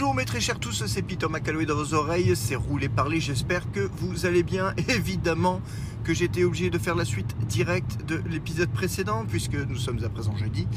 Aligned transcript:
Bonjour 0.00 0.14
mes 0.14 0.24
très 0.24 0.40
chers 0.40 0.60
tous, 0.60 0.86
c'est 0.86 1.02
Peter 1.02 1.26
McCalloway 1.28 1.66
dans 1.66 1.74
vos 1.74 1.92
oreilles, 1.92 2.36
c'est 2.36 2.54
Rouler 2.54 2.88
Parler, 2.88 3.18
j'espère 3.18 3.68
que 3.72 3.90
vous 3.96 4.26
allez 4.26 4.44
bien. 4.44 4.72
Évidemment 4.88 5.60
que 6.04 6.14
j'étais 6.14 6.44
obligé 6.44 6.70
de 6.70 6.78
faire 6.78 6.94
la 6.94 7.04
suite 7.04 7.36
directe 7.48 8.06
de 8.06 8.22
l'épisode 8.30 8.68
précédent 8.70 9.24
puisque 9.28 9.56
nous 9.56 9.74
sommes 9.74 9.98
à 10.04 10.08
présent 10.08 10.36
jeudi. 10.36 10.68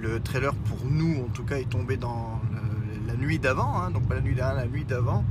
Le 0.00 0.18
trailer 0.18 0.52
pour 0.52 0.78
nous 0.84 1.22
en 1.24 1.28
tout 1.28 1.44
cas 1.44 1.58
est 1.58 1.70
tombé 1.70 1.96
dans 1.96 2.40
le- 2.50 3.06
la 3.06 3.14
nuit 3.14 3.38
d'avant, 3.38 3.80
hein, 3.80 3.92
donc 3.92 4.08
pas 4.08 4.16
la 4.16 4.20
nuit 4.20 4.34
d'avant, 4.34 4.56
la 4.56 4.66
nuit 4.66 4.84
d'avant. 4.84 5.24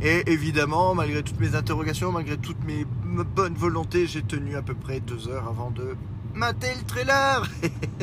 Et 0.00 0.30
évidemment, 0.30 0.94
malgré 0.94 1.24
toutes 1.24 1.40
mes 1.40 1.56
interrogations, 1.56 2.12
malgré 2.12 2.36
toute 2.36 2.62
mes 2.64 2.86
bonnes 3.34 3.54
volontés, 3.54 4.06
j'ai 4.06 4.22
tenu 4.22 4.54
à 4.54 4.62
peu 4.62 4.74
près 4.74 5.00
deux 5.00 5.26
heures 5.26 5.48
avant 5.48 5.72
de 5.72 5.96
mater 6.32 6.72
le 6.78 6.84
trailer. 6.86 7.50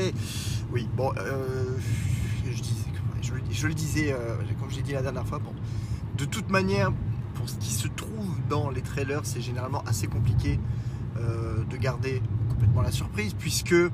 oui, 0.74 0.86
bon, 0.98 1.14
euh, 1.18 1.64
je, 3.52 3.68
le- 3.68 3.74
disais, 3.74 4.12
euh, 4.14 4.36
comme 4.60 4.70
je 4.70 4.76
l'ai 4.78 4.82
dit 4.84 4.94
la 4.94 5.02
dernière 5.02 5.26
fois, 5.28 5.40
de 6.18 6.26
toute 6.26 6.50
manière, 6.50 6.92
pour 7.36 7.50
ce 7.50 7.56
qui 7.56 7.72
se 7.74 7.88
trouve 7.88 8.36
dans 8.50 8.70
les 8.70 8.82
trailers, 8.82 9.22
c'est 9.24 9.42
généralement 9.42 9.84
assez 9.86 10.08
compliqué 10.08 10.60
euh, 11.18 11.64
de 11.70 11.78
garder 11.78 12.22
complètement 12.50 12.82
la 12.82 12.92
surprise, 12.92 13.34
puisque 13.38 13.74
euh, 13.74 13.90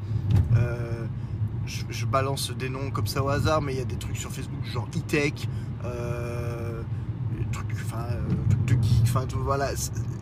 je, 1.66 2.05
balance 2.05 2.52
des 2.52 2.70
noms 2.70 2.91
comme 2.91 3.08
ça 3.08 3.23
au 3.23 3.30
hasard, 3.30 3.62
mais 3.62 3.73
il 3.73 3.80
y 3.80 3.81
a 3.81 3.86
des 3.86 3.95
trucs 3.95 4.17
sur 4.17 4.31
Facebook 4.31 4.63
genre 4.66 4.88
e-tech, 4.95 5.48
trucs, 7.52 7.67
de 8.67 8.73
geek, 8.73 9.33
voilà, 9.44 9.70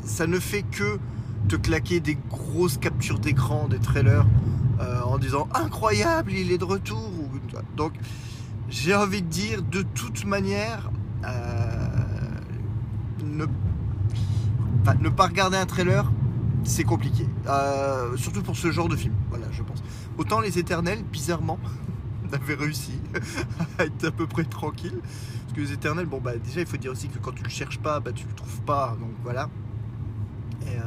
ça 0.05 0.27
ne 0.27 0.39
fait 0.39 0.63
que 0.63 0.99
te 1.47 1.55
claquer 1.55 1.99
des 1.99 2.15
grosses 2.29 2.77
captures 2.77 3.19
d'écran 3.19 3.67
des 3.67 3.79
trailers 3.79 4.25
en 5.05 5.17
disant 5.17 5.47
incroyable, 5.53 6.31
il 6.31 6.51
est 6.51 6.57
de 6.57 6.63
retour. 6.63 6.97
ou- 7.19 7.29
Donc 7.75 7.93
j'ai 8.69 8.95
envie 8.95 9.21
de 9.21 9.27
dire 9.27 9.61
de 9.61 9.81
toute 9.81 10.25
manière, 10.25 10.91
euh, 11.25 11.87
ne, 13.23 15.09
pas 15.09 15.27
regarder 15.27 15.57
un 15.57 15.65
trailer, 15.65 16.11
c'est 16.63 16.83
compliqué. 16.83 17.27
Euh, 17.47 18.15
surtout 18.17 18.41
pour 18.41 18.55
ce 18.55 18.71
genre 18.71 18.87
de 18.87 18.95
film, 18.95 19.13
voilà, 19.29 19.47
je 19.51 19.63
pense. 19.63 19.83
Autant 20.17 20.39
les 20.39 20.59
éternels, 20.59 21.03
bizarrement, 21.03 21.59
avaient 22.33 22.55
réussi 22.55 22.99
à 23.79 23.85
être 23.85 24.07
à 24.07 24.11
peu 24.11 24.27
près 24.27 24.43
tranquille. 24.43 24.99
Parce 25.01 25.53
que 25.53 25.61
les 25.61 25.73
éternels, 25.73 26.05
bon 26.05 26.19
bah 26.21 26.37
déjà 26.37 26.61
il 26.61 26.67
faut 26.67 26.77
dire 26.77 26.91
aussi 26.91 27.07
que 27.07 27.17
quand 27.17 27.31
tu 27.31 27.43
le 27.43 27.49
cherches 27.49 27.79
pas, 27.79 27.99
bah 27.99 28.11
tu 28.13 28.25
le 28.27 28.33
trouves 28.33 28.61
pas, 28.61 28.95
donc 28.99 29.11
voilà. 29.23 29.49
Euh, 30.67 30.83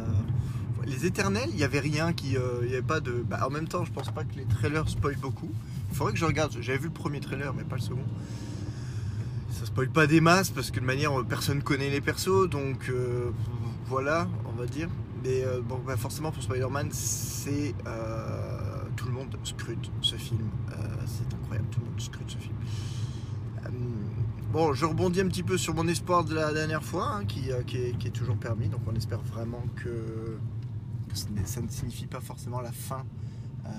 les 0.86 1.06
éternels, 1.06 1.48
il 1.52 1.58
y 1.58 1.64
avait 1.64 1.80
rien 1.80 2.12
qui, 2.12 2.36
euh, 2.36 2.60
il 2.62 2.70
y 2.70 2.72
avait 2.72 2.82
pas 2.82 3.00
de. 3.00 3.12
Bah, 3.12 3.46
en 3.46 3.50
même 3.50 3.68
temps, 3.68 3.84
je 3.84 3.92
pense 3.92 4.10
pas 4.10 4.24
que 4.24 4.34
les 4.36 4.44
trailers 4.44 4.88
spoilent 4.88 5.16
beaucoup. 5.16 5.50
Il 5.90 5.96
faudrait 5.96 6.12
que 6.12 6.18
je 6.18 6.24
regarde. 6.24 6.56
J'avais 6.60 6.78
vu 6.78 6.86
le 6.86 6.92
premier 6.92 7.20
trailer, 7.20 7.52
mais 7.54 7.64
pas 7.64 7.76
le 7.76 7.82
second. 7.82 8.04
Ça 9.50 9.66
spoil 9.66 9.90
pas 9.90 10.06
des 10.06 10.20
masses 10.20 10.50
parce 10.50 10.70
que 10.70 10.80
de 10.80 10.84
manière 10.84 11.18
euh, 11.18 11.24
personne 11.24 11.62
connaît 11.62 11.90
les 11.90 12.00
persos, 12.00 12.48
donc 12.48 12.88
euh, 12.88 13.30
voilà, 13.86 14.28
on 14.46 14.52
va 14.52 14.66
dire. 14.66 14.88
Mais 15.24 15.44
bon, 15.68 15.78
bah, 15.86 15.96
forcément 15.96 16.32
pour 16.32 16.42
Spider-Man, 16.42 16.88
c'est 16.90 17.76
tout 18.96 19.06
le 19.06 19.12
monde 19.12 19.36
scrute 19.44 19.88
ce 20.00 20.16
film. 20.16 20.48
C'est 21.06 21.32
incroyable, 21.32 21.68
tout 21.70 21.78
le 21.78 21.86
monde 21.86 22.00
scrute 22.00 22.28
ce 22.28 22.38
film. 22.38 22.56
Bon, 24.52 24.74
je 24.74 24.84
rebondis 24.84 25.22
un 25.22 25.28
petit 25.28 25.42
peu 25.42 25.56
sur 25.56 25.72
mon 25.74 25.88
espoir 25.88 26.24
de 26.24 26.34
la 26.34 26.52
dernière 26.52 26.84
fois, 26.84 27.10
hein, 27.14 27.24
qui, 27.24 27.48
est, 27.48 28.12
toujours 28.12 28.36
permis. 28.36 28.68
Donc, 28.68 28.80
on 28.86 28.94
espère 28.94 29.22
vraiment 29.22 29.64
que, 29.76 30.36
ça 31.14 31.60
ne 31.60 31.68
signifie 31.68 32.06
pas 32.06 32.20
forcément 32.20 32.60
la 32.60 32.72
fin 32.72 33.04
euh, 33.66 33.70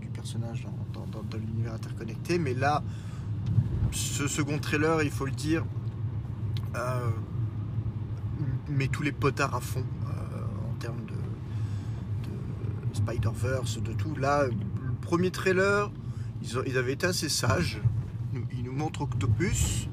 du 0.00 0.08
personnage 0.08 0.66
dans, 0.92 1.38
l'univers 1.38 1.74
interconnecté. 1.74 2.38
Mais 2.38 2.54
là, 2.54 2.82
ce 3.90 4.26
second 4.28 4.58
trailer, 4.58 5.02
il 5.02 5.10
faut 5.10 5.26
le 5.26 5.32
dire, 5.32 5.64
euh, 6.76 7.10
met 8.68 8.88
tous 8.88 9.02
les 9.02 9.12
potards 9.12 9.54
à 9.54 9.60
fond 9.60 9.84
euh, 10.06 10.70
en 10.70 10.74
termes 10.78 11.04
de, 11.06 12.90
de 12.90 12.96
Spider-Verse, 12.96 13.82
de 13.82 13.92
tout. 13.92 14.14
Là, 14.16 14.46
le 14.46 14.92
premier 15.00 15.30
trailer, 15.30 15.90
ils, 16.42 16.78
avaient 16.78 16.92
été 16.92 17.06
assez 17.06 17.28
sages. 17.28 17.80
Ils 18.52 18.62
nous 18.64 18.72
montrent 18.72 19.02
Octopus. 19.02 19.88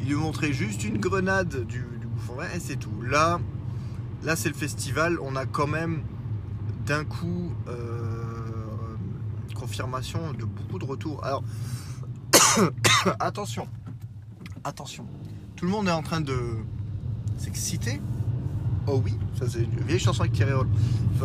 Ils 0.00 0.10
nous 0.12 0.20
montraient 0.20 0.52
juste 0.52 0.84
une 0.84 0.98
grenade 0.98 1.66
du, 1.66 1.84
du 2.00 2.06
bouffon 2.06 2.34
et 2.54 2.60
c'est 2.60 2.76
tout. 2.76 3.02
Là, 3.02 3.40
là 4.22 4.36
c'est 4.36 4.48
le 4.48 4.54
festival. 4.54 5.18
On 5.22 5.36
a 5.36 5.46
quand 5.46 5.66
même 5.66 6.02
d'un 6.86 7.04
coup 7.04 7.52
euh, 7.68 8.18
confirmation 9.54 10.32
de 10.32 10.44
beaucoup 10.44 10.78
de 10.78 10.84
retours. 10.84 11.24
Alors, 11.24 11.42
attention, 13.20 13.68
attention. 14.64 15.06
Tout 15.56 15.66
le 15.66 15.70
monde 15.70 15.88
est 15.88 15.92
en 15.92 16.02
train 16.02 16.20
de 16.20 16.38
s'exciter. 17.36 18.00
Oh 18.86 19.02
oui, 19.04 19.14
ça 19.38 19.46
c'est 19.48 19.64
une 19.64 19.84
vieille 19.86 19.98
chanson 19.98 20.22
avec 20.22 20.32
Thierry. 20.32 20.52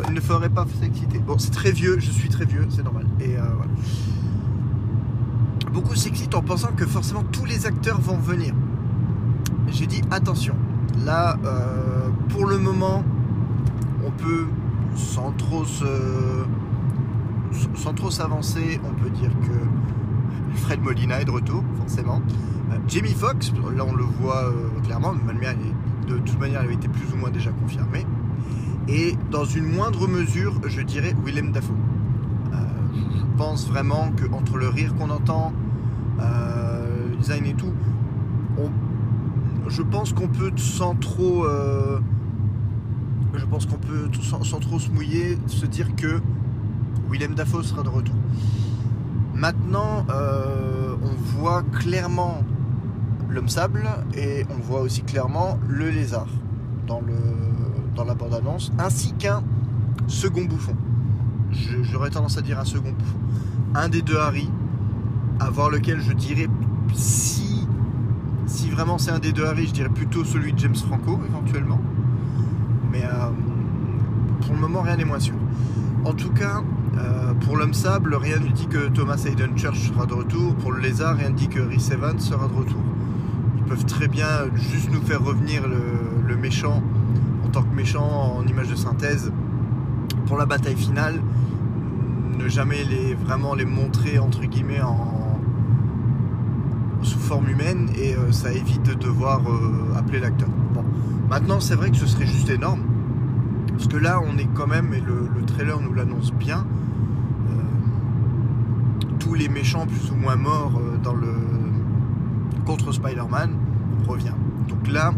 Il 0.07 0.13
ne 0.13 0.19
faudrait 0.19 0.49
pas 0.49 0.65
s'exciter. 0.81 1.19
Bon, 1.19 1.37
c'est 1.37 1.51
très 1.51 1.71
vieux, 1.71 1.99
je 1.99 2.11
suis 2.11 2.29
très 2.29 2.45
vieux, 2.45 2.67
c'est 2.69 2.83
normal. 2.83 3.05
Et 3.21 3.37
euh. 3.37 3.43
Beaucoup 5.71 5.95
s'excitent 5.95 6.35
en 6.35 6.41
pensant 6.41 6.71
que 6.73 6.85
forcément 6.85 7.23
tous 7.23 7.45
les 7.45 7.65
acteurs 7.65 7.99
vont 7.99 8.17
venir. 8.17 8.53
J'ai 9.69 9.87
dit 9.87 10.01
attention. 10.11 10.55
Là, 11.03 11.37
euh, 11.45 12.09
pour 12.29 12.45
le 12.45 12.57
moment, 12.57 13.03
on 14.06 14.11
peut 14.11 14.47
sans 14.95 15.31
trop 15.31 15.66
s'avancer, 18.11 18.79
on 18.84 18.94
peut 19.01 19.09
dire 19.09 19.31
que 19.41 20.57
Fred 20.57 20.81
Molina 20.81 21.22
est 21.22 21.25
de 21.25 21.31
retour, 21.31 21.63
forcément. 21.78 22.22
Euh, 22.72 22.78
Jamie 22.88 23.13
Foxx, 23.13 23.51
là 23.75 23.85
on 23.88 23.95
le 23.95 24.03
voit 24.03 24.45
euh, 24.45 24.69
clairement, 24.83 25.13
de 25.13 26.17
toute 26.17 26.39
manière 26.39 26.59
elle 26.59 26.66
avait 26.66 26.75
été 26.75 26.88
plus 26.88 27.12
ou 27.13 27.17
moins 27.17 27.31
déjà 27.31 27.51
confirmée. 27.51 28.06
Et 28.88 29.16
dans 29.31 29.45
une 29.45 29.66
moindre 29.66 30.07
mesure, 30.07 30.59
je 30.66 30.81
dirais 30.81 31.13
Willem 31.25 31.51
Dafoe. 31.51 31.73
Euh, 32.53 32.57
je 32.94 33.38
pense 33.38 33.67
vraiment 33.67 34.12
que 34.12 34.25
entre 34.33 34.57
le 34.57 34.67
rire 34.67 34.94
qu'on 34.95 35.09
entend, 35.09 35.53
euh, 36.19 37.09
le 37.09 37.16
design 37.16 37.45
et 37.45 37.53
tout, 37.53 37.73
je 39.68 39.81
pense 39.81 40.13
qu'on 40.13 40.28
peut 40.28 40.51
sans 40.57 40.96
trop, 40.96 41.46
euh, 41.46 42.00
sans, 44.22 44.59
trop 44.59 44.79
se 44.79 44.90
mouiller 44.90 45.38
se 45.47 45.66
dire 45.66 45.96
que 45.96 46.22
Willem 47.09 47.35
Dafoe 47.35 47.63
sera 47.63 47.84
de 47.84 47.90
retour. 47.90 48.16
Maintenant, 49.34 50.06
euh, 50.09 50.96
on 51.01 51.40
voit 51.40 51.63
clairement 51.63 52.44
l'homme 53.29 53.50
sable 53.50 53.84
et 54.16 54.46
on 54.50 54.62
voit 54.62 54.81
aussi 54.81 55.01
clairement 55.01 55.59
le 55.68 55.90
lézard 55.90 56.28
dans, 56.88 57.01
dans 57.95 58.06
la 58.06 58.13
bande-annonce, 58.13 58.72
ainsi 58.78 59.13
qu'un 59.13 59.44
second 60.07 60.45
bouffon. 60.45 60.75
J'aurais 61.81 62.09
tendance 62.09 62.38
à 62.38 62.41
dire 62.41 62.59
un 62.59 62.66
second 62.66 62.91
bouffon. 62.91 63.18
Un 63.75 63.90
des 63.90 64.01
deux 64.01 64.18
Harry, 64.18 64.50
à 65.40 65.50
voir 65.50 65.69
lequel 65.69 66.00
je 66.00 66.13
dirais 66.13 66.47
si, 66.94 67.42
si 68.53 68.69
vraiment 68.69 68.99
c'est 68.99 69.09
un 69.09 69.17
des 69.17 69.31
deux 69.31 69.45
Harry, 69.45 69.65
je 69.65 69.73
dirais 69.73 69.89
plutôt 69.89 70.23
celui 70.23 70.53
de 70.53 70.59
James 70.59 70.75
Franco 70.75 71.19
éventuellement. 71.27 71.81
Mais 72.91 73.03
euh, 73.03 73.29
pour 74.41 74.53
le 74.53 74.61
moment, 74.61 74.81
rien 74.81 74.95
n'est 74.95 75.05
moins 75.05 75.19
sûr. 75.19 75.33
En 76.05 76.13
tout 76.13 76.29
cas, 76.29 76.61
euh, 76.97 77.33
pour 77.33 77.57
l'homme 77.57 77.73
sable, 77.73 78.13
rien 78.13 78.37
ne 78.37 78.49
dit 78.49 78.67
que 78.67 78.89
Thomas 78.89 79.23
Hayden 79.25 79.57
Church 79.57 79.79
sera 79.79 80.05
de 80.05 80.13
retour. 80.13 80.53
Pour 80.55 80.71
le 80.71 80.81
lézard, 80.81 81.17
rien 81.17 81.29
ne 81.29 81.35
dit 81.35 81.47
que 81.47 81.59
Rhys 81.59 81.89
Evans 81.91 82.19
sera 82.19 82.47
de 82.47 82.53
retour. 82.53 82.81
Ils 83.57 83.63
peuvent 83.63 83.85
très 83.85 84.07
bien 84.07 84.27
juste 84.53 84.91
nous 84.91 85.01
faire 85.01 85.23
revenir 85.23 85.63
le, 85.67 86.35
méchant 86.35 86.83
en 87.45 87.47
tant 87.47 87.63
que 87.63 87.73
méchant 87.73 88.35
en 88.38 88.45
image 88.45 88.67
de 88.67 88.75
synthèse 88.75 89.31
pour 90.25 90.38
la 90.38 90.45
bataille 90.45 90.75
finale. 90.75 91.21
Ne 92.38 92.49
jamais 92.49 92.83
vraiment 93.25 93.56
les 93.56 93.63
montrer 93.63 94.19
entre 94.19 94.41
guillemets 94.41 94.81
en, 94.81 95.22
sous 97.03 97.19
forme 97.19 97.50
humaine 97.50 97.89
et 97.97 98.15
euh, 98.15 98.31
ça 98.31 98.51
évite 98.51 98.83
de 98.83 98.94
devoir 98.94 99.41
euh, 99.47 99.97
appeler 99.97 100.19
l'acteur. 100.19 100.50
Bon. 100.73 100.83
Maintenant, 101.29 101.59
c'est 101.59 101.75
vrai 101.75 101.91
que 101.91 101.97
ce 101.97 102.07
serait 102.07 102.25
juste 102.25 102.50
énorme. 102.50 102.81
Parce 103.67 103.88
que 103.88 103.97
là, 103.97 104.21
on 104.23 104.38
est 104.38 104.47
quand 104.53 104.67
même, 104.67 104.94
et 104.94 105.01
le, 105.01 105.27
le 105.33 105.45
trailer 105.45 105.79
nous 105.81 105.94
l'annonce 105.94 106.31
bien, 106.31 106.65
euh, 107.50 107.53
tous 109.19 109.33
les 109.33 109.50
méchants 109.50 109.85
plus 109.88 110.11
ou 110.11 110.15
moins 110.15 110.35
morts 110.35 110.79
dans 111.03 111.13
le 111.13 111.33
contre 112.65 112.94
Spider-Man 112.94 113.51
revient. 114.07 114.35
Donc 114.69 114.88
là, 114.88 115.11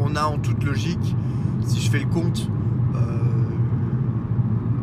on 0.00 0.16
a 0.16 0.24
en 0.24 0.38
toute 0.38 0.62
logique, 0.64 1.16
si 1.64 1.80
je 1.80 1.90
fais 1.90 2.00
le 2.00 2.06
compte, 2.06 2.50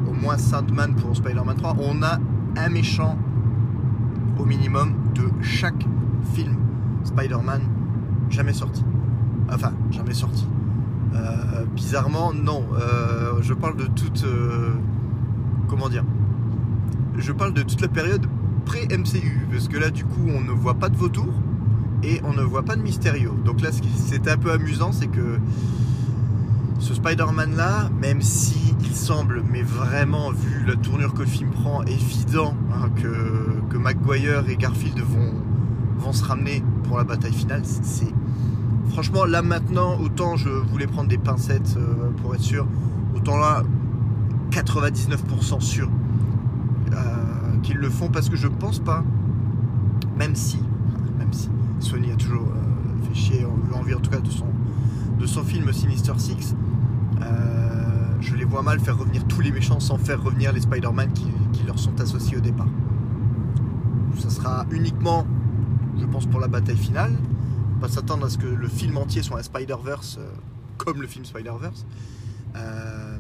au 0.10 0.14
moins 0.14 0.38
Sandman 0.38 0.96
pour 0.96 1.16
Spider-Man 1.16 1.58
3, 1.58 1.76
on 1.80 2.02
a 2.02 2.18
un 2.56 2.70
méchant 2.70 3.18
au 4.40 4.46
minimum 4.46 4.94
de 5.16 5.24
chaque 5.42 5.86
film 6.34 6.56
Spider-Man 7.04 7.62
jamais 8.30 8.54
sorti. 8.54 8.84
Enfin, 9.52 9.74
jamais 9.92 10.14
sorti. 10.14 10.48
Euh, 11.16 11.66
bizarrement, 11.76 12.34
non. 12.34 12.64
Euh, 12.74 13.42
je 13.42 13.54
parle 13.54 13.78
de 13.78 13.86
toute. 13.86 14.24
euh, 14.26 14.74
comment 15.68 15.90
dire? 15.90 16.04
Je 17.18 17.32
parle 17.32 17.54
de 17.54 17.62
toute 17.64 17.82
la 17.82 17.88
période 17.88 18.26
pré-MCU. 18.66 19.48
Parce 19.52 19.68
que 19.68 19.78
là, 19.78 19.90
du 19.90 20.04
coup, 20.04 20.28
on 20.28 20.42
ne 20.42 20.52
voit 20.52 20.76
pas 20.76 20.90
de 20.90 20.98
vautour. 20.98 21.28
et 22.04 22.22
on 22.24 22.34
ne 22.34 22.44
voit 22.44 22.64
pas 22.64 22.76
de 22.76 22.82
Mysterio. 22.82 23.34
Donc 23.44 23.62
là, 23.62 23.72
ce 23.72 23.82
qui 23.82 23.90
c'était 23.90 24.30
un 24.32 24.38
peu 24.38 24.52
amusant, 24.52 24.92
c'est 24.92 25.08
que 25.08 25.40
ce 26.80 26.94
Spider-Man 26.94 27.56
là, 27.56 27.90
même 28.00 28.22
si 28.22 28.76
il 28.82 28.96
semble, 28.96 29.44
mais 29.52 29.62
vraiment 29.62 30.32
vu 30.32 30.64
la 30.66 30.76
tournure 30.76 31.14
que 31.14 31.22
le 31.22 31.28
film 31.28 31.50
prend, 31.50 31.84
évident 31.84 32.54
hein, 32.72 32.90
que, 32.96 33.62
que 33.70 33.78
McGuire 33.78 34.48
et 34.50 34.56
Garfield 34.56 35.00
vont, 35.00 35.34
vont 35.98 36.14
se 36.14 36.24
ramener 36.24 36.64
pour 36.84 36.98
la 36.98 37.04
bataille 37.04 37.34
finale, 37.34 37.64
c'est 37.66 38.14
franchement 38.90 39.26
là 39.26 39.42
maintenant, 39.42 40.00
autant 40.00 40.36
je 40.36 40.50
voulais 40.50 40.88
prendre 40.88 41.10
des 41.10 41.18
pincettes 41.18 41.76
euh, 41.78 42.12
pour 42.22 42.36
être 42.36 42.42
sûr, 42.42 42.68
autant 43.16 43.38
là 43.38 43.64
99% 44.52 45.60
sûr 45.60 45.90
euh, 46.94 46.96
qu'ils 47.64 47.78
le 47.78 47.90
font 47.90 48.10
parce 48.10 48.30
que 48.30 48.36
je 48.36 48.48
pense 48.48 48.80
pas, 48.80 49.04
même 50.18 50.36
si, 50.36 50.60
même 51.18 51.34
si 51.34 51.50
Sony 51.80 52.12
a 52.12 52.16
toujours 52.16 52.48
euh, 52.48 53.08
fait 53.08 53.16
chier 53.16 53.48
l'envie 53.72 53.94
en 53.94 54.00
tout 54.00 54.12
cas 54.12 54.20
de 54.20 54.30
son, 54.30 54.48
de 55.20 55.26
son 55.26 55.44
film 55.44 55.72
Sinister 55.74 56.14
Six, 56.18 56.56
je 58.20 58.36
les 58.36 58.46
vois 58.46 58.62
mal 58.62 58.80
faire 58.80 58.98
revenir 58.98 59.26
tous 59.28 59.42
les 59.42 59.52
méchants 59.52 59.80
sans 59.80 59.98
faire 59.98 60.22
revenir 60.22 60.52
les 60.52 60.62
Spider-Man 60.62 61.12
qui, 61.14 61.64
leur 61.66 61.80
sont 61.80 62.00
associés 62.00 62.38
au 62.38 62.42
départ. 62.42 62.68
Ça 64.18 64.30
sera 64.30 64.66
uniquement, 64.72 65.26
je 66.00 66.06
pense, 66.06 66.26
pour 66.26 66.40
la 66.40 66.48
bataille 66.48 66.78
finale. 66.78 67.14
On 67.76 67.80
va 67.80 67.90
s'attendre 67.90 68.26
à 68.26 68.30
ce 68.30 68.38
que 68.38 68.48
le 68.48 68.68
film 68.68 68.98
entier 68.98 69.22
soit 69.22 69.40
un 69.40 69.44
Spider-Verse, 69.44 70.18
euh, 70.20 70.30
comme 70.78 71.02
le 71.02 71.08
film 71.08 71.26
Spider-Verse. 71.26 71.86
Euh, 72.56 73.18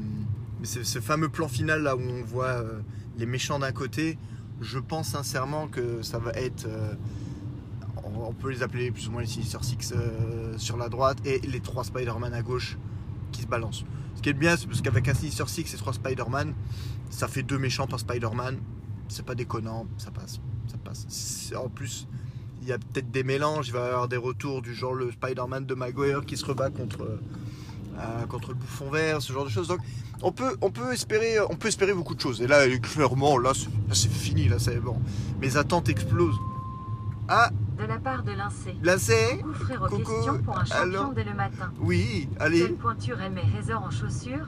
mais 0.59 0.65
ce 0.65 0.99
fameux 0.99 1.29
plan 1.29 1.47
final 1.47 1.83
là 1.83 1.95
où 1.95 1.99
on 1.99 2.23
voit 2.23 2.45
euh, 2.45 2.79
les 3.17 3.25
méchants 3.25 3.59
d'un 3.59 3.71
côté, 3.71 4.17
je 4.61 4.79
pense 4.79 5.09
sincèrement 5.09 5.67
que 5.67 6.01
ça 6.01 6.17
va 6.19 6.31
être. 6.31 6.65
euh, 6.65 6.93
on 8.15 8.33
peut 8.33 8.49
les 8.49 8.63
appeler 8.63 8.91
plus 8.91 9.07
ou 9.09 9.11
moins 9.11 9.21
les 9.21 9.27
Sinister 9.27 9.59
Six 9.61 9.93
euh, 9.95 10.57
sur 10.57 10.77
la 10.77 10.89
droite 10.89 11.17
et 11.25 11.39
les 11.39 11.59
trois 11.59 11.83
Spider-Man 11.83 12.33
à 12.33 12.41
gauche 12.41 12.77
qui 13.31 13.41
se 13.41 13.47
balancent. 13.47 13.85
Ce 14.15 14.21
qui 14.21 14.29
est 14.29 14.33
bien, 14.33 14.57
c'est 14.57 14.67
parce 14.67 14.81
qu'avec 14.81 15.07
un 15.07 15.13
Sinister 15.13 15.43
Six 15.47 15.73
et 15.73 15.77
trois 15.77 15.93
Spider-Man, 15.93 16.53
ça 17.09 17.27
fait 17.27 17.43
deux 17.43 17.59
méchants 17.59 17.87
par 17.87 17.99
Spider-Man. 17.99 18.57
C'est 19.09 19.25
pas 19.25 19.35
déconnant, 19.35 19.85
ça 19.97 20.11
passe. 20.11 20.39
Ça 20.67 20.77
passe. 20.83 21.53
En 21.55 21.69
plus, 21.69 22.07
il 22.61 22.67
y 22.67 22.71
a 22.71 22.77
peut-être 22.77 23.11
des 23.11 23.23
mélanges, 23.23 23.67
il 23.67 23.73
va 23.73 23.85
y 23.85 23.89
avoir 23.89 24.07
des 24.07 24.17
retours 24.17 24.61
du 24.61 24.73
genre 24.73 24.93
le 24.93 25.11
Spider-Man 25.11 25.65
de 25.65 25.75
Maguire 25.75 26.25
qui 26.25 26.35
se 26.35 26.45
rebat 26.45 26.69
contre, 26.69 27.19
euh, 27.97 28.25
contre 28.25 28.49
le 28.49 28.55
bouffon 28.55 28.89
vert, 28.89 29.21
ce 29.21 29.31
genre 29.31 29.45
de 29.45 29.49
choses. 29.49 29.67
Donc 29.67 29.79
on 30.21 30.31
peut, 30.31 30.57
on 30.61 30.71
peut, 30.71 30.91
espérer, 30.93 31.39
on 31.39 31.55
peut 31.55 31.67
espérer 31.67 31.93
beaucoup 31.93 32.15
de 32.15 32.19
choses. 32.19 32.41
Et 32.41 32.47
là, 32.47 32.67
clairement, 32.79 33.37
là, 33.37 33.53
c'est 33.93 34.11
fini, 34.11 34.47
là, 34.47 34.57
c'est 34.59 34.79
bon. 34.79 34.99
Mes 35.39 35.57
attentes 35.57 35.89
explosent. 35.89 36.39
Ah, 37.27 37.51
De 37.77 37.85
la 37.85 37.99
part 37.99 38.23
de 38.23 38.31
là 38.31 38.49
c'est 38.97 39.37
Coucou 39.37 39.53
frérot, 39.53 39.87
Coucou, 39.87 40.11
question 40.11 40.37
pour 40.41 40.57
un 40.57 40.65
champion 40.65 40.81
alors 40.81 41.13
dès 41.13 41.23
le 41.23 41.33
matin. 41.35 41.71
Oui, 41.79 42.27
Quelle 42.37 42.41
allez. 42.41 42.67
pointure 42.69 43.21
aimait 43.21 43.43
Heather 43.57 43.79
en 43.81 43.91
chaussures? 43.91 44.47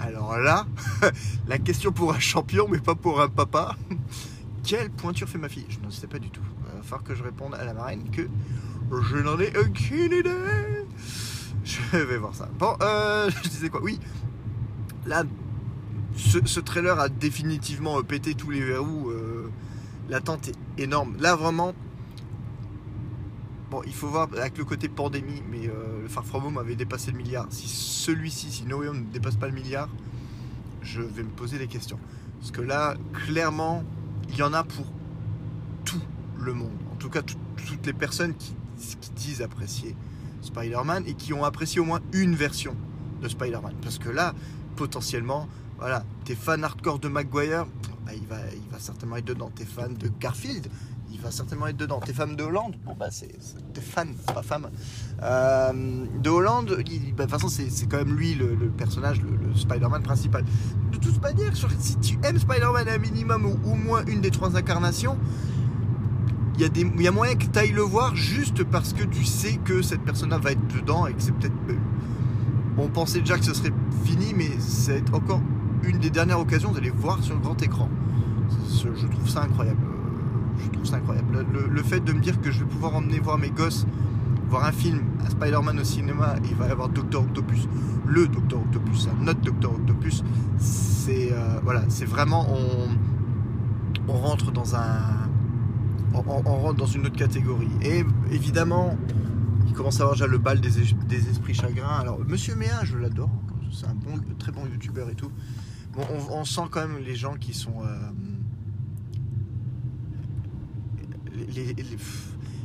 Alors 0.00 0.36
là, 0.38 0.66
la 1.48 1.58
question 1.58 1.92
pour 1.92 2.12
un 2.12 2.18
champion, 2.18 2.66
mais 2.68 2.78
pas 2.78 2.94
pour 2.94 3.20
un 3.22 3.28
papa. 3.28 3.76
Quelle 4.64 4.90
pointure 4.90 5.28
fait 5.28 5.38
ma 5.38 5.48
fille? 5.48 5.66
Je 5.68 5.78
ne 5.84 5.90
sais 5.90 6.06
pas 6.06 6.18
du 6.18 6.30
tout. 6.30 6.42
Il 6.72 6.76
va 6.78 6.82
falloir 6.82 7.04
que 7.04 7.14
je 7.14 7.22
réponde 7.22 7.54
à 7.54 7.64
la 7.64 7.72
marraine 7.74 8.10
que 8.10 8.28
je 9.02 9.16
n'en 9.16 9.38
ai 9.38 9.52
aucune 9.56 10.12
idée. 10.12 10.30
Je 11.64 11.96
vais 11.96 12.18
voir 12.18 12.34
ça. 12.34 12.46
Bon, 12.58 12.76
euh, 12.82 13.30
je 13.42 13.48
disais 13.48 13.70
quoi? 13.70 13.80
Oui, 13.82 13.98
là, 15.06 15.24
ce, 16.14 16.38
ce 16.44 16.60
trailer 16.60 17.00
a 17.00 17.08
définitivement 17.08 18.02
pété 18.02 18.34
tous 18.34 18.50
les 18.50 18.60
verrous. 18.62 19.08
euh, 19.08 19.23
L'attente 20.08 20.48
est 20.48 20.82
énorme. 20.82 21.16
Là, 21.18 21.34
vraiment, 21.36 21.72
bon, 23.70 23.82
il 23.86 23.94
faut 23.94 24.08
voir 24.08 24.28
avec 24.36 24.58
le 24.58 24.64
côté 24.64 24.88
pandémie, 24.88 25.42
mais 25.50 25.66
euh, 25.68 26.02
le 26.02 26.08
Far 26.08 26.24
From 26.24 26.44
Home 26.46 26.58
avait 26.58 26.76
dépassé 26.76 27.10
le 27.10 27.18
milliard. 27.18 27.46
Si 27.50 27.68
celui-ci, 27.68 28.50
si 28.50 28.64
No 28.64 28.82
ne 28.92 29.00
dépasse 29.04 29.36
pas 29.36 29.46
le 29.48 29.54
milliard, 29.54 29.88
je 30.82 31.00
vais 31.00 31.22
me 31.22 31.30
poser 31.30 31.58
des 31.58 31.66
questions. 31.68 31.98
Parce 32.38 32.50
que 32.50 32.60
là, 32.60 32.96
clairement, 33.26 33.82
il 34.28 34.36
y 34.36 34.42
en 34.42 34.52
a 34.52 34.64
pour 34.64 34.86
tout 35.84 36.00
le 36.38 36.52
monde. 36.52 36.72
En 36.92 36.96
tout 36.96 37.08
cas, 37.08 37.22
tout- 37.22 37.38
toutes 37.66 37.86
les 37.86 37.92
personnes 37.94 38.34
qui, 38.34 38.54
qui 39.00 39.10
disent 39.12 39.40
apprécier 39.42 39.96
Spider-Man 40.42 41.04
et 41.06 41.14
qui 41.14 41.32
ont 41.32 41.44
apprécié 41.44 41.80
au 41.80 41.84
moins 41.84 42.00
une 42.12 42.34
version 42.34 42.76
de 43.22 43.28
Spider-Man. 43.28 43.72
Parce 43.80 43.98
que 43.98 44.10
là, 44.10 44.34
potentiellement, 44.76 45.48
voilà, 45.78 46.04
t'es 46.26 46.34
fan 46.34 46.62
hardcore 46.62 46.98
de 46.98 47.08
Maguire, 47.08 47.64
bah, 48.04 48.12
il, 48.14 48.26
va, 48.70 48.78
certainement 48.78 49.16
être 49.16 49.24
dedans. 49.24 49.50
T'es 49.54 49.64
fan 49.64 49.94
de 49.94 50.10
Garfield, 50.20 50.68
il 51.10 51.20
va 51.20 51.30
certainement 51.30 51.66
être 51.66 51.76
dedans. 51.76 52.00
T'es 52.00 52.12
fan 52.12 52.36
de 52.36 52.42
Hollande, 52.42 52.76
bon 52.84 52.94
bah 52.98 53.08
c'est, 53.10 53.36
t'es 53.72 53.80
fan, 53.80 54.14
pas 54.32 54.42
femme. 54.42 54.68
Euh, 55.22 56.04
de 56.22 56.30
Hollande, 56.30 56.76
bah, 56.76 56.82
de 56.82 57.22
toute 57.22 57.30
façon 57.30 57.48
c'est, 57.48 57.86
quand 57.88 57.98
même 57.98 58.16
lui 58.16 58.34
le, 58.34 58.56
personnage, 58.76 59.20
le, 59.22 59.54
Spider-Man 59.54 60.02
principal. 60.02 60.44
De 60.92 60.98
toute 60.98 61.20
manière, 61.22 61.52
si 61.78 61.96
tu 61.98 62.18
aimes 62.22 62.38
Spider-Man 62.38 62.88
un 62.88 62.98
minimum 62.98 63.46
ou 63.46 63.70
au 63.70 63.74
moins 63.74 64.04
une 64.06 64.20
des 64.20 64.30
trois 64.30 64.56
incarnations, 64.56 65.18
il 66.56 66.60
y, 66.60 66.64
a 66.64 67.02
y 67.02 67.08
a 67.08 67.10
moyen 67.10 67.34
que 67.34 67.46
tu 67.46 67.58
ailles 67.58 67.72
le 67.72 67.82
voir 67.82 68.14
juste 68.14 68.62
parce 68.64 68.92
que 68.92 69.02
tu 69.02 69.24
sais 69.24 69.56
que 69.64 69.82
cette 69.82 70.02
personne-là 70.02 70.38
va 70.38 70.52
être 70.52 70.66
dedans 70.74 71.06
et 71.06 71.14
que 71.14 71.22
c'est 71.22 71.32
peut-être. 71.32 71.54
On 72.76 72.88
pensait 72.88 73.20
déjà 73.20 73.38
que 73.38 73.44
ce 73.44 73.54
serait 73.54 73.72
fini, 74.04 74.34
mais 74.34 74.50
c'est 74.58 75.12
encore 75.14 75.40
une 75.88 75.98
des 75.98 76.10
dernières 76.10 76.40
occasions 76.40 76.72
d'aller 76.72 76.90
voir 76.90 77.22
sur 77.22 77.34
le 77.34 77.40
grand 77.40 77.60
écran. 77.62 77.88
Je 78.80 79.06
trouve 79.06 79.28
ça 79.28 79.42
incroyable. 79.42 79.80
Euh, 79.84 80.62
Je 80.64 80.70
trouve 80.70 80.84
ça 80.84 80.96
incroyable. 80.96 81.44
Le, 81.70 81.82
fait 81.82 82.00
de 82.00 82.12
me 82.12 82.20
dire 82.20 82.40
que 82.40 82.50
je 82.50 82.60
vais 82.60 82.66
pouvoir 82.70 82.94
emmener 82.94 83.18
voir 83.20 83.38
mes 83.38 83.50
gosses 83.50 83.86
voir 84.50 84.66
un 84.66 84.72
film, 84.72 85.00
un 85.26 85.30
Spider-Man 85.30 85.80
au 85.80 85.84
cinéma, 85.84 86.36
il 86.44 86.54
va 86.54 86.68
y 86.68 86.70
avoir 86.70 86.88
Doctor 86.90 87.22
Octopus, 87.22 87.66
le 88.06 88.28
Doctor 88.28 88.60
Octopus, 88.60 89.08
hein, 89.10 89.16
notre 89.20 89.40
Doctor 89.40 89.72
Octopus, 89.74 90.22
c'est 90.58 91.32
euh, 91.32 91.58
voilà, 91.64 91.82
c'est 91.88 92.04
vraiment 92.04 92.46
on, 94.06 94.12
rentre 94.12 94.52
dans 94.52 94.76
un 94.76 95.28
on, 96.12 96.20
rentre 96.20 96.74
dans 96.76 96.86
une 96.86 97.06
autre 97.06 97.16
catégorie. 97.16 97.70
Et 97.82 98.04
évidemment, 98.30 98.96
il 99.66 99.72
commence 99.72 99.98
à 99.98 100.02
avoir 100.02 100.14
déjà 100.14 100.26
le 100.28 100.38
bal 100.38 100.60
des, 100.60 100.78
es- 100.78 100.94
des 101.08 101.28
esprits 101.30 101.54
chagrins. 101.54 101.98
Alors 101.98 102.20
Monsieur 102.28 102.54
Méa, 102.54 102.84
je 102.84 102.96
l'adore, 102.98 103.30
c'est 103.72 103.86
un 103.86 103.94
bon, 103.94 104.20
très 104.38 104.52
bon 104.52 104.66
youtubeur 104.70 105.08
et 105.10 105.14
tout. 105.14 105.30
On, 105.96 106.44
sent 106.44 106.62
quand 106.70 106.86
même 106.86 106.98
les 106.98 107.14
gens 107.14 107.34
qui 107.34 107.54
sont 107.54 107.82
euh, 107.84 108.10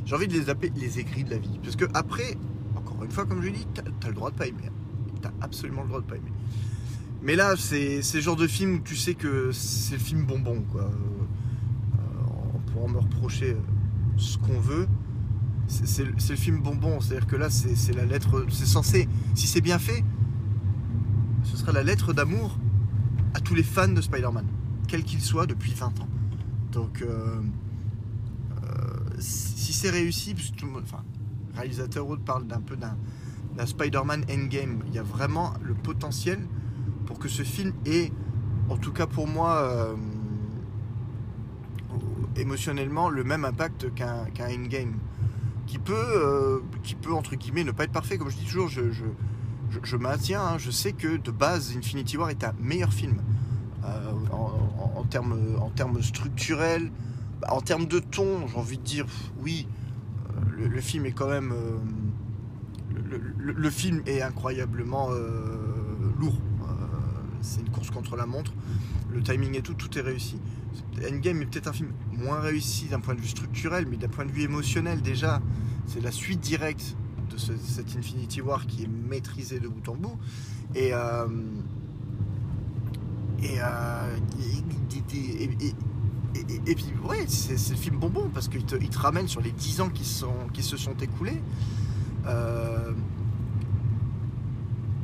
j'ai 0.04 0.14
envie 0.14 0.26
de 0.26 0.32
les 0.32 0.50
appeler 0.50 0.72
les 0.76 0.98
aigris 0.98 1.24
de 1.24 1.30
la 1.30 1.38
vie. 1.38 1.60
Parce 1.62 1.76
que 1.76 1.84
après, 1.94 2.36
encore 2.74 3.04
une 3.04 3.10
fois, 3.10 3.26
comme 3.26 3.40
je 3.42 3.46
l'ai 3.46 3.52
dit, 3.52 3.66
t'as 3.74 3.82
as 3.82 4.08
le 4.08 4.14
droit 4.14 4.30
de 4.30 4.36
pas 4.36 4.46
aimer. 4.46 4.70
T'as 5.22 5.30
absolument 5.40 5.82
le 5.82 5.88
droit 5.88 6.00
de 6.00 6.06
pas 6.06 6.16
aimer. 6.16 6.32
Mais 7.22 7.36
là, 7.36 7.54
c'est 7.56 8.00
le 8.14 8.20
genre 8.20 8.36
de 8.36 8.46
film 8.46 8.76
où 8.76 8.78
tu 8.80 8.96
sais 8.96 9.14
que 9.14 9.52
c'est 9.52 9.94
le 9.94 10.00
film 10.00 10.24
bonbon, 10.24 10.64
quoi. 10.72 10.82
Euh, 10.82 11.98
on 12.54 12.58
pourra 12.70 12.88
me 12.88 12.98
reprocher 12.98 13.56
ce 14.16 14.38
qu'on 14.38 14.58
veut. 14.58 14.88
C'est 15.68 15.86
c'est 15.86 16.30
le 16.30 16.36
film 16.36 16.60
bonbon, 16.60 17.00
c'est-à-dire 17.00 17.28
que 17.28 17.36
là, 17.36 17.50
c'est 17.50 17.94
la 17.94 18.04
lettre. 18.04 18.46
C'est 18.50 18.66
censé, 18.66 19.08
si 19.34 19.46
c'est 19.46 19.60
bien 19.60 19.78
fait, 19.78 20.02
ce 21.44 21.56
sera 21.56 21.72
la 21.72 21.84
lettre 21.84 22.12
d'amour 22.12 22.58
à 23.34 23.40
tous 23.40 23.54
les 23.54 23.62
fans 23.62 23.88
de 23.88 24.00
Spider-Man, 24.00 24.46
quels 24.88 25.04
qu'ils 25.04 25.20
soient 25.20 25.46
depuis 25.46 25.72
20 25.74 26.00
ans. 26.00 26.08
Donc, 26.72 27.02
euh, 27.02 27.40
si 29.18 29.60
si 29.70 29.78
c'est 29.78 29.90
réussi, 29.90 30.34
parce 30.34 30.50
que 30.50 30.56
tout 30.56 30.66
le 30.66 30.72
monde, 30.72 30.82
enfin, 30.84 31.04
le 31.52 31.58
réalisateur 31.58 32.08
autre 32.08 32.22
parle 32.24 32.44
d'un 32.44 32.60
peu 32.60 32.76
d'un 32.76 32.96
Spider-Man 33.64 34.24
Endgame. 34.28 34.82
Il 34.88 34.94
y 34.94 34.98
a 34.98 35.04
vraiment 35.04 35.52
le 35.62 35.74
potentiel 35.74 36.40
pour 37.06 37.20
que 37.20 37.28
ce 37.28 37.44
film 37.44 37.72
ait, 37.86 38.10
en 38.68 38.76
tout 38.76 38.92
cas 38.92 39.06
pour 39.06 39.28
moi, 39.28 39.58
euh, 39.58 39.94
émotionnellement, 42.34 43.10
le 43.10 43.22
même 43.22 43.44
impact 43.44 43.94
qu'un 43.94 44.26
Endgame. 44.40 44.94
Qui 45.68 45.78
peut, 45.78 45.94
euh, 45.94 46.58
qui 46.82 46.96
peut, 46.96 47.12
entre 47.12 47.36
guillemets, 47.36 47.62
ne 47.62 47.70
pas 47.70 47.84
être 47.84 47.92
parfait. 47.92 48.18
Comme 48.18 48.28
je 48.28 48.36
dis 48.36 48.44
toujours, 48.44 48.66
je, 48.66 48.82
je, 49.82 49.96
maintiens, 49.96 50.42
hein, 50.42 50.58
je 50.58 50.70
sais 50.70 50.92
que 50.92 51.16
de 51.16 51.30
base, 51.30 51.74
Infinity 51.76 52.16
War 52.16 52.30
est 52.30 52.44
un 52.44 52.54
meilleur 52.60 52.92
film. 52.92 53.22
Euh, 53.84 54.12
en, 54.32 55.04
termes, 55.04 55.56
en 55.60 55.70
termes 55.70 56.02
structurels, 56.02 56.90
bah, 57.40 57.48
en 57.50 57.60
termes 57.60 57.86
de 57.86 57.98
ton, 57.98 58.46
j'ai 58.46 58.56
envie 58.56 58.78
de 58.78 58.82
dire, 58.82 59.06
oui, 59.38 59.66
euh, 60.28 60.68
le, 60.68 60.80
film 60.80 61.06
est 61.06 61.12
quand 61.12 61.28
même. 61.28 61.52
euh, 61.52 63.18
le, 63.38 63.70
film 63.70 64.02
est 64.06 64.22
incroyablement 64.22 65.10
lourd. 66.18 66.38
C'est 67.40 67.60
une 67.60 67.70
course 67.70 67.90
contre 67.90 68.16
la 68.16 68.26
montre. 68.26 68.52
Le 69.10 69.22
timing 69.22 69.56
et 69.56 69.62
tout, 69.62 69.74
tout 69.74 69.98
est 69.98 70.02
réussi. 70.02 70.38
Endgame 70.98 71.42
est 71.42 71.46
peut-être 71.46 71.68
un 71.68 71.72
film 71.72 71.90
moins 72.12 72.40
réussi 72.40 72.86
d'un 72.86 73.00
point 73.00 73.14
de 73.14 73.20
vue 73.20 73.28
structurel, 73.28 73.86
mais 73.90 73.96
d'un 73.96 74.08
point 74.08 74.26
de 74.26 74.30
vue 74.30 74.42
émotionnel 74.42 75.00
déjà, 75.00 75.40
c'est 75.86 76.00
la 76.00 76.12
suite 76.12 76.40
directe 76.40 76.96
de 77.30 77.36
ce- 77.38 77.56
cet 77.56 77.96
Infinity 77.96 78.40
War 78.40 78.66
qui 78.66 78.84
est 78.84 78.88
maîtrisé 79.08 79.58
de 79.60 79.68
bout 79.68 79.88
en 79.88 79.94
bout. 79.96 80.16
Et, 80.74 80.90
euh, 80.92 81.26
et, 83.42 83.58
euh, 83.60 84.16
et- 84.40 85.74
et- 86.38 86.70
et- 86.70 86.74
puis, 86.74 86.92
ouais, 87.08 87.24
c'est 87.26 87.54
le 87.70 87.76
film 87.76 87.98
bonbon 87.98 88.30
parce 88.32 88.48
qu'il 88.48 88.64
te, 88.64 88.76
il 88.76 88.88
te 88.88 88.98
ramène 88.98 89.26
sur 89.28 89.40
les 89.40 89.50
10 89.52 89.80
ans 89.80 89.88
qui, 89.88 90.04
sont, 90.04 90.32
qui 90.52 90.62
se 90.62 90.76
sont 90.76 90.94
écoulés. 91.00 91.40
Euh, 92.26 92.92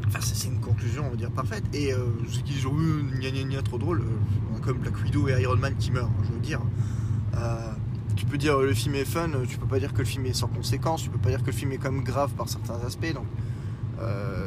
Enfin, 0.08 0.20
c'est 0.22 0.46
une 0.48 0.60
conclusion, 0.60 1.04
on 1.06 1.10
va 1.10 1.16
dire, 1.16 1.32
parfaite. 1.32 1.64
Et 1.74 1.92
euh, 1.92 2.06
ceux 2.28 2.40
qui 2.42 2.64
oui, 2.64 3.02
gna 3.20 3.30
gna 3.32 3.42
gna, 3.42 3.60
trop 3.62 3.76
drôle, 3.76 4.04
comme 4.62 4.78
Black 4.78 4.94
Widow 5.02 5.28
et 5.28 5.42
Iron 5.42 5.56
Man 5.56 5.74
qui 5.76 5.90
meurent, 5.90 6.10
je 6.28 6.32
veux 6.32 6.38
dire. 6.40 6.60
Tu 8.16 8.26
peux 8.26 8.38
dire 8.38 8.58
le 8.58 8.74
film 8.74 8.94
est 8.94 9.04
fun, 9.04 9.30
tu 9.48 9.58
peux 9.58 9.66
pas 9.66 9.78
dire 9.78 9.92
que 9.92 9.98
le 9.98 10.04
film 10.04 10.26
est 10.26 10.32
sans 10.34 10.48
conséquence, 10.48 11.02
tu 11.02 11.10
peux 11.10 11.18
pas 11.18 11.28
dire 11.30 11.40
que 11.42 11.46
le 11.46 11.52
film 11.52 11.72
est 11.72 11.78
quand 11.78 11.92
même 11.92 12.04
grave 12.04 12.32
par 12.34 12.48
certains 12.48 12.78
aspects. 12.86 13.12
Donc, 13.14 13.26
euh, 14.00 14.46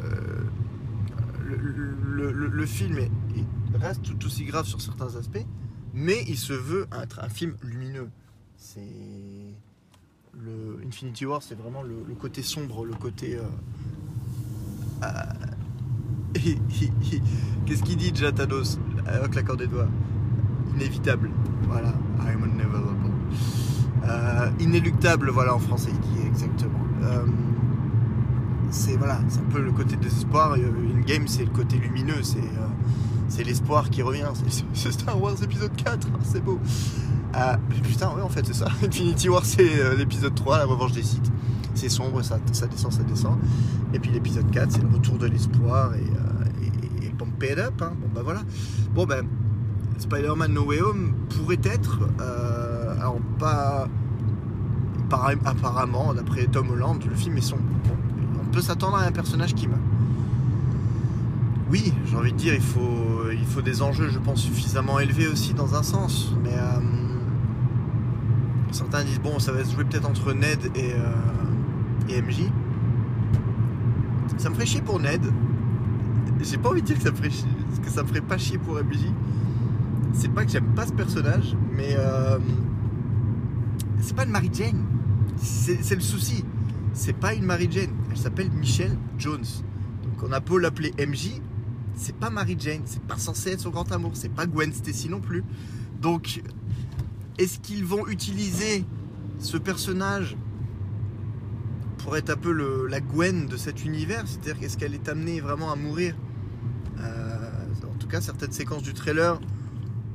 le, 1.44 2.66
film 2.66 2.98
est- 2.98 3.10
est- 3.36 3.76
reste 3.78 4.02
tout 4.02 4.26
aussi 4.26 4.44
grave 4.44 4.66
sur 4.66 4.80
certains 4.80 5.14
aspects, 5.16 5.44
mais 5.94 6.22
il 6.28 6.36
se 6.36 6.52
veut 6.52 6.86
être 7.02 7.20
un 7.22 7.28
film 7.28 7.54
lumineux. 7.62 8.08
C'est 8.56 8.80
Infinity 10.86 11.26
War, 11.26 11.42
c'est 11.42 11.54
vraiment 11.56 11.82
le, 11.82 12.14
côté 12.14 12.42
sombre, 12.42 12.84
le 12.84 12.94
côté. 12.94 13.36
euh, 13.36 13.42
euh, 15.02 15.08
Qu'est-ce 17.66 17.82
qu'il 17.82 17.96
dit 17.96 18.12
déjà 18.12 18.32
Thanos 18.32 18.78
avec 19.06 19.34
l'accord 19.34 19.56
des 19.56 19.66
doigts? 19.66 19.88
Inévitable. 20.76 21.30
Voilà. 21.68 21.92
I'm 22.20 22.44
unavailable. 22.44 23.10
Euh, 24.04 24.48
inéluctable, 24.60 25.30
voilà 25.30 25.54
en 25.54 25.58
français 25.58 25.90
il 25.92 26.00
dit 26.00 26.26
exactement. 26.26 26.78
Euh, 27.02 27.24
c'est 28.70 28.96
voilà, 28.96 29.18
c'est 29.28 29.40
un 29.40 29.50
peu 29.52 29.60
le 29.60 29.72
côté 29.72 29.96
désespoir. 29.96 30.54
Une 30.56 31.02
game, 31.04 31.26
c'est 31.26 31.44
le 31.44 31.50
côté 31.50 31.76
lumineux, 31.76 32.22
c'est 32.22 32.38
euh, 32.38 33.44
l'espoir 33.44 33.90
qui 33.90 34.02
revient. 34.02 34.28
C'est- 34.74 34.92
Star 34.92 35.20
Wars 35.20 35.34
épisode 35.42 35.74
4, 35.76 36.08
c'est 36.22 36.42
beau. 36.42 36.58
Euh, 37.36 37.56
putain, 37.82 38.08
ouais, 38.14 38.22
en 38.22 38.28
fait, 38.28 38.44
c'est 38.46 38.54
ça. 38.54 38.66
Infinity 38.84 39.28
War, 39.28 39.44
c'est 39.44 39.80
euh, 39.80 39.96
l'épisode 39.96 40.34
3, 40.34 40.58
la 40.58 40.64
revanche 40.66 40.92
des 40.92 41.02
sites. 41.02 41.30
C'est 41.74 41.88
sombre, 41.88 42.22
ça, 42.22 42.38
descend, 42.46 42.92
ça 42.92 43.02
descend. 43.04 43.38
Et 43.94 43.98
puis 43.98 44.10
l'épisode 44.10 44.50
4, 44.50 44.72
c'est 44.72 44.82
le 44.82 44.88
retour 44.88 45.16
de 45.18 45.26
l'espoir 45.26 45.94
et, 45.94 45.98
euh, 45.98 46.64
et, 47.02 47.06
et 47.06 47.10
pump 47.10 47.42
it 47.42 47.58
up. 47.58 47.80
hein. 47.82 47.92
Bon, 48.00 48.08
bah 48.14 48.22
voilà. 48.24 48.40
Bon, 48.94 49.06
ben, 49.06 49.24
Spider-Man 49.98 50.52
No 50.52 50.64
Way 50.64 50.80
Home 50.82 51.12
pourrait 51.28 51.60
être, 51.64 52.00
euh, 52.20 52.79
alors 53.00 53.18
pas. 53.38 53.88
par- 55.08 55.30
Apparemment, 55.44 56.14
d'après 56.14 56.46
Tom 56.46 56.70
Holland, 56.70 57.02
le 57.08 57.14
film 57.16 57.36
est 57.36 57.40
sombre. 57.40 57.62
Bon, 57.88 57.94
on 58.42 58.52
peut 58.52 58.60
s'attendre 58.60 58.96
à 58.96 59.04
un 59.04 59.12
personnage 59.12 59.54
qui 59.54 59.66
meurt. 59.66 59.80
Oui, 61.70 61.92
j'ai 62.06 62.16
envie 62.16 62.32
de 62.32 62.36
dire, 62.36 62.54
il 62.54 62.60
faut, 62.60 63.60
des 63.62 63.82
enjeux, 63.82 64.08
je 64.10 64.18
pense, 64.18 64.40
suffisamment 64.40 64.98
élevés 64.98 65.28
aussi 65.28 65.54
dans 65.54 65.74
un 65.74 65.82
sens. 65.82 66.32
Mais 66.42 66.52
euh, 66.54 66.80
certains 68.72 69.04
disent, 69.04 69.20
bon, 69.20 69.38
ça 69.38 69.52
va 69.52 69.64
se 69.64 69.72
jouer 69.74 69.84
peut-être 69.84 70.08
entre 70.08 70.32
Ned 70.32 70.58
et, 70.74 70.92
euh, 70.94 72.08
et 72.08 72.20
MJ. 72.22 72.50
Ça 74.36 74.48
me 74.48 74.54
ferait 74.54 74.66
chier 74.66 74.80
pour 74.82 74.98
Ned. 75.00 75.20
J'ai 76.42 76.56
pas 76.56 76.70
envie 76.70 76.80
de 76.82 76.86
dire 76.86 76.96
que 76.96 77.02
ça 77.04 77.10
me 77.10 77.16
ferait, 77.16 77.30
ça 77.86 78.02
me 78.02 78.08
ferait 78.08 78.20
pas 78.20 78.38
chier 78.38 78.58
pour 78.58 78.74
MJ. 78.76 78.98
C'est 80.12 80.32
pas 80.32 80.44
que 80.44 80.50
j'aime 80.50 80.64
pas 80.74 80.86
ce 80.86 80.92
personnage, 80.92 81.54
mais 81.76 81.94
euh, 81.98 82.38
c'est 84.00 84.14
pas 84.14 84.24
une 84.24 84.30
Mary 84.30 84.50
Jane. 84.52 84.84
C'est 85.36 85.94
le 85.94 86.00
souci. 86.00 86.44
C'est 86.92 87.12
pas 87.12 87.34
une 87.34 87.44
Mary 87.44 87.68
Jane. 87.70 87.90
Elle 88.10 88.16
s'appelle 88.16 88.50
Michelle 88.50 88.96
Jones. 89.18 89.44
Donc 90.04 90.22
on 90.28 90.32
a 90.32 90.40
beau 90.40 90.58
l'appeler 90.58 90.92
MJ, 90.98 91.40
c'est 91.94 92.14
pas 92.16 92.30
Mary 92.30 92.56
Jane. 92.58 92.82
C'est 92.84 93.02
pas 93.02 93.16
censé 93.16 93.50
être 93.50 93.60
son 93.60 93.70
grand 93.70 93.90
amour. 93.92 94.12
C'est 94.14 94.28
pas 94.32 94.46
Gwen 94.46 94.72
Stacy 94.72 95.08
non 95.08 95.20
plus. 95.20 95.44
Donc 96.00 96.42
est-ce 97.38 97.58
qu'ils 97.60 97.84
vont 97.84 98.06
utiliser 98.08 98.84
ce 99.38 99.56
personnage 99.56 100.36
pour 101.98 102.16
être 102.16 102.30
un 102.30 102.36
peu 102.36 102.86
la 102.86 103.00
Gwen 103.00 103.46
de 103.46 103.56
cet 103.56 103.84
univers? 103.84 104.24
C'est-à-dire 104.26 104.62
est-ce 104.62 104.76
qu'elle 104.76 104.94
est 104.94 105.08
amenée 105.08 105.40
vraiment 105.40 105.72
à 105.72 105.76
mourir? 105.76 106.14
Euh, 106.98 107.50
En 107.84 107.98
tout 107.98 108.08
cas, 108.08 108.20
certaines 108.20 108.52
séquences 108.52 108.82
du 108.82 108.92
trailer 108.92 109.40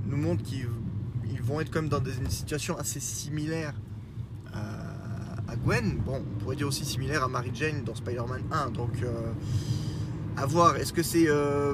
nous 0.08 0.18
montrent 0.18 0.44
qu'ils 0.44 0.68
ils 1.32 1.42
vont 1.42 1.60
être 1.60 1.72
comme 1.72 1.90
dans 1.90 2.00
des, 2.00 2.18
une 2.18 2.30
situation 2.30 2.78
assez 2.78 3.00
similaire 3.00 3.74
à, 4.54 5.56
Gwen. 5.64 5.98
Bon, 6.06 6.22
on 6.22 6.40
pourrait 6.44 6.56
dire 6.56 6.68
aussi 6.68 6.84
similaire 6.86 7.24
à 7.24 7.28
Mary 7.28 7.52
Jane 7.54 7.84
dans 7.84 7.96
Spider-Man 7.96 8.42
1. 8.52 8.72
Donc, 8.72 8.92
euh, 9.04 9.32
à 10.38 10.46
voir. 10.46 10.76
Est-ce 10.78 10.92
que 10.94 11.04
c'est 11.04 11.30
euh, 11.30 11.74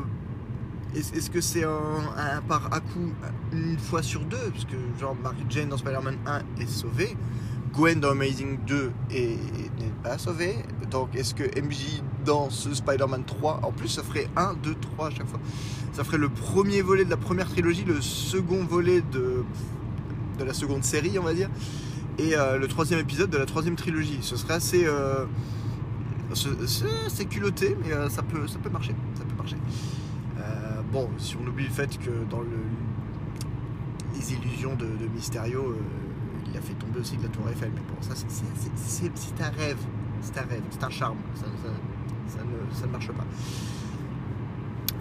est-ce 0.95 1.29
que 1.31 1.41
c'est 1.41 1.63
un, 1.63 2.41
par 2.47 2.71
à 2.73 2.79
coup 2.79 3.11
une 3.53 3.77
fois 3.79 4.03
sur 4.03 4.21
deux? 4.25 4.51
Parce 4.51 4.65
que 4.65 4.75
genre 4.99 5.15
Mary 5.15 5.43
Jane 5.49 5.69
dans 5.69 5.77
Spider-Man 5.77 6.17
1 6.25 6.41
est 6.61 6.67
sauvée. 6.69 7.15
Gwen 7.73 8.01
dans 8.01 8.09
Amazing 8.11 8.59
2 8.67 8.91
est- 9.11 9.17
n'est 9.79 9.91
pas 10.03 10.17
sauvée. 10.17 10.57
Donc 10.91 11.15
est-ce 11.15 11.33
que 11.33 11.43
MJ 11.59 12.03
dans 12.25 12.49
ce 12.49 12.73
Spider-Man 12.75 13.23
3, 13.25 13.61
en 13.63 13.71
plus 13.71 13.87
ça 13.87 14.03
ferait 14.03 14.27
1, 14.35 14.55
2, 14.61 14.75
3 14.75 15.07
à 15.07 15.09
chaque 15.11 15.27
fois. 15.27 15.39
Ça 15.93 16.03
ferait 16.03 16.17
le 16.17 16.27
premier 16.29 16.81
volet 16.81 17.05
de 17.05 17.09
la 17.09 17.17
première 17.17 17.47
trilogie, 17.49 17.85
le 17.85 18.01
second 18.01 18.65
volet 18.65 19.01
de, 19.13 19.30
de 20.41 20.47
la 20.47 20.53
seconde 20.53 20.83
série 20.83 21.17
on 21.19 21.23
va 21.23 21.33
dire, 21.33 21.49
et 22.17 22.35
euh, 22.35 22.57
le 22.57 22.67
troisième 22.67 22.99
épisode 22.99 23.29
de 23.29 23.37
la 23.37 23.45
troisième 23.45 23.75
trilogie. 23.75 24.19
Ce 24.21 24.35
serait 24.35 24.55
assez... 24.55 24.85
euh, 24.85 25.25
ce- 26.33 26.49
c'est 27.09 27.25
culotté, 27.25 27.75
mais 27.83 27.93
euh, 27.93 28.09
ça, 28.09 28.21
peut, 28.23 28.47
ça 28.47 28.57
peut 28.59 28.69
marcher. 28.69 28.95
Ça 29.15 29.23
peut 29.23 29.35
marcher. 29.37 29.57
Bon, 30.91 31.07
si 31.17 31.37
on 31.41 31.47
oublie 31.47 31.63
le 31.63 31.69
fait 31.71 31.97
que 31.97 32.09
dans 32.29 32.41
le, 32.41 32.49
les 34.13 34.33
illusions 34.33 34.75
de, 34.75 34.83
de 34.85 35.07
Mysterio, 35.15 35.73
il 36.49 36.57
a 36.57 36.59
fait 36.59 36.73
tomber 36.73 36.99
aussi 36.99 37.15
de 37.15 37.23
la 37.23 37.29
tour 37.29 37.47
Eiffel. 37.49 37.71
Mais 37.73 37.79
bon, 37.87 37.95
ça, 38.01 38.13
c'est- 38.13 39.41
un 39.41 39.49
rêve. 39.57 39.77
C'est 40.21 40.37
un 40.37 40.41
rêve, 40.41 40.63
c'est 40.69 40.83
un 40.83 40.89
charme. 40.89 41.17
Ça- 41.35 41.45
ça 42.27 42.39
ne, 42.43 42.75
ça 42.77 42.87
ne 42.87 42.91
marche 42.91 43.07
pas. 43.07 43.25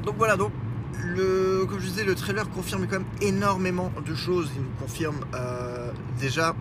Donc 0.05 0.15
voilà, 0.17 0.37
donc, 0.37 0.53
le, 0.99 1.65
comme 1.69 1.81
je 1.81 1.87
disais, 1.87 2.05
le 2.05 2.15
trailer 2.15 2.49
confirme 2.51 2.87
quand 2.87 2.99
même 2.99 3.09
énormément 3.21 3.93
de 4.05 4.15
choses. 4.15 4.51
Il 4.57 4.63
nous 4.63 4.77
confirme 4.79 5.21
euh, 5.35 5.91
déjà 6.19 6.55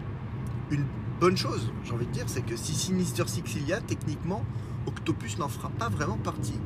une 0.71 0.85
bonne 1.19 1.37
chose, 1.37 1.71
j'ai 1.83 1.93
envie 1.93 2.05
de 2.05 2.11
dire, 2.11 2.25
c'est 2.27 2.41
que 2.41 2.55
si 2.55 2.73
Sinister 2.73 3.23
Six 3.27 3.43
il 3.55 3.67
y 3.67 3.73
a, 3.73 3.81
techniquement, 3.81 4.43
Octopus 4.85 5.37
n'en 5.37 5.49
fera 5.49 5.69
pas 5.69 5.89
vraiment 5.89 6.17
partie. 6.17 6.59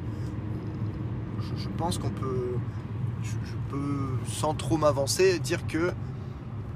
Je, 1.58 1.68
pense 1.78 1.98
qu'on 1.98 2.10
peut, 2.10 2.56
je, 3.24 3.32
peux, 3.70 4.10
sans 4.28 4.54
trop 4.54 4.78
m'avancer, 4.78 5.40
dire 5.40 5.66
que 5.68 5.92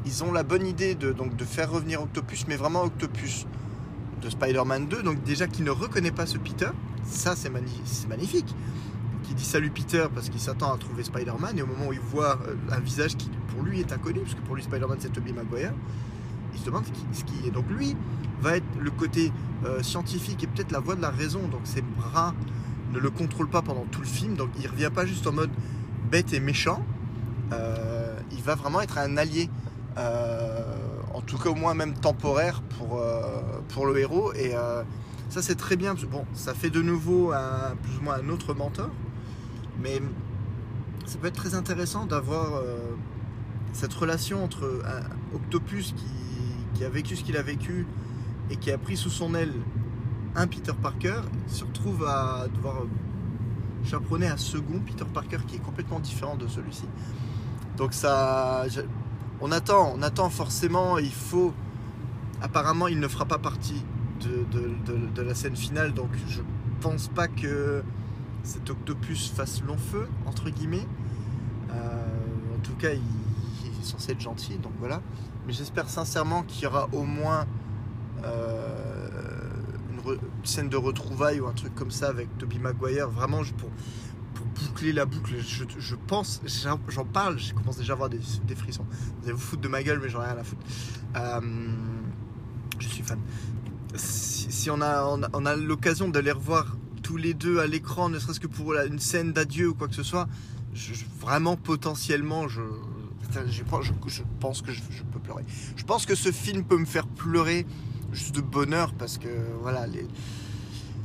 ils 0.06 0.24
ont 0.24 0.32
la 0.32 0.44
bonne 0.44 0.65
idée 0.65 0.96
de, 0.96 1.12
donc, 1.12 1.36
de 1.36 1.46
faire 1.46 1.72
revenir 1.72 2.01
Octopus, 2.01 2.46
mais 2.48 2.56
vraiment 2.56 2.84
Octopus 2.84 3.46
de 4.22 4.29
Spider-Man 4.29 4.88
2, 4.88 5.03
donc 5.03 5.24
déjà 5.24 5.48
qui 5.48 5.62
ne 5.62 5.70
reconnaît 5.70 6.12
pas 6.12 6.25
ce 6.25 6.38
Peter, 6.38 6.70
ça 7.06 7.36
c'est 7.36 7.50
magnifique. 7.50 8.56
Qui 9.27 9.34
dit 9.34 9.43
salut 9.43 9.69
Peter 9.72 10.05
parce 10.13 10.29
qu'il 10.29 10.39
s'attend 10.39 10.74
à 10.74 10.77
trouver 10.77 11.03
Spider-Man, 11.03 11.60
et 11.60 11.62
au 11.62 11.65
moment 11.65 11.88
où 11.88 11.93
il 11.93 12.00
voit 12.00 12.39
euh, 12.48 12.55
un 12.72 12.79
visage 12.79 13.17
qui 13.17 13.29
pour 13.50 13.62
lui 13.62 13.81
est 13.81 13.91
inconnu, 13.91 14.22
parce 14.22 14.36
que 14.36 14.39
pour 14.39 14.55
lui 14.55 14.63
Spider-Man 14.63 15.00
c'est 15.01 15.12
Tobey 15.12 15.34
Maguire, 15.34 15.74
il 16.53 16.60
se 16.60 16.65
demande 16.65 16.86
ce 17.12 17.24
qui, 17.25 17.46
est. 17.46 17.51
Donc 17.51 17.65
lui 17.69 17.98
va 18.41 18.55
être 18.55 18.65
le 18.79 18.89
côté 18.89 19.34
euh, 19.65 19.84
scientifique 19.84 20.46
et 20.46 20.48
peut-être 20.48 20.72
la 20.72 20.79
voix 20.79 20.96
de 20.96 21.01
la 21.01 21.10
raison, 21.10 21.46
donc 21.50 21.60
ses 21.65 21.81
bras 21.81 22.34
ne 22.93 23.00
le 23.00 23.10
contrôlent 23.10 23.50
pas 23.50 23.62
pendant 23.62 23.84
tout 23.91 24.00
le 24.00 24.07
film, 24.07 24.36
donc 24.36 24.50
il 24.62 24.67
revient 24.67 24.91
pas 24.96 25.05
juste 25.05 25.27
en 25.27 25.34
mode 25.34 25.51
bête 26.10 26.31
et 26.34 26.39
méchant, 26.39 26.81
Euh, 27.51 28.17
il 28.31 28.41
va 28.43 28.55
vraiment 28.55 28.79
être 28.81 28.98
un 28.98 29.17
allié, 29.17 29.50
en 31.13 31.22
tout 31.22 31.38
cas 31.38 31.50
au 31.50 31.55
moins 31.55 31.74
même 31.74 31.96
temporaire 31.96 32.62
pour, 32.62 33.01
pour 33.69 33.86
le 33.88 33.98
héros, 33.98 34.31
et 34.34 34.53
ça 35.29 35.41
c'est 35.41 35.55
très 35.55 35.75
bien, 35.75 35.96
parce 35.96 36.05
que, 36.05 36.12
bon, 36.12 36.25
ça 36.34 36.53
fait 36.53 36.69
de 36.69 36.81
nouveau 36.81 37.34
plus 37.84 37.98
ou 37.98 38.03
moins 38.03 38.19
un 38.24 38.29
autre 38.29 38.53
mentor, 38.53 38.89
mais 39.81 40.01
ça 41.05 41.17
peut 41.17 41.27
être 41.27 41.36
très 41.36 41.55
intéressant 41.55 42.05
d'avoir 42.05 42.55
euh, 42.55 42.77
cette 43.74 43.93
relation 43.93 44.43
entre 44.43 44.84
un 44.86 45.36
Octopus 45.36 45.93
qui, 46.75 46.84
a 46.84 46.89
vécu 46.89 47.15
ce 47.15 47.24
qu'il 47.24 47.38
a 47.38 47.41
vécu 47.41 47.88
et 48.51 48.55
qui 48.55 48.72
a 48.72 48.77
pris 48.77 48.98
sous 48.98 49.10
son 49.10 49.34
aile 49.36 49.53
un 50.36 50.48
Peter 50.48 50.74
Parker, 50.79 51.22
se 51.48 51.63
retrouve 51.63 52.05
à 52.05 52.48
devoir 52.53 52.84
chaperonner 53.84 54.27
un 54.27 54.38
second 54.38 54.79
Peter 54.86 55.05
Parker 55.12 55.38
qui 55.48 55.55
est 55.55 55.60
complètement 55.63 56.00
différent 56.00 56.36
de 56.36 56.48
celui-ci. 56.48 56.86
Donc 57.77 57.93
ça, 57.93 58.65
on 59.41 59.51
attend, 59.51 59.93
on 59.96 60.01
attend 60.03 60.29
forcément. 60.29 60.98
Il 61.00 61.12
faut, 61.12 61.53
apparemment, 62.41 62.88
il 62.88 63.00
ne 63.00 63.07
fera 63.07 63.25
pas 63.25 63.39
partie 63.39 63.84
de- 64.22 64.46
de 65.15 65.22
la 65.22 65.34
scène 65.34 65.55
finale, 65.55 65.93
donc 65.93 66.10
je 66.27 66.41
pense 66.81 67.07
pas 67.07 67.27
que 67.27 67.81
cet 68.48 68.70
Octopus 68.70 69.30
fasse 69.30 69.62
long 69.62 69.77
feu 69.77 70.08
entre 70.25 70.50
guillemets. 70.50 70.88
Euh, 71.72 72.06
en 72.56 72.60
tout 72.63 72.74
cas, 72.75 72.94
il, 72.94 73.68
est 73.68 73.84
censé 73.84 74.13
être 74.13 74.22
gentil, 74.22 74.58
donc 74.58 74.72
voilà. 74.80 75.01
Mais 75.46 75.54
j'espère 75.54 75.89
sincèrement 75.89 76.44
qu'il 76.44 76.63
y 76.63 76.66
aura 76.66 76.88
au 76.94 77.04
moins 77.04 77.46
euh, 78.24 79.10
une, 79.92 80.18
scène 80.46 80.70
de 80.70 80.77
retrouvailles 80.77 81.42
ou 81.42 81.48
un 81.48 81.54
truc 81.54 81.75
comme 81.75 81.92
ça 81.92 82.08
avec 82.08 82.36
Toby 82.38 82.60
Maguire, 82.60 83.10
vraiment 83.10 83.42
pour, 83.58 83.70
boucler 84.63 84.92
la 84.92 85.06
boucle, 85.06 85.36
je, 85.39 85.96
pense, 85.96 86.42
j'en 86.88 87.06
parle, 87.06 87.38
je 87.38 87.54
commence 87.54 87.77
déjà 87.77 87.94
à 87.94 87.96
avoir 87.96 88.10
des, 88.10 88.20
frissons. 88.56 88.86
Vous 88.89 89.25
allez 89.25 89.34
vous 89.34 89.39
foutre 89.39 89.62
de 89.62 89.68
ma 89.68 89.84
gueule, 89.84 90.00
mais 90.01 90.10
j'en 90.10 90.22
ai 90.22 90.25
rien 90.25 90.38
à 90.38 90.44
foutre. 90.44 90.62
Euh, 91.16 91.42
je 92.80 92.88
suis 92.88 93.04
fan. 93.04 93.20
Si, 93.96 94.70
on 94.72 94.82
a, 94.82 95.04
on 95.06 95.22
a, 95.24 95.30
on 95.34 95.46
a 95.46 95.56
l'occasion 95.56 96.10
de 96.10 96.20
les 96.20 96.32
revoir 96.32 96.76
tous 97.07 97.15
les 97.15 97.33
deux 97.33 97.59
à 97.59 97.67
l'écran, 97.67 98.09
ne 98.09 98.19
serait-ce 98.19 98.41
que 98.41 98.47
pour 98.47 98.73
une 98.73 98.99
scène 98.99 99.31
d'adieu 99.31 99.69
ou 99.69 99.73
quoi 99.73 99.87
que 99.87 99.95
ce 99.95 100.03
soit, 100.03 100.27
vraiment 101.21 101.55
potentiellement, 101.55 102.49
je, 102.49 102.59
je, 103.49 103.63
pense- 103.63 103.87
que 104.61 104.73
je, 104.73 104.81
peux 105.13 105.19
pleurer. 105.19 105.45
Je 105.77 105.85
pense 105.85 106.05
que 106.05 106.15
ce 106.15 106.33
film 106.33 106.65
peut 106.65 106.75
me 106.77 106.85
faire 106.85 107.07
pleurer 107.07 107.65
juste 108.11 108.35
de 108.35 108.41
bonheur 108.41 108.93
parce 108.93 109.17
que 109.17 109.29
voilà, 109.61 109.85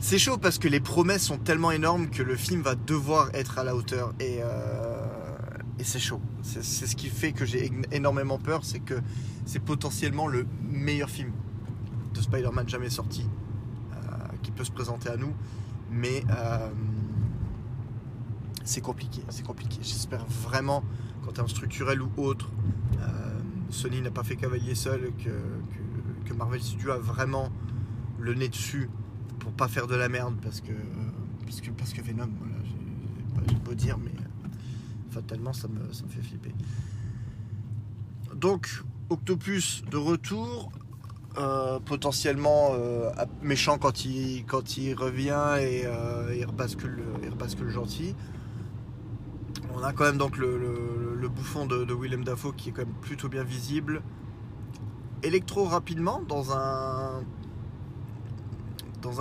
c'est 0.00 0.18
chaud 0.18 0.38
parce 0.38 0.58
que 0.58 0.66
les 0.66 0.80
promesses 0.80 1.22
sont 1.22 1.38
tellement 1.38 1.70
énormes 1.70 2.10
que 2.10 2.24
le 2.24 2.34
film 2.34 2.62
va 2.62 2.74
devoir 2.74 3.30
être 3.32 3.60
à 3.60 3.62
la 3.62 3.76
hauteur 3.76 4.12
et, 4.18 4.38
euh, 4.40 5.06
c'est 5.84 6.00
chaud. 6.00 6.20
C'est 6.42 6.64
ce 6.64 6.96
qui 6.96 7.10
fait 7.10 7.30
que 7.30 7.44
j'ai 7.44 7.70
énormément 7.92 8.38
peur, 8.38 8.64
c'est 8.64 8.80
que 8.80 9.00
c'est 9.46 9.60
potentiellement 9.60 10.26
le 10.26 10.46
meilleur 10.68 11.10
film 11.10 11.30
de 12.12 12.20
Spider-Man 12.20 12.68
jamais 12.68 12.90
sorti 12.90 13.24
euh, 13.92 13.96
qui 14.42 14.50
peut 14.50 14.64
se 14.64 14.72
présenter 14.72 15.08
à 15.08 15.16
nous, 15.16 15.32
mais 15.92 16.24
euh, 16.30 16.70
c'est 18.64 18.80
compliqué, 18.80 19.22
c'est 19.28 19.44
compliqué. 19.44 19.78
J'espère 19.82 20.24
vraiment 20.26 20.82
qu'en 21.24 21.32
termes 21.32 21.48
structurels 21.48 22.00
ou 22.02 22.10
autres, 22.16 22.50
euh, 23.00 23.38
Sony 23.70 24.00
n'a 24.00 24.10
pas 24.10 24.24
fait 24.24 24.36
cavalier 24.36 24.74
seul, 24.74 25.12
que, 25.22 25.30
que, 26.28 26.34
Marvel 26.34 26.62
Studios 26.62 26.92
a 26.92 26.98
vraiment 26.98 27.50
le 28.18 28.32
nez 28.32 28.48
dessus 28.48 28.88
pour 29.38 29.52
pas 29.52 29.68
faire 29.68 29.86
de 29.86 29.94
la 29.94 30.08
merde 30.08 30.34
parce 30.42 30.60
que 30.62 30.72
parce 31.44 31.60
que, 31.60 31.70
parce 31.70 31.92
que 31.92 32.00
Venom, 32.00 32.30
voilà, 32.38 32.54
j'ai- 32.64 33.54
beau 33.56 33.74
dire, 33.74 33.98
mais 33.98 34.10
euh, 34.10 34.48
fatalement 35.10 35.52
ça 35.52 35.68
me, 35.68 35.92
ça 35.92 36.04
me 36.04 36.08
fait 36.08 36.22
flipper. 36.22 36.54
Donc 38.34 38.82
Octopus 39.10 39.84
de 39.90 39.98
retour, 39.98 40.72
euh, 41.38 41.80
potentiellement 41.80 42.72
euh, 42.74 43.10
méchant 43.40 43.78
quand 43.78 44.04
il, 44.04 44.44
revient 44.94 45.56
et 45.60 45.86
euh, 45.86 46.34
il, 46.36 46.44
rebascule, 46.44 47.02
il 47.22 47.70
gentil. 47.70 48.14
On 49.74 49.82
a 49.82 49.94
quand 49.94 50.04
même 50.04 50.18
donc 50.18 50.36
le, 50.36 51.28
bouffon 51.34 51.64
de, 51.64 51.94
Willem 51.94 52.22
Dafoe 52.22 52.52
qui 52.54 52.68
est 52.68 52.72
quand 52.72 52.84
même 52.84 52.94
plutôt 53.00 53.30
bien 53.30 53.44
visible. 53.44 54.02
Electro 55.22 55.64
rapidement 55.64 56.20
dans 56.28 56.52
un 56.52 57.24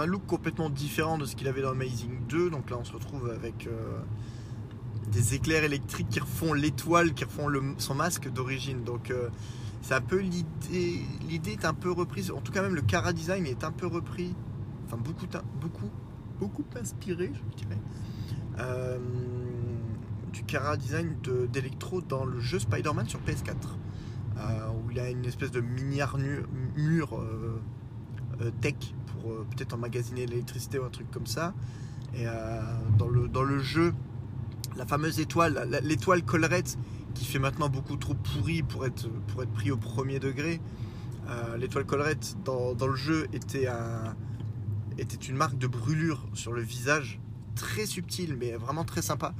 look 0.06 0.26
complètement 0.26 0.70
différent 0.70 1.18
de 1.18 1.24
ce 1.24 1.38
qu'il 1.38 1.48
avait 1.48 1.62
dans 1.62 1.72
Amazing 1.72 2.28
2. 2.28 2.50
Donc 2.50 2.70
là 2.72 2.78
on 2.78 2.84
se 2.84 2.92
retrouve 2.92 3.30
avec 3.30 3.70
des 5.08 5.36
éclairs 5.36 5.64
électriques 5.64 6.10
qui 6.10 6.20
refont 6.20 6.52
l'étoile, 6.52 7.14
qui 7.14 7.24
refont 7.24 7.48
son 7.78 7.96
masque 7.96 8.28
d'origine. 8.28 8.84
Donc 8.84 9.14
euh, 9.82 9.84
c'est 9.84 9.94
un 9.94 10.02
peu 10.02 10.20
l'idée. 10.20 11.02
L'idée 11.28 11.52
est 11.52 11.66
un 11.66 11.74
peu 11.74 11.92
reprise. 11.92 12.32
En 12.32 12.42
tout 12.42 12.52
cas 12.52 12.62
même 12.62 12.76
le 12.76 12.82
cara 12.82 13.14
design 13.14 13.46
est 13.46 13.64
un 13.64 13.72
peu 13.72 13.88
repris. 13.88 14.34
Enfin 14.88 14.98
beaucoup, 14.98 15.26
beaucoup, 15.62 15.90
beaucoup 16.40 16.66
inspiré, 16.80 17.32
je 17.34 17.58
dirais. 17.64 17.80
Euh, 18.60 19.00
du 20.34 20.44
cara 20.44 20.78
design 20.78 21.16
de- 21.24 21.48
d'Electro 21.52 22.02
dans 22.02 22.26
le 22.26 22.40
jeu 22.40 22.60
Spider-Man 22.60 23.08
sur 23.08 23.20
PS4. 23.22 23.78
euh, 24.38 24.70
où 24.70 24.90
il 24.92 25.00
a 25.00 25.10
une 25.10 25.26
espèce 25.26 25.52
de 25.52 25.60
mini 25.62 26.02
armure 26.02 26.48
mur 26.76 27.16
euh, 27.20 27.60
tech 28.62 28.76
pour 29.08 29.34
peut-être 29.52 29.74
emmagasiner 29.74 30.26
l'électricité 30.26 30.80
ou 30.80 30.84
un 30.86 30.90
truc 30.90 31.12
comme 31.12 31.28
ça. 31.28 31.54
Et 32.16 32.26
dans, 32.98 33.08
le, 33.08 33.28
dans 33.28 33.44
le 33.44 33.60
jeu, 33.60 33.94
la 34.78 34.86
fameuse 34.86 35.20
étoile, 35.20 35.80
l'étoile 35.84 36.24
collerette 36.24 36.78
qui 37.14 37.26
fait 37.26 37.40
maintenant 37.40 37.70
beaucoup 37.70 37.98
trop 37.98 38.14
pourri 38.14 38.64
pour 38.64 38.86
être, 38.86 39.10
pour 39.28 39.44
être 39.44 39.52
pris 39.52 39.72
au 39.72 39.78
premier 39.78 40.20
degré. 40.20 40.62
Euh, 41.30 41.58
l'étoile 41.58 41.86
collerette 41.86 42.36
dans, 42.44 42.74
dans 42.74 42.88
le 42.88 42.96
jeu 42.96 43.28
était, 43.34 43.68
un, 43.68 44.16
était 44.98 45.16
une 45.16 45.36
marque 45.36 45.58
de 45.58 45.68
brûlure 45.68 46.26
sur 46.34 46.52
le 46.52 46.62
visage, 46.62 47.20
très 47.56 47.86
subtile 47.86 48.36
mais 48.40 48.54
vraiment 48.54 48.84
très 48.84 49.02
sympa. 49.02 49.34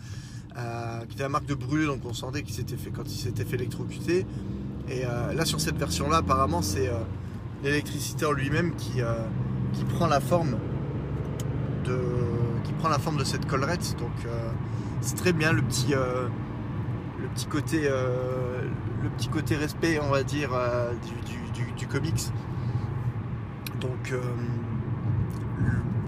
Euh, 0.58 1.06
qui 1.06 1.14
était 1.14 1.24
la 1.24 1.30
marque 1.30 1.46
de 1.46 1.56
brûlure, 1.56 1.96
donc 1.96 2.06
on 2.06 2.14
sentait 2.14 2.44
qu'il 2.44 2.54
s'était 2.54 2.76
fait 2.76 2.90
quand 2.90 3.06
il 3.06 3.18
s'était 3.18 3.46
fait 3.46 3.56
électrocuter. 3.56 4.26
Et 4.90 5.06
euh, 5.06 5.34
là 5.34 5.46
sur 5.46 5.62
cette 5.62 5.78
version 5.78 6.10
là, 6.10 6.18
apparemment 6.18 6.62
c'est 6.62 6.90
euh, 6.90 7.00
l'électricité 7.64 8.26
en 8.26 8.34
lui-même 8.34 8.76
qui, 8.76 9.02
qui 9.74 9.84
prend 9.86 10.08
la 10.08 10.20
forme 10.20 10.58
de 11.86 11.98
qui 12.66 12.74
prend 12.74 12.90
la 12.90 13.00
forme 13.00 13.18
de 13.18 13.24
cette 13.24 13.48
collerette. 13.48 13.96
Donc 13.98 14.12
c'est 15.00 15.16
très 15.16 15.32
bien 15.32 15.54
le 15.54 15.62
petit 15.62 15.94
petit 17.34 17.46
côté 17.46 17.82
euh, 17.86 18.62
le 19.04 19.10
petit 19.10 19.28
côté 19.28 19.56
respect 19.56 20.00
on 20.00 20.10
va 20.10 20.24
dire 20.24 20.52
euh, 20.54 20.94
du, 21.78 21.88
comics. 21.88 22.30
Donc 23.82 24.12
euh, 24.12 24.22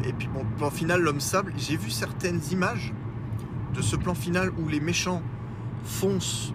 et 0.06 0.14
puis 0.14 0.28
bon 0.28 0.46
plan 0.58 0.70
final 0.70 1.02
l'homme 1.02 1.20
sable. 1.20 1.54
J'ai 1.58 1.76
vu 1.76 1.90
certaines 1.90 2.42
images 2.52 2.94
de 3.74 3.82
ce 3.82 3.96
plan 3.96 4.14
final 4.14 4.52
où 4.60 4.68
les 4.68 4.80
méchants 4.80 5.22
foncent 5.84 6.54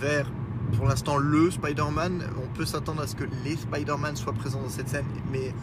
vers 0.00 0.30
pour 0.76 0.86
l'instant 0.86 1.16
le 1.18 1.50
Spider-Man. 1.50 2.24
On 2.42 2.54
peut 2.56 2.64
s'attendre 2.64 3.02
à 3.02 3.06
ce 3.06 3.14
que 3.14 3.24
les 3.44 3.56
Spider-Man 3.56 4.16
soient 4.16 4.32
présents 4.32 4.62
dans 4.62 4.68
cette 4.68 4.88
scène, 4.88 5.06
mais 5.30 5.54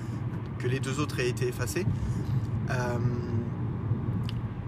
que 0.60 0.68
les 0.68 0.80
deux 0.80 1.00
autres 1.00 1.20
aient 1.20 1.30
été 1.30 1.48
effacés. 1.48 1.86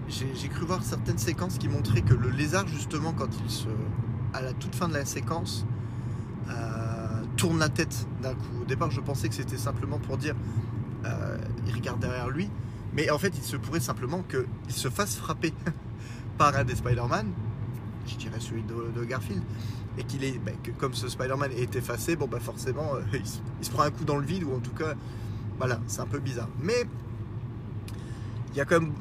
J'ai 0.08 0.48
cru 0.48 0.64
voir 0.64 0.82
certaines 0.82 1.18
séquences 1.18 1.58
qui 1.58 1.68
montraient 1.68 2.00
que 2.00 2.14
le 2.14 2.30
lézard, 2.30 2.66
justement, 2.66 3.12
quand 3.12 3.28
il 3.44 3.50
se. 3.50 3.68
à 4.32 4.40
la 4.40 4.54
toute 4.54 4.74
fin 4.74 4.88
de 4.88 4.94
la 4.94 5.04
séquence, 5.04 5.66
euh, 6.48 7.22
tourne 7.36 7.58
la 7.58 7.68
tête 7.68 8.06
d'un 8.22 8.34
coup. 8.34 8.62
Au 8.62 8.64
départ, 8.64 8.90
je 8.90 9.00
pensais 9.00 9.28
que 9.28 9.34
c'était 9.34 9.58
simplement 9.58 9.98
pour 9.98 10.16
dire 10.16 10.34
euh, 11.04 11.36
il 11.66 11.74
regarde 11.74 12.00
derrière 12.00 12.30
lui, 12.30 12.48
mais 12.94 13.10
en 13.10 13.18
fait, 13.18 13.32
il 13.36 13.42
se 13.42 13.56
pourrait 13.56 13.80
simplement 13.80 14.22
qu'il 14.22 14.72
se 14.72 14.88
fasse 14.88 15.16
frapper 15.16 15.52
par 16.38 16.56
un 16.56 16.64
des 16.64 16.76
Spider-Man, 16.76 17.26
je 18.06 18.16
dirais 18.16 18.40
celui 18.40 18.62
de, 18.62 19.04
Garfield, 19.04 19.42
et 19.98 20.04
qu'il 20.04 20.24
est, 20.24 20.38
bah, 20.38 20.52
que 20.62 20.70
comme 20.70 20.94
ce 20.94 21.08
Spider-Man 21.08 21.52
est 21.52 21.76
effacé, 21.76 22.16
bon 22.16 22.26
bah 22.26 22.40
forcément, 22.40 22.94
euh, 22.94 23.00
il, 23.12 23.26
se, 23.26 23.38
il 23.60 23.66
se 23.66 23.70
prend 23.70 23.82
un 23.82 23.90
coup 23.90 24.04
dans 24.04 24.16
le 24.16 24.24
vide, 24.24 24.44
ou 24.44 24.54
en 24.54 24.60
tout 24.60 24.72
cas, 24.72 24.94
voilà, 25.58 25.80
c'est 25.86 26.00
un 26.00 26.06
peu 26.06 26.18
bizarre. 26.18 26.48
Mais 26.62 26.86
il 28.52 28.56
y 28.56 28.60
a 28.60 28.64
quand 28.64 28.80
même, 28.80 28.92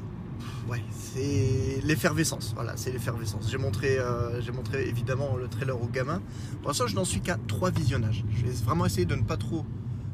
ouais, 0.70 0.84
c'est 0.92 1.82
l'effervescence, 1.84 2.54
voilà, 2.54 2.78
c'est 2.78 2.92
l'effervescence. 2.92 3.50
J'ai 3.50 3.58
montré, 3.58 3.98
euh, 4.00 4.42
montré 4.54 4.88
évidemment 4.88 5.36
le 5.36 5.48
trailer 5.48 5.82
aux 5.82 5.88
gamins. 5.88 6.22
Pour 6.62 6.70
l'instant, 6.70 6.88
je 6.88 6.96
n'en 6.96 7.06
suis 7.06 7.22
qu'à 7.22 7.38
trois 7.48 7.72
visionnages. 7.72 8.24
Je 8.32 8.46
vais 8.46 8.52
vraiment 8.64 8.86
essayer 8.86 9.06
de 9.06 9.16
ne 9.16 9.24
pas 9.24 9.38
trop, 9.38 9.66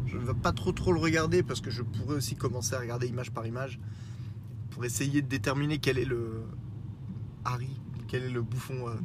je 0.05 0.17
ne 0.17 0.23
vais 0.23 0.33
pas 0.33 0.51
trop 0.51 0.71
trop 0.71 0.91
le 0.91 0.99
regarder 0.99 1.43
parce 1.43 1.61
que 1.61 1.69
je 1.69 1.81
pourrais 1.81 2.15
aussi 2.15 2.35
commencer 2.35 2.75
à 2.75 2.79
regarder 2.79 3.07
image 3.07 3.31
par 3.31 3.45
image 3.45 3.79
pour 4.71 4.85
essayer 4.85 5.21
de 5.21 5.27
déterminer 5.27 5.77
quel 5.77 5.97
est 5.97 6.05
le 6.05 6.43
Harry, 7.45 7.69
quel 8.07 8.23
est 8.23 8.29
le 8.29 8.41
bouffon 8.41 8.87
euh, 8.87 8.95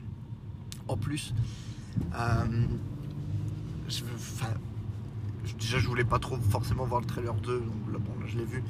en 0.87 0.97
plus. 0.97 1.35
Euh, 2.15 2.45
enfin, 4.15 4.55
déjà, 5.57 5.79
je 5.79 5.87
voulais 5.89 6.05
pas 6.05 6.19
trop 6.19 6.37
forcément 6.51 6.85
voir 6.85 7.01
le 7.01 7.07
trailer 7.07 7.35
2, 7.35 7.59
donc 7.61 7.93
là, 7.93 7.99
bon, 7.99 8.13
là, 8.21 8.27
je 8.27 8.39
l'ai 8.39 8.45
vu. 8.45 8.63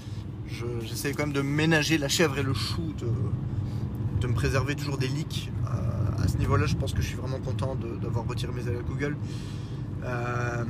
Je- 0.47 0.65
J'essaie 0.87 1.13
quand 1.13 1.25
même 1.25 1.33
de 1.33 1.43
ménager 1.43 1.99
la 1.99 2.09
chèvre 2.09 2.39
et 2.39 2.43
le 2.43 2.55
chou, 2.55 2.93
de, 2.99 3.07
de 4.21 4.27
me 4.27 4.35
préserver 4.35 4.75
toujours 4.77 4.99
des 4.99 5.09
leaks. 5.09 5.51
Euh, 5.67 6.23
à 6.25 6.29
ce 6.29 6.37
niveau-là, 6.39 6.67
je 6.67 6.75
pense 6.77 6.93
que 6.95 7.03
je 7.03 7.07
suis 7.09 7.17
vraiment 7.17 7.39
content 7.41 7.75
d'avoir 8.03 8.27
retiré 8.27 8.53
mes 8.53 8.67
ailes 8.69 8.79
à 8.79 8.83
Google. 8.83 9.17
Euh, 10.05 10.65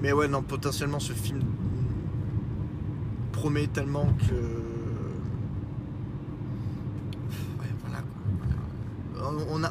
mais 0.00 0.12
ouais, 0.12 0.28
non, 0.28 0.42
potentiellement, 0.42 0.98
ce 1.00 1.12
film 1.12 1.40
promet 3.32 3.66
tellement 3.68 4.06
que. 4.28 4.34
Ouais, 7.60 7.70
voilà, 7.84 7.98
quoi. 8.02 8.22
Voilà. 9.14 9.21
On 9.48 9.62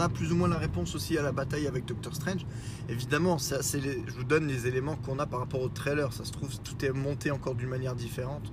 a, 0.00 0.08
plus 0.08 0.32
ou 0.32 0.36
moins 0.36 0.48
la 0.48 0.58
réponse 0.58 0.94
aussi 0.94 1.16
à 1.18 1.22
la 1.22 1.32
bataille 1.32 1.66
avec 1.66 1.84
Doctor 1.84 2.14
Strange. 2.14 2.46
Évidemment, 2.88 3.38
je 3.38 4.16
vous 4.16 4.24
donne 4.24 4.46
les 4.46 4.66
éléments 4.66 4.96
qu'on 4.96 5.18
a 5.18 5.26
par 5.26 5.40
rapport 5.40 5.60
au 5.60 5.68
trailer. 5.68 6.12
Ça 6.12 6.24
se 6.24 6.32
trouve, 6.32 6.58
tout 6.60 6.84
est 6.84 6.92
monté 6.92 7.30
encore 7.30 7.54
d'une 7.54 7.68
manière 7.68 7.94
différente. 7.94 8.52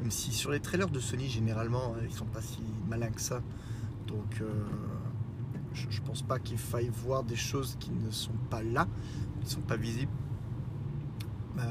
Même 0.00 0.10
si 0.10 0.32
sur 0.32 0.50
les 0.50 0.60
trailers 0.60 0.88
de 0.88 1.00
Sony, 1.00 1.28
généralement, 1.28 1.94
ils 2.04 2.14
sont 2.14 2.26
pas 2.26 2.42
si 2.42 2.60
malins 2.88 3.10
que 3.10 3.20
ça. 3.20 3.42
Donc, 4.06 4.40
euh, 4.40 4.64
je, 5.74 5.86
je 5.90 6.00
pense 6.02 6.22
pas 6.22 6.38
qu'il 6.38 6.58
faille 6.58 6.90
voir 7.04 7.24
des 7.24 7.36
choses 7.36 7.76
qui 7.80 7.90
ne 7.90 8.10
sont 8.10 8.38
pas 8.50 8.62
là, 8.62 8.86
qui 9.40 9.46
ne 9.46 9.50
sont 9.50 9.60
pas 9.60 9.76
visibles. 9.76 10.12
Euh, 11.58 11.62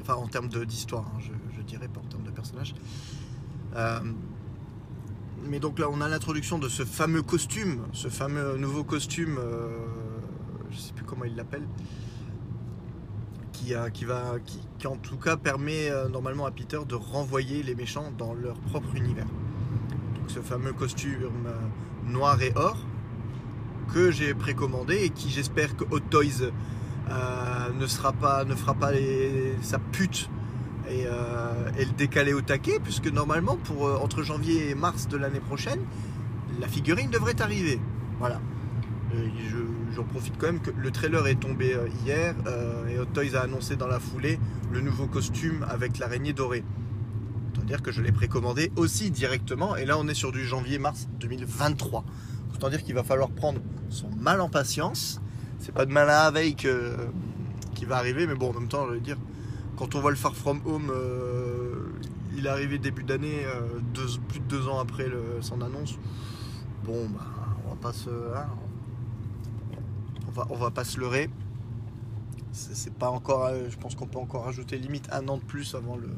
enfin, 0.00 0.14
en 0.14 0.26
termes 0.26 0.48
d'histoire, 0.48 1.04
hein, 1.14 1.20
je, 1.20 1.32
je 1.56 1.62
dirais, 1.62 1.88
pas 1.88 2.00
en 2.00 2.08
termes 2.08 2.24
de 2.24 2.30
personnages. 2.30 2.74
Euh, 3.76 4.00
mais 5.44 5.58
donc 5.58 5.78
là, 5.78 5.88
on 5.90 6.00
a 6.00 6.08
l'introduction 6.08 6.58
de 6.58 6.68
ce 6.68 6.84
fameux 6.84 7.22
costume, 7.22 7.82
ce 7.92 8.08
fameux 8.08 8.56
nouveau 8.56 8.84
costume, 8.84 9.38
euh, 9.38 9.68
je 10.70 10.78
sais 10.78 10.92
plus 10.92 11.04
comment 11.04 11.24
il 11.24 11.36
l'appelle, 11.36 11.66
qui, 13.52 13.74
qui 13.92 14.04
va, 14.04 14.36
qui, 14.78 14.86
en 14.86 14.96
tout 14.96 15.16
cas 15.16 15.36
permet 15.36 15.90
euh, 15.90 16.08
normalement 16.08 16.46
à 16.46 16.50
Peter 16.50 16.78
de 16.86 16.94
renvoyer 16.94 17.62
les 17.62 17.74
méchants 17.74 18.12
dans 18.18 18.34
leur 18.34 18.58
propre 18.58 18.94
univers. 18.96 19.26
Donc 20.16 20.30
ce 20.30 20.40
fameux 20.40 20.72
costume 20.72 21.46
euh, 21.46 22.10
noir 22.10 22.40
et 22.42 22.52
or 22.56 22.76
que 23.92 24.10
j'ai 24.10 24.34
précommandé 24.34 25.04
et 25.04 25.10
qui 25.10 25.30
j'espère 25.30 25.76
que 25.76 25.84
Hot 25.90 26.00
Toys 26.00 26.50
euh, 27.10 27.68
ne, 27.78 27.86
sera 27.86 28.12
pas, 28.12 28.44
ne 28.44 28.54
fera 28.54 28.74
pas 28.74 28.90
sa 29.60 29.78
pute 29.78 30.28
et, 30.92 31.06
euh, 31.06 31.70
et 31.78 31.84
le 31.84 31.92
décaler 31.92 32.32
au 32.34 32.40
taquet, 32.42 32.78
puisque 32.82 33.06
normalement, 33.08 33.56
pour, 33.56 33.86
euh, 33.86 33.96
entre 34.02 34.22
janvier 34.22 34.70
et 34.70 34.74
mars 34.74 35.08
de 35.08 35.16
l'année 35.16 35.40
prochaine, 35.40 35.80
la 36.60 36.68
figurine 36.68 37.10
devrait 37.10 37.40
arriver. 37.40 37.80
Voilà. 38.18 38.40
Euh, 39.14 39.26
je- 39.50 39.56
J'en 39.94 40.04
profite 40.04 40.38
quand 40.38 40.46
même 40.46 40.60
que 40.60 40.70
le 40.74 40.90
trailer 40.90 41.26
est 41.26 41.34
tombé 41.34 41.76
hier 42.06 42.34
et 42.88 42.98
Hot 42.98 43.04
Toys 43.12 43.36
a 43.36 43.40
annoncé 43.42 43.76
dans 43.76 43.86
la 43.86 44.00
foulée 44.00 44.40
le 44.72 44.80
nouveau 44.80 45.06
costume 45.06 45.66
avec 45.68 45.98
l'araignée 45.98 46.32
dorée. 46.32 46.64
Autant 47.52 47.62
dire 47.66 47.82
que 47.82 47.92
je 47.92 48.00
l'ai 48.00 48.10
précommandé 48.10 48.72
aussi 48.76 49.10
directement 49.10 49.76
et 49.76 49.84
là 49.84 49.98
on 49.98 50.08
est 50.08 50.14
sur 50.14 50.32
du 50.32 50.46
janvier-mars 50.46 51.08
2023. 51.20 52.04
Autant 52.54 52.70
dire 52.70 52.82
qu'il 52.82 52.94
va 52.94 53.02
falloir 53.02 53.28
prendre 53.28 53.60
son 53.90 54.08
mal 54.18 54.40
en 54.40 54.48
patience. 54.48 55.20
C'est 55.58 55.74
pas 55.74 55.84
de 55.84 55.92
mal 55.92 56.08
à 56.08 56.24
la 56.24 56.30
veille 56.30 56.54
que- 56.56 56.96
qui 57.74 57.84
va 57.84 57.96
arriver, 57.98 58.26
mais 58.26 58.34
bon 58.34 58.48
en 58.48 58.54
même 58.60 58.68
temps 58.68 58.86
je 58.88 58.94
veux 58.94 59.00
dire, 59.00 59.18
quand 59.82 59.96
on 59.96 60.00
voit 60.00 60.12
le 60.12 60.16
Far 60.16 60.36
From 60.36 60.60
Home, 60.64 60.92
euh, 60.94 61.90
il 62.36 62.46
est 62.46 62.48
arrivé 62.48 62.78
début 62.78 63.02
d'année, 63.02 63.44
euh, 63.44 63.80
plus 64.28 64.38
de 64.38 64.44
deux 64.44 64.68
ans 64.68 64.78
après 64.78 65.08
son 65.40 65.60
annonce. 65.60 65.98
Bon 66.84 67.08
bah 67.08 67.26
on 67.66 67.70
va 67.70 67.74
pas 67.74 67.92
se. 67.92 68.08
hein, 68.08 68.46
on 70.28 70.30
va, 70.30 70.46
on 70.50 70.54
va 70.56 70.70
pas 70.70 70.84
se 70.84 71.00
leurrer. 71.00 71.28
C'est 72.52 72.94
pas 72.94 73.10
encore. 73.10 73.46
euh, 73.46 73.68
Je 73.70 73.76
pense 73.76 73.96
qu'on 73.96 74.06
peut 74.06 74.20
encore 74.20 74.44
rajouter 74.44 74.78
limite 74.78 75.08
un 75.10 75.26
an 75.26 75.38
de 75.38 75.42
plus 75.42 75.74
avant 75.74 75.96
le, 75.96 76.10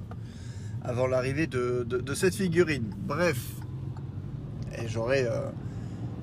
avant 0.82 1.06
l'arrivée 1.06 1.46
de, 1.46 2.14
cette 2.14 2.34
figurine. 2.34 2.90
Bref, 2.98 3.40
et 4.76 4.86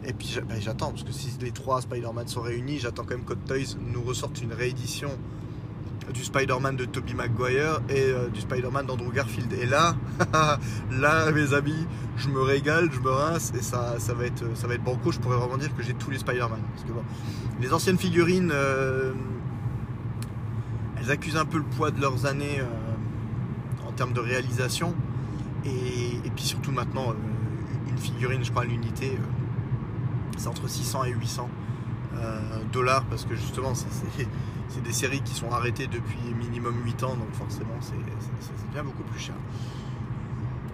et 0.03 0.13
puis 0.13 0.37
ben, 0.47 0.61
j'attends 0.61 0.91
parce 0.91 1.03
que 1.03 1.11
si 1.11 1.31
les 1.41 1.51
trois 1.51 1.81
Spider-Man 1.81 2.27
sont 2.27 2.41
réunis, 2.41 2.77
j'attends 2.77 3.03
quand 3.03 3.15
même 3.15 3.25
que 3.25 3.33
Toys 3.33 3.77
nous 3.79 4.03
ressorte 4.03 4.43
une 4.43 4.53
réédition 4.53 5.09
du 6.11 6.23
Spider-Man 6.23 6.75
de 6.75 6.85
Tobey 6.85 7.13
Maguire 7.13 7.79
et 7.89 8.01
euh, 8.01 8.29
du 8.29 8.41
Spider-Man 8.41 8.85
d'Andrew 8.85 9.11
Garfield. 9.11 9.51
Et 9.53 9.65
là, 9.65 9.95
là, 10.91 11.31
mes 11.31 11.53
amis, 11.53 11.87
je 12.17 12.27
me 12.29 12.41
régale, 12.41 12.89
je 12.91 12.99
me 12.99 13.09
rince 13.09 13.51
et 13.57 13.61
ça, 13.61 13.95
ça 13.99 14.13
va 14.13 14.25
être, 14.25 14.43
ça 14.55 14.67
va 14.67 14.75
être 14.75 14.83
banco. 14.83 15.11
Je 15.11 15.19
pourrais 15.19 15.37
vraiment 15.37 15.57
dire 15.57 15.75
que 15.75 15.83
j'ai 15.83 15.93
tous 15.93 16.11
les 16.11 16.19
Spider-Man. 16.19 16.59
Les 17.59 17.73
anciennes 17.73 17.97
figurines, 17.97 18.51
euh, 18.53 19.13
elles 20.97 21.11
accusent 21.11 21.37
un 21.37 21.45
peu 21.45 21.57
le 21.57 21.63
poids 21.63 21.91
de 21.91 21.99
leurs 22.01 22.25
années 22.25 22.59
euh, 22.59 23.87
en 23.87 23.91
termes 23.91 24.13
de 24.13 24.19
réalisation. 24.19 24.93
Et, 25.65 26.29
puis 26.35 26.43
surtout 26.45 26.71
maintenant, 26.71 27.13
une 27.87 27.97
figurine, 27.97 28.43
je 28.43 28.51
crois, 28.51 28.65
l'unité, 28.65 29.17
c'est 30.37 30.47
entre 30.47 30.67
600 30.67 31.03
et 31.05 31.11
800 31.11 31.49
euh, 32.15 32.39
dollars 32.71 33.03
parce 33.05 33.25
que 33.25 33.35
justement, 33.35 33.75
c'est- 33.75 33.87
c'est 34.71 34.81
des 34.83 34.93
séries 34.93 35.21
qui 35.21 35.33
sont 35.33 35.51
arrêtées 35.51 35.87
depuis 35.87 36.17
minimum 36.37 36.75
8 36.83 37.03
ans, 37.03 37.15
donc 37.15 37.31
forcément, 37.33 37.75
c'est 37.81 37.93
bien 38.71 38.83
beaucoup 38.83 39.03
plus 39.03 39.19
cher. 39.19 39.35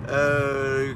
Euh, 0.09 0.93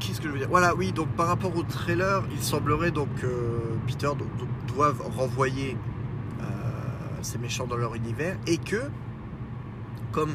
Qu'est-ce 0.00 0.20
que 0.20 0.28
je 0.28 0.32
veux 0.32 0.38
dire? 0.38 0.48
Voilà, 0.48 0.74
oui, 0.76 0.92
donc 0.92 1.08
par 1.08 1.26
rapport 1.26 1.54
au 1.56 1.62
trailer, 1.64 2.22
il 2.32 2.40
semblerait 2.42 2.92
donc 2.92 3.08
que 3.16 3.26
Peter 3.86 4.06
do- 4.16 4.26
do- 4.38 4.72
doivent 4.74 5.02
renvoyer 5.16 5.76
euh, 6.40 6.44
ces 7.22 7.36
méchants 7.38 7.66
dans 7.66 7.76
leur 7.76 7.94
univers 7.96 8.36
et 8.46 8.58
que, 8.58 8.90
comme 10.12 10.30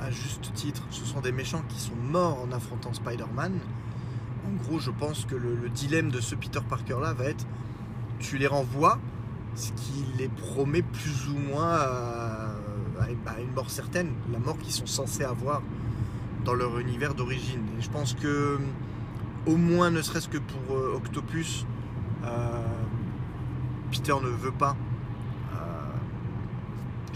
à 0.00 0.10
juste 0.10 0.52
titre, 0.54 0.82
ce 0.90 1.04
sont 1.04 1.20
des 1.20 1.32
méchants 1.32 1.62
qui 1.68 1.78
sont 1.78 1.94
morts 2.10 2.38
en 2.48 2.50
affrontant 2.50 2.94
Spider-Man, 2.94 3.52
en 4.48 4.64
gros, 4.64 4.78
je 4.80 4.90
pense 4.90 5.26
que 5.26 5.34
le, 5.36 5.54
le 5.54 5.68
dilemme 5.68 6.10
de 6.10 6.20
ce 6.20 6.34
Peter 6.34 6.60
Parker-là 6.66 7.12
va 7.12 7.24
être 7.26 7.46
tu 8.20 8.38
les 8.38 8.46
renvoies, 8.46 8.98
ce 9.54 9.72
qui 9.72 10.04
les 10.18 10.28
promet 10.28 10.82
plus 10.82 11.28
ou 11.28 11.36
moins 11.36 11.74
à, 11.74 12.54
une- 13.08 13.52
mort 13.54 13.70
certaine, 13.70 14.08
la 14.32 14.38
mort 14.38 14.56
qu'ils 14.58 14.72
sont 14.72 14.86
censés 14.86 15.24
avoir 15.24 15.62
dans 16.44 16.54
leur 16.54 16.78
univers 16.78 17.14
d'origine. 17.14 17.60
Et 17.78 17.82
je 17.82 17.90
pense 17.90 18.14
que, 18.14 18.58
au 19.46 19.56
moins, 19.56 19.90
ne 19.90 20.00
serait-ce 20.00 20.28
que 20.28 20.38
pour 20.38 20.76
euh, 20.76 20.94
Octopus, 20.96 21.66
euh, 22.24 22.28
Peter 23.90 24.14
ne 24.22 24.28
veut 24.28 24.52
pas. 24.52 24.76
euh, 25.54 25.56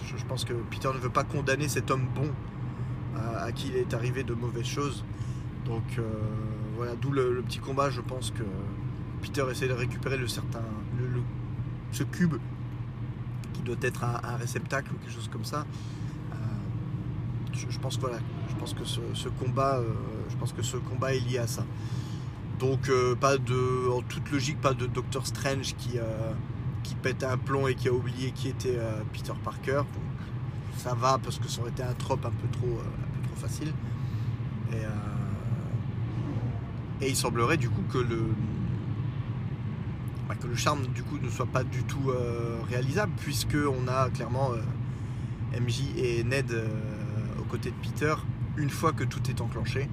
je, 0.04 0.24
pense 0.24 0.44
que 0.44 0.52
Peter 0.52 0.88
ne 0.94 0.98
veut 0.98 1.10
pas 1.10 1.24
condamner 1.24 1.68
cet 1.68 1.90
homme 1.90 2.06
bon 2.14 2.30
à 3.38 3.50
qui 3.52 3.68
il 3.68 3.76
est 3.76 3.94
arrivé 3.94 4.24
de 4.24 4.34
mauvaises 4.34 4.66
choses. 4.66 5.04
Donc 5.64 5.98
voilà, 6.76 6.92
d'où 7.00 7.10
le, 7.10 7.42
petit 7.46 7.58
combat. 7.60 7.88
Je 7.90 8.00
pense 8.02 8.30
que 8.30 8.42
Peter 9.22 9.44
essaie 9.50 9.68
de 9.68 9.72
récupérer 9.72 10.18
le 10.18 10.28
certain, 10.28 10.60
ce 11.92 12.02
cube 12.02 12.34
qui 13.52 13.62
doit 13.62 13.76
être 13.82 14.04
un, 14.04 14.36
réceptacle 14.36 14.92
ou 14.92 14.96
quelque 14.98 15.12
chose 15.12 15.28
comme 15.32 15.44
ça. 15.44 15.64
Euh, 16.32 16.36
je, 17.52 17.78
pense 17.78 17.96
que 17.96 18.02
voilà, 18.02 18.18
je 18.48 18.54
pense 18.56 18.74
que 18.74 18.84
ce, 18.84 19.28
combat, 19.28 19.78
euh, 19.78 19.92
je 20.28 20.36
pense 20.36 20.52
que 20.52 20.62
ce 20.62 20.76
combat 20.76 21.14
est 21.14 21.20
lié 21.20 21.38
à 21.38 21.46
ça. 21.46 21.64
Donc 22.58 22.88
euh, 22.88 23.14
pas 23.14 23.36
de, 23.38 23.90
en 23.90 24.02
toute 24.02 24.30
logique, 24.30 24.60
pas 24.60 24.74
de 24.74 24.86
Doctor 24.86 25.26
Strange 25.26 25.74
qui 25.76 25.98
qui 26.82 26.94
pète 26.94 27.24
un 27.24 27.36
plomb 27.36 27.66
et 27.66 27.74
qui 27.74 27.88
a 27.88 27.92
oublié 27.92 28.30
qui 28.30 28.48
était 28.48 28.78
Peter 29.12 29.32
Parker. 29.42 29.82
Donc 29.92 30.04
ça 30.78 30.94
va 30.94 31.18
parce 31.18 31.38
que 31.38 31.48
ça 31.48 31.60
aurait 31.60 31.70
été 31.70 31.82
un 31.82 31.94
trope 31.94 32.24
un 32.24 32.30
peu 32.30 32.48
trop, 32.52 32.78
un 32.78 33.20
peu 33.20 33.28
trop 33.28 33.36
facile. 33.36 33.72
Et, 34.72 34.82
et 37.04 37.08
il 37.08 37.16
semblerait 37.16 37.56
du 37.56 37.68
coup 37.68 37.82
que 37.90 37.98
le 37.98 38.22
que 40.36 40.46
le 40.46 40.54
charme 40.54 40.86
du 40.88 41.02
coup 41.02 41.18
ne 41.18 41.28
soit 41.28 41.46
pas 41.46 41.64
du 41.64 41.82
tout 41.84 42.10
euh, 42.10 42.58
réalisable 42.68 43.12
puisque 43.18 43.56
on 43.56 43.88
a 43.88 44.10
clairement 44.10 44.52
euh, 44.52 45.60
MJ 45.60 45.82
et 45.96 46.24
Ned 46.24 46.50
euh, 46.50 46.66
aux 47.40 47.44
côtés 47.44 47.70
de 47.70 47.76
Peter 47.76 48.14
une 48.56 48.70
fois 48.70 48.92
que 48.92 49.04
tout 49.04 49.20
est 49.28 49.40
enclenché 49.40 49.88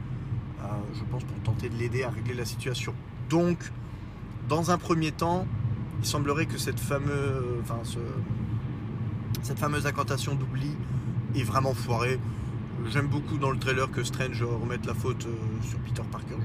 je 0.93 1.03
pense 1.11 1.23
pour 1.25 1.37
tenter 1.43 1.67
de 1.67 1.75
l'aider 1.75 2.03
à 2.03 2.09
régler 2.09 2.33
la 2.33 2.45
situation 2.45 2.93
donc 3.29 3.57
dans 4.47 4.71
un 4.71 4.77
premier 4.77 5.11
temps 5.11 5.45
il 5.99 6.05
semblerait 6.05 6.45
que 6.45 6.57
cette 6.57 6.79
fameuse 6.79 7.63
fameuse 9.57 9.85
incantation 9.85 10.35
d'oubli 10.35 10.71
est 11.35 11.43
vraiment 11.43 11.73
foirée 11.73 12.17
J'aime 12.91 13.07
beaucoup 13.07 13.37
dans 13.37 13.51
le 13.51 13.57
trailer 13.57 13.89
que 13.89 14.03
Strange 14.03 14.43
remette 14.43 14.85
la 14.85 14.93
faute 14.93 15.25
sur 15.61 15.79
Peter 15.79 16.01
Parker. 16.11 16.35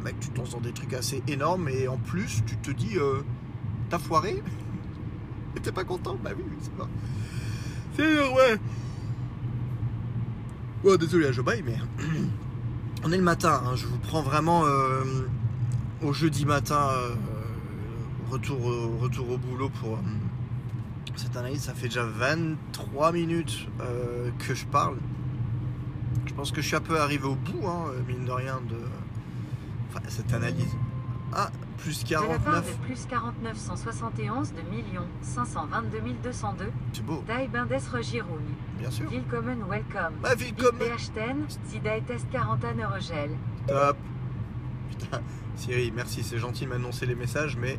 Mec, 0.00 0.18
tu 0.20 0.28
lances 0.36 0.50
dans 0.50 0.60
des 0.60 0.72
trucs 0.72 0.94
assez 0.94 1.22
énormes 1.28 1.68
et 1.68 1.88
en 1.88 1.96
plus, 1.96 2.42
tu 2.46 2.56
te 2.56 2.70
dis, 2.70 2.96
euh, 2.96 3.22
t'as 3.88 3.98
foiré 3.98 4.42
Et 5.56 5.60
t'es 5.60 5.72
pas 5.72 5.84
content 5.84 6.16
Bah 6.22 6.30
oui, 6.36 6.44
c'est 6.60 6.74
pas. 6.74 6.88
C'est 7.96 8.02
euh, 8.02 8.28
ouais. 8.30 8.58
Oh, 10.84 10.96
désolé 10.96 11.26
à 11.26 11.32
Joe 11.32 11.44
Biden, 11.44 11.64
mais. 11.66 12.04
On 13.04 13.12
est 13.12 13.16
le 13.16 13.22
matin, 13.22 13.62
hein, 13.64 13.76
je 13.76 13.86
vous 13.86 13.98
prends 13.98 14.20
vraiment 14.20 14.66
euh, 14.66 15.04
au 16.02 16.12
jeudi 16.12 16.44
matin, 16.44 16.90
euh, 16.92 17.14
retour, 18.30 18.58
retour 19.00 19.30
au 19.30 19.38
boulot 19.38 19.70
pour. 19.80 19.98
cette 21.16 21.34
analyse, 21.34 21.62
ça 21.62 21.72
fait 21.72 21.88
déjà 21.88 22.04
23 22.04 23.12
minutes 23.12 23.68
que 24.38 24.54
je 24.54 24.66
parle. 24.66 24.98
Je 26.26 26.34
pense 26.34 26.52
que 26.52 26.60
je 26.60 26.66
suis 26.66 26.76
un 26.76 26.82
peu 26.82 27.00
arrivé 27.00 27.24
au 27.24 27.36
bout, 27.36 27.66
hein, 27.66 27.86
mine 28.06 28.26
de 28.26 28.32
rien, 28.32 28.60
de 28.68 28.76
enfin, 29.90 30.00
cette 30.08 30.32
analyse. 30.32 30.74
Ah, 31.32 31.48
plus 31.78 32.04
De 32.04 32.12
la 32.14 32.20
part 32.20 32.62
49, 32.62 32.66
de 32.80 32.86
plus 32.86 33.06
49 33.06 33.56
171 33.56 34.52
de 34.52 34.62
millions 34.68 35.06
522 35.22 36.00
202, 36.24 36.64
c'est 36.92 37.04
beau, 37.06 37.22
Die 37.26 37.48
Bindes 37.48 37.82
Regiroun. 37.92 38.42
bien 38.78 38.90
sûr. 38.90 39.08
Willkommen 39.08 39.58
welcome. 39.68 40.14
Vie 40.36 40.52
comme 40.54 40.76
Beachten, 40.78 41.46
Zidai 41.68 42.00
Test 42.02 42.26
40 42.32 42.64
an 42.64 42.78
Eurogel. 42.82 43.30
top. 43.68 43.96
Putain, 44.90 45.20
Siri, 45.54 45.92
merci, 45.94 46.24
c'est 46.24 46.38
gentil 46.38 46.64
de 46.64 46.70
m'annoncer 46.70 47.06
les 47.06 47.14
messages, 47.14 47.56
mais 47.56 47.78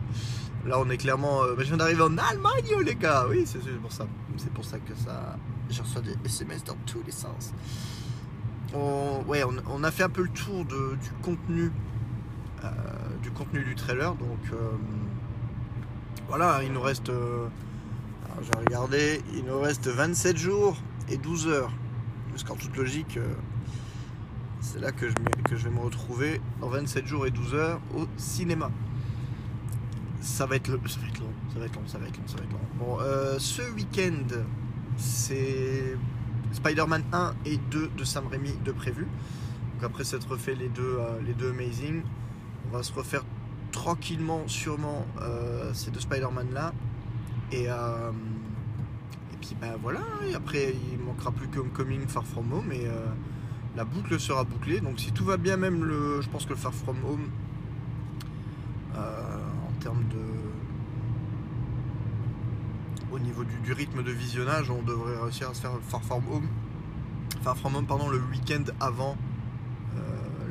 là 0.65 0.79
on 0.79 0.89
est 0.89 0.97
clairement. 0.97 1.43
euh, 1.43 1.55
bah, 1.55 1.63
je 1.63 1.67
viens 1.67 1.77
d'arriver 1.77 2.03
en 2.03 2.17
Allemagne, 2.17 2.63
oh, 2.77 2.81
les 2.81 2.95
gars. 2.95 3.25
Oui, 3.29 3.43
c'est 3.45 3.59
pour 3.81 3.91
ça. 3.91 4.07
C'est 4.37 4.53
pour 4.53 4.63
ça 4.63 4.79
que 4.79 4.95
ça. 4.95 5.35
Je 5.69 5.81
reçois 5.81 6.01
des 6.01 6.15
SMS 6.25 6.63
dans 6.63 6.77
tous 6.85 7.03
les 7.05 7.11
sens. 7.11 7.53
On, 8.73 9.23
ouais, 9.27 9.43
on, 9.43 9.53
on 9.69 9.83
a 9.83 9.91
fait 9.91 10.03
un 10.03 10.09
peu 10.09 10.23
le 10.23 10.29
tour 10.29 10.63
de, 10.63 10.95
du 10.95 11.09
contenu, 11.21 11.71
du 13.21 13.31
contenu 13.31 13.63
du 13.63 13.75
trailer. 13.75 14.13
Donc 14.15 14.39
euh, 14.53 14.71
voilà, 16.27 16.61
il 16.63 16.71
nous 16.71 16.81
reste. 16.81 17.09
euh, 17.09 17.47
alors, 18.25 18.43
j'ai 18.43 18.59
regardé, 18.59 19.21
il 19.33 19.43
nous 19.45 19.59
reste 19.59 19.87
27 19.87 20.37
jours 20.37 20.77
et 21.09 21.17
12 21.17 21.47
heures. 21.47 21.71
Parce 22.29 22.43
qu'en 22.43 22.55
toute 22.55 22.75
logique, 22.77 23.17
euh, 23.17 23.33
c'est 24.61 24.79
là 24.79 24.91
que 24.91 25.07
je, 25.09 25.55
vais 25.67 25.69
me 25.69 25.79
retrouver 25.79 26.39
dans 26.61 26.69
27 26.69 27.05
jours 27.05 27.25
et 27.27 27.31
12 27.31 27.53
heures 27.55 27.81
au 27.95 28.05
cinéma. 28.17 28.71
Ça 30.21 30.45
va 30.45 30.55
être, 30.55 30.69
le- 30.69 30.79
ça 30.87 30.99
va 31.01 31.07
être 31.07 31.19
long, 31.19 31.33
ça 31.53 31.59
va 31.59 31.65
être 31.65 31.75
long, 31.75 31.81
ça 31.87 31.97
va 31.97 32.07
être 32.07 32.17
long, 32.17 32.27
ça 32.27 32.37
va 32.37 32.43
être 32.43 32.51
long. 32.51 32.59
Bon, 32.79 32.97
euh, 33.01 33.37
ce 33.39 33.63
week-end, 33.73 34.23
c'est 34.97 35.97
Spider-Man 36.53 37.03
1 37.11 37.33
et 37.45 37.57
2 37.57 37.89
de 37.97 38.03
Sam 38.03 38.27
Raimi 38.27 38.53
de 38.63 38.71
prévu. 38.71 39.03
Donc 39.73 39.83
après 39.83 40.03
s'être 40.03 40.29
refait 40.29 40.55
les 40.55 40.69
deux, 40.69 40.97
euh, 40.99 41.19
les 41.25 41.33
deux 41.33 41.49
Amazing, 41.49 42.03
on 42.71 42.77
va 42.77 42.83
se 42.83 42.93
refaire 42.93 43.23
tranquillement, 43.71 44.47
sûrement, 44.47 45.05
euh, 45.21 45.73
ces 45.73 45.91
deux 45.91 45.99
Spider-Man 45.99 46.53
là. 46.53 46.73
Et, 47.51 47.65
euh, 47.67 48.11
et 49.33 49.37
puis 49.41 49.55
ben 49.59 49.73
voilà, 49.81 50.01
et 50.27 50.33
après 50.33 50.73
il 50.91 50.99
manquera 50.99 51.31
plus 51.31 51.47
que 51.47 51.59
Homecoming, 51.59 52.07
Far 52.07 52.25
From 52.25 52.51
Home 52.53 52.71
et 52.71 52.85
euh, 52.85 53.07
la 53.75 53.83
boucle 53.83 54.19
sera 54.19 54.43
bouclée. 54.45 54.79
Donc 54.79 54.99
si 54.99 55.11
tout 55.11 55.25
va 55.25 55.37
bien, 55.37 55.57
même 55.57 55.83
le, 55.83 56.21
je 56.21 56.29
pense 56.29 56.45
que 56.45 56.51
le 56.51 56.55
Far 56.55 56.73
From 56.73 56.97
Home, 57.05 57.29
en 58.95 59.83
termes 59.83 60.03
de. 60.09 60.17
Au 63.11 63.19
niveau 63.19 63.43
du, 63.43 63.73
rythme 63.73 64.03
de 64.03 64.11
visionnage, 64.11 64.69
on 64.69 64.81
devrait 64.83 65.19
réussir 65.21 65.49
à 65.49 65.53
se 65.53 65.61
faire 65.61 65.71
Far 65.81 66.01
From 66.03 66.23
Home. 66.31 66.47
Far 67.41 67.57
From 67.57 67.75
Home, 67.75 67.85
pardon, 67.85 68.07
le 68.09 68.19
week-end 68.31 68.63
avant 68.79 69.17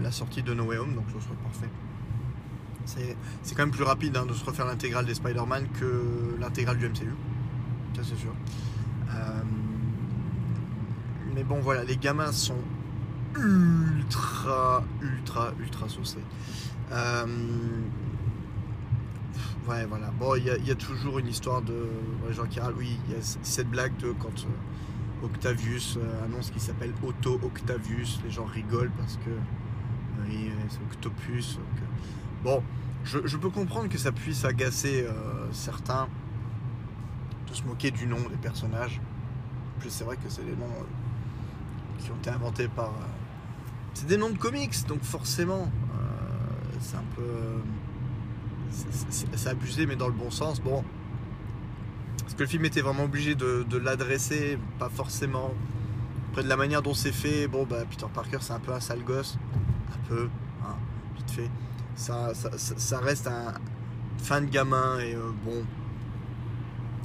la 0.03 0.11
sortie 0.11 0.43
de 0.43 0.55
No 0.55 0.65
Way 0.65 0.79
Home, 0.79 0.95
donc 0.95 1.05
ce 1.09 1.21
serait 1.21 1.37
parfait. 1.43 1.69
C'est 2.85 3.55
quand 3.55 3.63
même 3.63 3.71
plus 3.71 3.85
rapide 3.85 4.17
hein, 4.17 4.27
de 4.27 4.33
se 4.33 4.45
refaire 4.45 4.67
l'intégrale 4.67 5.07
des 5.07 5.15
Spider-Man 5.15 5.69
que 5.79 6.37
l'intégrale 6.41 6.79
du 6.79 6.89
MCU. 6.89 7.13
Ça 7.97 8.03
c'est 8.03 8.17
sûr. 8.17 8.33
Euh, 9.15 9.43
mais 11.35 11.45
bon 11.45 11.61
voilà, 11.61 11.85
les 11.85 11.97
gamins 11.97 12.33
sont 12.33 12.59
ultra, 13.37 14.83
ultra, 15.01 15.53
ultra 15.61 15.89
saucés. 15.89 16.19
Euh, 16.93 17.27
ouais 19.69 19.85
voilà. 19.87 20.11
Bon, 20.19 20.35
il 20.35 20.45
y, 20.45 20.71
a- 20.71 20.75
toujours 20.75 21.19
une 21.19 21.29
histoire 21.29 21.63
de. 21.63 21.87
Oui, 22.77 22.99
il 23.09 23.15
y 23.15 23.17
a 23.17 23.23
cette 23.23 23.69
blague 23.71 23.97
de 23.99 24.13
quand 24.13 24.29
euh, 24.29 25.25
Octavius 25.27 25.99
annonce 26.25 26.51
qu'il 26.51 26.61
s'appelle 26.61 26.93
Otto 27.05 27.39
Octavius, 27.45 28.21
les 28.25 28.31
gens 28.31 28.45
rigolent 28.45 28.91
parce 28.99 29.17
que. 29.19 29.31
oui, 30.27 30.51
c'est 30.69 30.81
Octopus. 30.83 31.59
Bon, 32.43 32.63
je, 33.05 33.37
peux 33.37 33.51
comprendre 33.51 33.89
que 33.89 33.99
ça 33.99 34.13
puisse 34.13 34.45
agacer 34.45 35.05
euh, 35.07 35.13
certains 35.53 36.09
de 37.49 37.55
se 37.55 37.63
moquer 37.65 37.91
du 37.91 38.07
nom 38.07 38.19
des 38.29 38.37
personnages. 38.37 39.01
Puis 39.79 39.91
c'est 39.91 40.05
vrai 40.05 40.17
que 40.17 40.29
c'est 40.29 40.45
des 40.45 40.57
noms 40.57 40.67
euh, 40.67 41.99
qui 42.03 42.11
ont 42.11 42.17
été 42.17 42.31
inventés 42.31 42.69
par. 42.69 42.89
euh, 42.89 43.09
c'est 43.95 44.07
des 44.07 44.17
noms 44.17 44.31
de 44.31 44.39
comics, 44.39 44.87
donc 44.87 45.03
forcément, 45.03 45.71
c'est 46.81 46.97
un 46.97 47.05
peu. 47.17 47.23
c'est- 48.71 49.49
abusé, 49.49 49.87
mais 49.87 49.97
dans 49.97 50.07
le 50.07 50.15
bon 50.15 50.31
sens. 50.31 50.61
Bon. 50.61 50.85
Est-ce 52.27 52.35
que 52.37 52.43
le 52.43 52.49
film 52.49 52.65
était 52.65 52.81
vraiment 52.81 53.05
obligé 53.05 53.35
de, 53.35 53.65
de 53.69 53.77
l'adresser? 53.77 54.59
Pas 54.79 54.89
forcément. 54.89 55.53
Après, 56.31 56.45
de 56.45 56.49
la 56.49 56.57
manière 56.57 56.81
dont 56.81 56.95
c'est 56.95 57.13
fait, 57.13 57.49
bon, 57.49 57.67
bah, 57.69 57.85
Peter 57.91 58.07
Parker, 58.15 58.39
c'est 58.41 58.53
un 58.53 58.61
peu 58.61 58.73
un 58.73 58.81
sale 58.81 59.03
gosse. 59.03 59.37
Un 59.93 60.09
peu, 60.09 60.29
hein, 60.65 60.77
vite 61.17 61.31
fait. 61.31 61.51
Ça, 61.97 62.33
reste 63.03 63.27
un 63.27 63.55
fin 64.19 64.41
de 64.41 64.47
gamin 64.47 64.99
et 65.01 65.15
euh, 65.15 65.31
bon. 65.45 65.65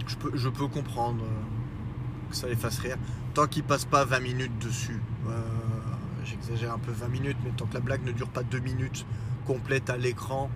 Je 0.08 0.16
peux, 0.16 0.32
je 0.36 0.50
peux 0.50 0.68
comprendre 0.68 1.24
euh, 1.24 2.30
que 2.30 2.36
ça 2.36 2.48
les 2.48 2.56
fasse 2.56 2.80
rire. 2.80 2.98
Tant 3.34 3.48
qu'ils 3.48 3.64
passent 3.64 3.86
pas 3.86 4.06
20 4.06 4.20
minutes 4.20 4.60
dessus. 4.60 5.02
Euh, 5.28 5.42
J'exagère 6.24 6.74
un 6.74 6.80
peu 6.80 6.92
20 6.92 7.08
minutes, 7.08 7.38
mais 7.44 7.52
tant 7.52 7.66
que 7.66 7.74
la 7.74 7.80
blague 7.80 8.04
ne 8.04 8.12
dure 8.12 8.30
pas 8.30 8.44
2 8.44 8.60
minutes 8.60 9.06
complètes 9.46 9.92
à 9.92 9.98
l'écran, 9.98 10.50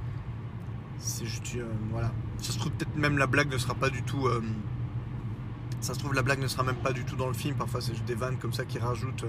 c'est 0.98 1.26
juste. 1.26 1.56
voilà. 1.92 2.12
Ça 2.40 2.54
se 2.54 2.58
trouve, 2.58 2.72
peut-être 2.72 2.96
même 2.96 3.20
la 3.20 3.28
blague 3.28 3.52
ne 3.52 3.58
sera 3.58 3.76
pas 3.76 3.92
du 3.92 4.02
tout. 4.02 4.28
ça 5.80 5.94
se 5.94 6.00
trouve, 6.00 6.16
la 6.16 6.24
blague 6.24 6.40
ne 6.40 6.48
sera 6.48 6.64
même 6.64 6.78
pas 6.78 6.92
du 6.92 7.04
tout 7.04 7.16
dans 7.16 7.28
le 7.28 7.34
film. 7.34 7.56
Parfois, 7.56 7.82
c'est 7.82 7.94
juste 7.94 8.06
des 8.06 8.16
vannes 8.16 8.38
comme 8.38 8.54
ça 8.54 8.66
qui 8.66 8.80
rajoutent 8.80 9.26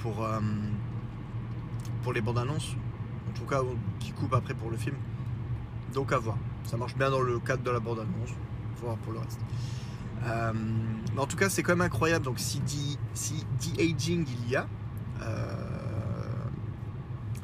pour, 0.00 0.26
pour 2.02 2.12
les 2.14 2.22
bandes 2.22 2.38
annonces. 2.38 2.74
En 3.36 3.38
tout 3.40 3.46
cas, 3.46 3.60
qui 4.00 4.12
coupent 4.12 4.34
après 4.34 4.54
pour 4.54 4.70
le 4.70 4.76
film. 4.78 4.96
Donc, 5.92 6.12
à 6.12 6.18
voir. 6.18 6.36
Ça 6.64 6.76
marche 6.76 6.96
bien 6.96 7.10
dans 7.10 7.20
le 7.20 7.38
cadre 7.38 7.62
de 7.62 7.70
la 7.70 7.80
bande 7.80 7.98
annonce. 7.98 8.30
Faut 8.76 8.86
voir 8.86 8.96
pour 8.98 9.12
le 9.12 9.18
reste. 9.18 9.40
Euh, 10.24 10.52
mais 11.14 11.20
en 11.20 11.26
tout 11.26 11.36
cas, 11.36 11.50
c'est 11.50 11.62
quand 11.62 11.72
même 11.72 11.86
incroyable. 11.86 12.24
Donc, 12.24 12.38
si 12.38 12.60
de 12.60 13.82
aging 13.82 14.26
il 14.26 14.50
y 14.50 14.56
a, 14.56 14.66
euh, 15.22 15.54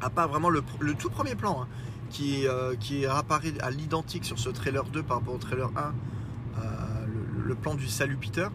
à 0.00 0.08
part 0.08 0.28
vraiment 0.28 0.48
le, 0.48 0.62
tout 0.98 1.10
premier 1.10 1.34
plan, 1.34 1.62
hein, 1.62 1.68
qui, 2.08 2.46
euh, 2.46 2.74
qui 2.74 3.04
apparaît 3.04 3.52
à 3.60 3.70
l'identique 3.70 4.24
sur 4.24 4.38
ce 4.38 4.48
trailer 4.48 4.84
2 4.84 5.02
par 5.02 5.18
rapport 5.18 5.34
au 5.34 5.38
trailer 5.38 5.70
1, 5.76 5.80
euh, 5.80 7.06
le, 7.44 7.54
plan 7.54 7.74
du 7.74 7.86
salut 7.86 8.16
Peter, 8.16 8.48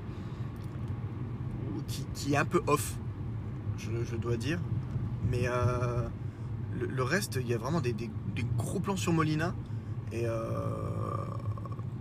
qui, 2.16 2.34
est 2.34 2.38
un 2.38 2.46
peu 2.46 2.62
off, 2.66 2.96
je, 3.78 4.04
je 4.04 4.16
dois 4.16 4.38
dire. 4.38 4.60
Mais 5.32 5.48
le, 6.78 7.04
reste, 7.04 7.38
il 7.42 7.48
y 7.48 7.54
a 7.54 7.58
vraiment 7.58 7.82
des, 7.82 7.96
gros 8.58 8.80
plans 8.80 8.98
sur 8.98 9.14
Molina. 9.14 9.54
Et 10.12 10.24
euh, 10.26 10.40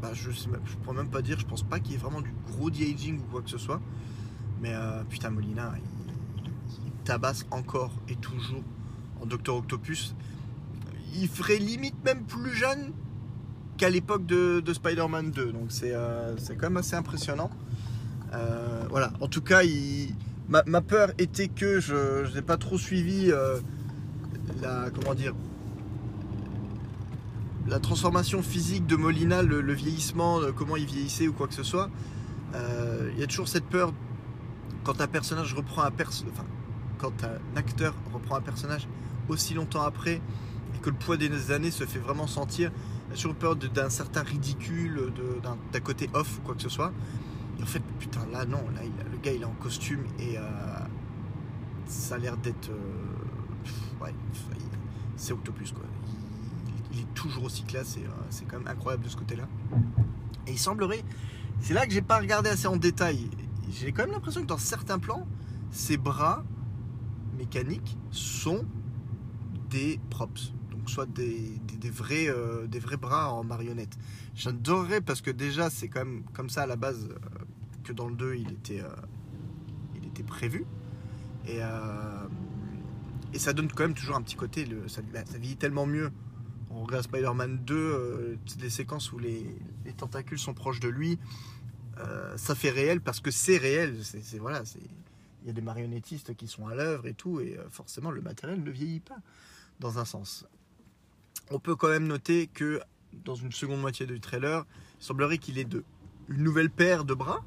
bah, 0.00 0.10
je 0.12 0.30
je 0.30 0.76
pourrais 0.82 0.96
même 0.96 1.10
pas 1.10 1.22
dire, 1.22 1.38
je 1.38 1.46
pense 1.46 1.62
pas 1.62 1.80
qu'il 1.80 1.92
y 1.92 1.94
ait 1.94 1.98
vraiment 1.98 2.20
du 2.20 2.32
gros 2.46 2.70
de-aging 2.70 3.18
ou 3.18 3.22
quoi 3.30 3.42
que 3.42 3.50
ce 3.50 3.58
soit. 3.58 3.80
Mais 4.60 4.72
euh, 4.72 5.02
putain, 5.08 5.30
Molina, 5.30 5.74
il, 5.76 6.92
tabasse 7.04 7.46
encore 7.52 7.92
et 8.08 8.16
toujours 8.16 8.64
en 9.22 9.26
Docteur 9.26 9.56
Octopus. 9.56 10.16
Il 11.14 11.28
ferait 11.28 11.58
limite 11.58 11.94
même 12.04 12.24
plus 12.24 12.52
jeune 12.52 12.92
qu'à 13.76 13.90
l'époque 13.90 14.26
de, 14.26 14.58
de 14.58 14.72
Spider-Man 14.72 15.30
2. 15.30 15.52
Donc 15.52 15.70
c'est 15.70 15.94
euh, 15.94 16.36
c'est 16.36 16.56
quand 16.56 16.66
même 16.66 16.78
assez 16.78 16.96
impressionnant. 16.96 17.50
Voilà, 18.90 19.12
en 19.20 19.28
tout 19.28 19.40
cas, 19.40 19.62
ma, 20.48 20.80
peur 20.82 21.10
était 21.18 21.48
que 21.48 21.80
je, 21.80 22.34
n'ai 22.34 22.42
pas 22.42 22.56
trop 22.56 22.76
suivi 22.76 23.32
la. 24.60 24.90
Comment 24.90 25.14
dire 25.14 25.34
la 27.68 27.80
transformation 27.80 28.42
physique 28.42 28.86
de 28.86 28.94
Molina, 28.94 29.42
le, 29.42 29.72
vieillissement, 29.72 30.40
euh, 30.40 30.52
comment 30.52 30.76
il 30.76 30.86
vieillissait 30.86 31.26
ou 31.26 31.32
quoi 31.32 31.48
que 31.48 31.54
ce 31.54 31.64
soit, 31.64 31.90
euh, 32.54 33.10
il 33.14 33.18
y 33.20 33.24
a 33.24 33.26
toujours 33.26 33.48
cette 33.48 33.64
peur 33.64 33.92
quand 34.84 35.00
un 35.00 35.08
personnage 35.08 35.52
reprend 35.52 35.82
un 35.82 35.90
perso- 35.90 36.26
quand 36.98 37.24
un 37.24 37.56
acteur 37.56 37.94
reprend 38.12 38.36
un 38.36 38.40
personnage 38.40 38.86
aussi 39.28 39.52
longtemps 39.54 39.82
après 39.82 40.20
et 40.74 40.78
que 40.80 40.90
le 40.90 40.96
poids 40.96 41.16
des 41.16 41.50
années 41.50 41.72
se 41.72 41.84
fait 41.84 41.98
vraiment 41.98 42.28
sentir, 42.28 42.70
il 43.08 43.10
y 43.10 43.12
a 43.14 43.16
toujours 43.16 43.34
peur 43.34 43.56
d'un 43.56 43.90
certain 43.90 44.22
ridicule, 44.22 45.12
d'un 45.72 45.80
côté 45.80 46.08
off 46.14 46.38
ou 46.38 46.42
quoi 46.42 46.54
que 46.54 46.62
ce 46.62 46.68
soit. 46.68 46.92
Et 47.58 47.62
en 47.64 47.66
fait, 47.66 47.82
putain, 47.98 48.20
là 48.32 48.44
non, 48.44 48.62
là 48.76 48.82
le 49.10 49.18
gars 49.18 49.32
il 49.32 49.42
est 49.42 49.44
en 49.44 49.56
costume 49.60 50.04
et 50.20 50.38
euh, 50.38 50.42
ça 51.86 52.14
a 52.14 52.18
l'air 52.18 52.36
d'être, 52.36 52.70
ouais, 54.00 54.14
c'est 55.16 55.32
Octopus 55.32 55.72
quoi. 55.72 55.84
Il, 56.92 57.00
est 57.00 57.14
toujours 57.14 57.44
aussi 57.44 57.62
classe 57.64 57.96
et 57.96 58.04
euh, 58.04 58.10
c'est 58.30 58.46
quand 58.46 58.58
même 58.58 58.68
incroyable 58.68 59.04
de 59.04 59.08
ce 59.08 59.16
côté-là. 59.16 59.44
Et 60.46 60.52
il 60.52 60.58
semblerait, 60.58 61.02
c'est 61.60 61.74
là 61.74 61.86
que 61.86 61.92
j'ai 61.92 62.02
pas 62.02 62.18
regardé 62.18 62.48
assez 62.48 62.66
en 62.66 62.76
détail. 62.76 63.28
J'ai 63.70 63.92
quand 63.92 64.04
même 64.04 64.12
l'impression 64.12 64.42
que 64.42 64.46
dans 64.46 64.58
certains 64.58 64.98
plans, 64.98 65.26
ses 65.70 65.96
bras 65.96 66.44
mécaniques 67.36 67.96
sont 68.10 68.64
des 69.70 70.00
props. 70.10 70.52
Donc 70.70 70.88
soit 70.88 71.06
des, 71.06 71.58
des, 71.78 71.90
vrais, 71.90 72.28
euh, 72.28 72.66
des 72.66 72.78
vrais 72.78 72.96
bras 72.96 73.32
en 73.32 73.44
marionnette. 73.44 73.96
J'adorerais 74.34 75.00
parce 75.00 75.20
que 75.20 75.30
déjà 75.30 75.70
c'est 75.70 75.88
quand 75.88 76.04
même 76.04 76.22
comme 76.32 76.50
ça 76.50 76.62
à 76.62 76.66
la 76.66 76.76
base 76.76 77.08
euh, 77.10 77.44
que 77.84 77.92
dans 77.92 78.08
le 78.08 78.14
2 78.14 78.36
il 78.36 78.52
était, 78.52 78.80
euh, 78.80 78.88
il 79.94 80.06
était 80.06 80.22
prévu. 80.22 80.64
Et, 81.46 81.60
et 83.32 83.38
ça 83.38 83.52
donne 83.52 83.70
quand 83.70 83.84
même 83.84 83.94
toujours 83.94 84.16
un 84.16 84.22
petit 84.22 84.36
côté, 84.36 84.64
bah, 84.64 85.24
ça 85.24 85.38
vieillit 85.38 85.56
tellement 85.56 85.86
mieux. 85.86 86.10
On 86.70 86.84
regarde 86.84 87.04
Spider-Man 87.04 87.60
2, 87.64 87.74
euh, 87.74 88.36
des 88.58 88.70
séquences 88.70 89.10
où 89.12 89.18
les, 89.18 89.58
les 89.86 89.92
tentacules 89.92 90.38
sont 90.38 90.52
proches 90.52 90.80
de 90.80 90.88
lui. 90.88 91.18
Euh, 91.98 92.36
ça 92.36 92.54
fait 92.54 92.70
réel 92.70 93.00
parce 93.00 93.20
que 93.20 93.30
c'est 93.30 93.56
réel. 93.56 93.98
Il 95.42 95.46
y 95.46 95.50
a 95.50 95.52
des 95.52 95.62
marionnettistes 95.62 96.34
qui 96.36 96.48
sont 96.48 96.66
à 96.66 96.74
l'œuvre 96.74 97.06
et 97.06 97.14
tout, 97.14 97.40
et 97.40 97.56
euh, 97.56 97.68
forcément 97.70 98.10
le 98.10 98.20
matériel 98.20 98.62
ne 98.62 98.70
vieillit 98.70 99.00
pas 99.00 99.16
dans 99.80 99.98
un 99.98 100.04
sens. 100.04 100.46
On 101.50 101.58
peut 101.58 101.76
quand 101.76 101.88
même 101.88 102.06
noter 102.06 102.48
que 102.48 102.80
dans 103.24 103.36
une 103.36 103.52
seconde 103.52 103.80
moitié 103.80 104.04
du 104.04 104.20
trailer, 104.20 104.66
il 105.00 105.04
semblerait 105.04 105.38
qu'il 105.38 105.58
ait 105.58 105.68
une 106.28 106.42
nouvelle 106.42 106.70
paire 106.70 107.04
de 107.04 107.14
bras, 107.14 107.42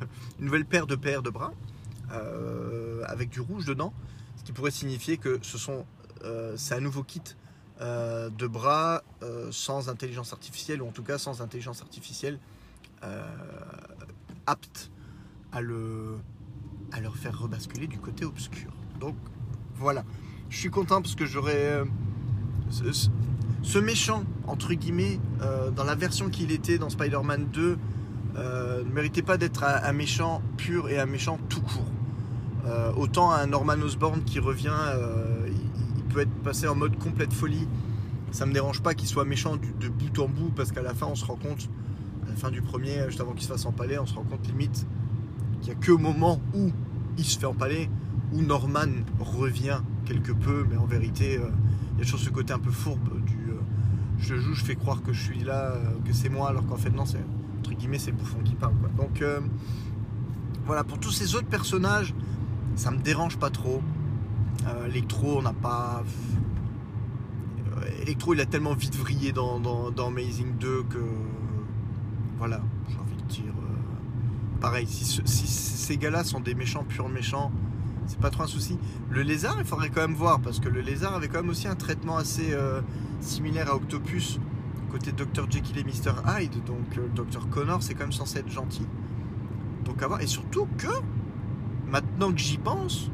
une 0.38 0.44
nouvelle 0.44 0.66
paire 0.66 0.86
de 0.86 0.96
paires 0.96 1.22
de 1.22 1.30
bras, 1.30 1.54
avec 3.04 3.30
du 3.30 3.40
rouge 3.40 3.64
dedans, 3.64 3.92
qui 4.46 4.52
pourrait 4.52 4.70
signifier 4.70 5.16
que 5.16 5.40
ce 5.42 5.58
sont, 5.58 5.84
euh, 6.24 6.54
c'est 6.56 6.76
un 6.76 6.80
nouveau 6.80 7.02
kit 7.02 7.20
euh, 7.80 8.30
de 8.30 8.46
bras 8.46 9.02
euh, 9.24 9.48
sans 9.50 9.88
intelligence 9.88 10.32
artificielle, 10.32 10.80
ou 10.82 10.86
en 10.86 10.92
tout 10.92 11.02
cas 11.02 11.18
sans 11.18 11.42
intelligence 11.42 11.82
artificielle 11.82 12.38
apte 14.46 14.90
à 15.52 15.60
le, 15.60 16.16
à 16.90 17.00
leur 17.00 17.16
faire 17.16 17.38
rebasculer 17.38 17.86
du 17.86 17.98
côté 17.98 18.24
obscur. 18.24 18.72
Donc 18.98 19.14
voilà, 19.76 20.04
je 20.48 20.56
suis 20.58 20.70
content 20.70 21.02
parce 21.02 21.14
que 21.14 21.26
j'aurais 21.26 21.84
ce, 22.70 23.78
méchant 23.78 24.24
entre 24.48 24.74
guillemets 24.74 25.20
dans 25.76 25.84
la 25.84 25.94
version 25.94 26.30
qu'il 26.30 26.50
était 26.50 26.78
dans 26.78 26.90
Spider-Man 26.90 27.48
2 27.52 27.78
euh, 28.36 28.82
ne 28.82 28.92
méritait 28.92 29.22
pas 29.22 29.36
d'être 29.36 29.62
un 29.62 29.92
méchant 29.92 30.42
pur 30.56 30.88
et 30.88 30.98
un 30.98 31.06
méchant 31.06 31.38
tout 31.48 31.62
court. 31.62 31.86
Euh, 32.66 32.92
autant 32.96 33.30
un 33.30 33.46
Norman 33.46 33.80
Osborn 33.80 34.22
qui 34.24 34.40
revient, 34.40 34.70
euh, 34.72 35.48
il, 35.96 36.02
peut 36.02 36.20
être 36.20 36.34
passé 36.42 36.66
en 36.66 36.74
mode 36.74 36.98
complète 36.98 37.32
folie. 37.32 37.68
Ça 38.32 38.44
me 38.46 38.52
dérange 38.52 38.82
pas 38.82 38.94
qu'il 38.94 39.06
soit 39.06 39.24
méchant 39.24 39.56
de 39.56 39.88
bout 39.88 40.18
en 40.18 40.28
bout 40.28 40.50
parce 40.54 40.72
qu'à 40.72 40.82
la 40.82 40.94
fin 40.94 41.06
on 41.06 41.14
se 41.14 41.24
rend 41.24 41.36
compte, 41.36 41.68
à 42.26 42.30
la 42.30 42.36
fin 42.36 42.50
du 42.50 42.62
premier, 42.62 43.04
juste 43.06 43.20
avant 43.20 43.32
qu'il 43.32 43.42
se 43.42 43.48
fasse 43.48 43.66
empaler, 43.66 43.98
on 43.98 44.06
se 44.06 44.14
rend 44.14 44.22
compte 44.22 44.46
limite 44.48 44.86
qu'il 45.60 45.72
n'y 45.72 45.78
a 45.78 45.80
que 45.80 45.92
au 45.92 45.98
moment 45.98 46.40
où 46.54 46.70
il 47.18 47.24
se 47.24 47.38
fait 47.38 47.46
empaler, 47.46 47.88
où 48.32 48.40
Norman 48.40 49.04
revient 49.20 49.80
quelque 50.04 50.32
peu, 50.32 50.66
mais 50.68 50.76
en 50.76 50.86
vérité, 50.86 51.36
euh, 51.36 51.48
il 51.94 51.98
y 51.98 52.02
a 52.02 52.04
toujours 52.04 52.20
ce 52.20 52.30
côté 52.30 52.52
un 52.52 52.58
peu 52.58 52.70
fourbe 52.70 53.24
du 53.24 53.36
je 54.18 54.34
joue, 54.34 54.54
je 54.54 54.64
fais 54.64 54.76
croire 54.76 55.02
que 55.02 55.12
je 55.12 55.22
suis 55.22 55.44
là, 55.44 55.74
que 56.06 56.14
c'est 56.14 56.30
moi, 56.30 56.48
alors 56.48 56.66
qu'en 56.66 56.76
fait 56.76 56.88
non, 56.88 57.04
c'est 57.04 57.22
entre 57.58 57.74
guillemets 57.74 57.98
c'est 57.98 58.12
bouffon 58.12 58.38
qui 58.42 58.54
parle. 58.54 58.72
Donc 58.96 59.22
voilà, 60.64 60.84
pour 60.84 60.98
tous 60.98 61.12
ces 61.12 61.34
autres 61.34 61.48
personnages, 61.48 62.14
ça 62.76 62.90
me 62.90 62.98
dérange 62.98 63.36
pas 63.38 63.50
trop. 63.50 63.82
Euh, 64.66 64.86
on 65.38 65.42
n'a 65.42 65.52
pas. 65.52 66.02
Euh, 67.76 68.02
Electro, 68.02 68.34
il 68.34 68.40
a 68.40 68.46
tellement 68.46 68.74
vite 68.74 68.96
vrillé 68.96 69.32
dans, 69.32 69.60
Amazing 70.06 70.56
2 70.58 70.82
que. 70.84 70.98
Voilà, 72.38 72.60
j'ai 72.88 72.98
envie 72.98 73.16
de 73.16 73.28
dire. 73.28 73.52
euh, 73.58 74.60
pareil, 74.60 74.86
si, 74.86 75.04
ce- 75.04 75.22
si 75.24 75.46
ces 75.46 75.96
gars-là 75.96 76.22
sont 76.24 76.40
des 76.40 76.54
méchants, 76.54 76.84
purs 76.84 77.08
méchants, 77.08 77.50
c'est 78.06 78.18
pas 78.20 78.30
trop 78.30 78.42
un 78.42 78.46
souci. 78.46 78.78
Le 79.10 79.22
lézard, 79.22 79.56
il 79.58 79.64
faudrait 79.64 79.90
quand 79.90 80.02
même 80.02 80.14
voir, 80.14 80.40
parce 80.40 80.60
que 80.60 80.68
le 80.68 80.80
lézard 80.80 81.14
avait 81.14 81.28
quand 81.28 81.40
même 81.40 81.48
aussi 81.50 81.66
un 81.68 81.74
traitement 81.76 82.16
assez 82.18 82.52
euh, 82.52 82.80
similaire 83.20 83.70
à 83.70 83.74
Octopus, 83.76 84.38
côté 84.90 85.12
Dr. 85.12 85.50
Jekyll 85.50 85.78
et 85.78 85.84
Mr. 85.84 86.12
Hyde. 86.40 86.62
Donc, 86.64 86.98
euh, 86.98 87.06
Dr. 87.14 87.48
Connor, 87.48 87.82
c'est 87.82 87.94
quand 87.94 88.04
même 88.04 88.12
censé 88.12 88.38
être 88.40 88.50
gentil. 88.50 88.86
Donc, 89.84 90.02
à 90.02 90.08
voir. 90.08 90.20
Et 90.20 90.26
surtout 90.26 90.66
que, 90.78 90.88
maintenant 91.88 92.32
que 92.32 92.38
j'y 92.38 92.58
pense, 92.58 93.10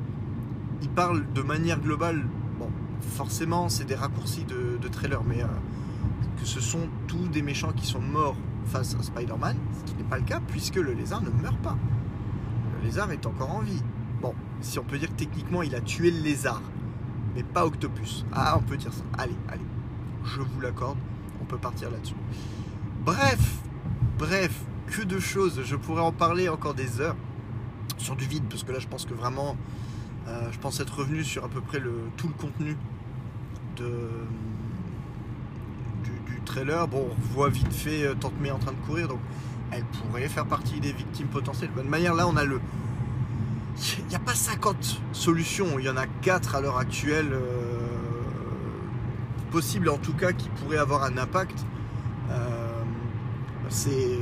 il 0.83 0.89
parle 0.89 1.25
de 1.33 1.43
manière 1.43 1.81
globale. 1.81 2.25
Bon, 2.59 2.71
forcément, 3.01 3.69
c'est 3.69 3.85
des 3.85 3.95
raccourcis 3.95 4.45
de, 4.45 4.89
trailer, 4.89 5.23
mais 5.25 5.43
euh, 5.43 5.47
que 6.41 6.47
ce 6.47 6.61
sont 6.61 6.89
tous 7.07 7.29
des 7.29 7.43
méchants 7.43 7.73
qui 7.73 7.87
sont 7.87 8.01
morts 8.01 8.37
face 8.67 8.95
à 8.99 9.03
Spider-Man, 9.03 9.57
ce 9.79 9.91
qui 9.91 9.97
n'est 9.97 10.09
pas 10.09 10.19
le 10.19 10.25
cas 10.25 10.41
puisque 10.49 10.77
le 10.77 10.93
lézard 10.93 11.23
ne 11.23 11.31
meurt 11.31 11.59
pas. 11.59 11.77
Le 12.79 12.87
lézard 12.87 13.11
est 13.13 13.27
encore 13.27 13.51
en 13.51 13.61
vie. 13.61 13.83
Bon, 14.21 14.35
si 14.61 14.79
on 14.79 14.85
peut 14.85 14.99
dire 14.99 15.09
que 15.09 15.15
techniquement 15.15 15.63
il 15.63 15.75
a 15.75 15.81
tué 15.81 16.11
le 16.11 16.21
lézard, 16.21 16.63
mais 17.35 17.43
pas 17.43 17.67
Octopus. 17.67 18.25
Ah, 18.33 18.57
on 18.59 18.63
peut 18.63 18.77
dire 18.77 18.93
ça. 18.93 19.03
Allez, 19.19 19.37
allez, 19.49 19.65
je 20.25 20.41
vous 20.41 20.61
l'accorde, 20.61 20.99
on 21.41 21.45
peut 21.45 21.59
partir 21.59 21.91
là-dessus. 21.91 22.15
Bref, 23.05 23.57
bref, 24.19 24.65
que 24.87 25.03
de 25.03 25.19
choses. 25.19 25.63
Je 25.65 25.77
pourrais 25.77 26.03
en 26.03 26.13
parler 26.13 26.49
encore 26.49 26.75
des 26.75 27.01
heures 27.01 27.17
sur 28.03 28.17
du 28.17 28.27
vide, 28.27 28.45
parce 28.51 28.65
que 28.65 28.73
là 28.73 28.79
je 28.79 28.89
pense 28.89 29.07
que 29.07 29.15
vraiment, 29.15 29.57
euh, 30.29 30.51
je 30.51 30.59
pense 30.59 30.81
être 30.81 30.99
revenu 30.99 31.25
sur 31.25 31.45
à 31.45 31.49
peu 31.49 31.61
près 31.61 31.79
le, 31.79 31.93
tout 32.17 32.29
le 32.29 32.35
contenu 32.35 32.77
de, 33.77 33.99
du, 36.05 36.41
trailer. 36.45 36.89
Bon, 36.89 37.09
on 37.11 37.35
voit 37.35 37.49
vite 37.49 37.73
fait 37.73 38.05
euh, 38.05 38.15
Tante 38.15 38.39
May 38.41 38.51
en 38.51 38.59
train 38.59 38.73
de 38.73 38.87
courir, 38.87 39.09
donc 39.09 39.21
elle 39.71 39.85
pourrait 39.85 40.29
faire 40.29 40.47
partie 40.47 40.81
des 40.81 40.93
victimes 40.93 41.29
potentielles. 41.29 41.71
De 41.71 41.77
bonne 41.77 41.89
manière, 41.89 42.15
là 42.15 42.27
on 42.27 42.37
a 42.37 42.45
le. 42.45 42.61
Il 44.01 44.07
n'y 44.07 44.15
a 44.17 44.19
pas 44.19 44.35
50 44.35 45.01
solutions, 45.13 45.79
il 45.79 45.87
y 45.87 45.89
en 45.89 45.97
a 45.97 46.07
4 46.07 46.57
à 46.57 46.61
l'heure 46.61 46.77
actuelle 46.77 47.33
euh, 47.33 47.79
possibles 49.51 49.89
en 49.89 49.97
tout 49.97 50.13
cas 50.13 50.33
qui 50.33 50.49
pourraient 50.51 50.79
avoir 50.79 51.05
un 51.05 51.17
impact. 51.17 51.65
Euh, 52.31 52.83
c'est 53.71 54.19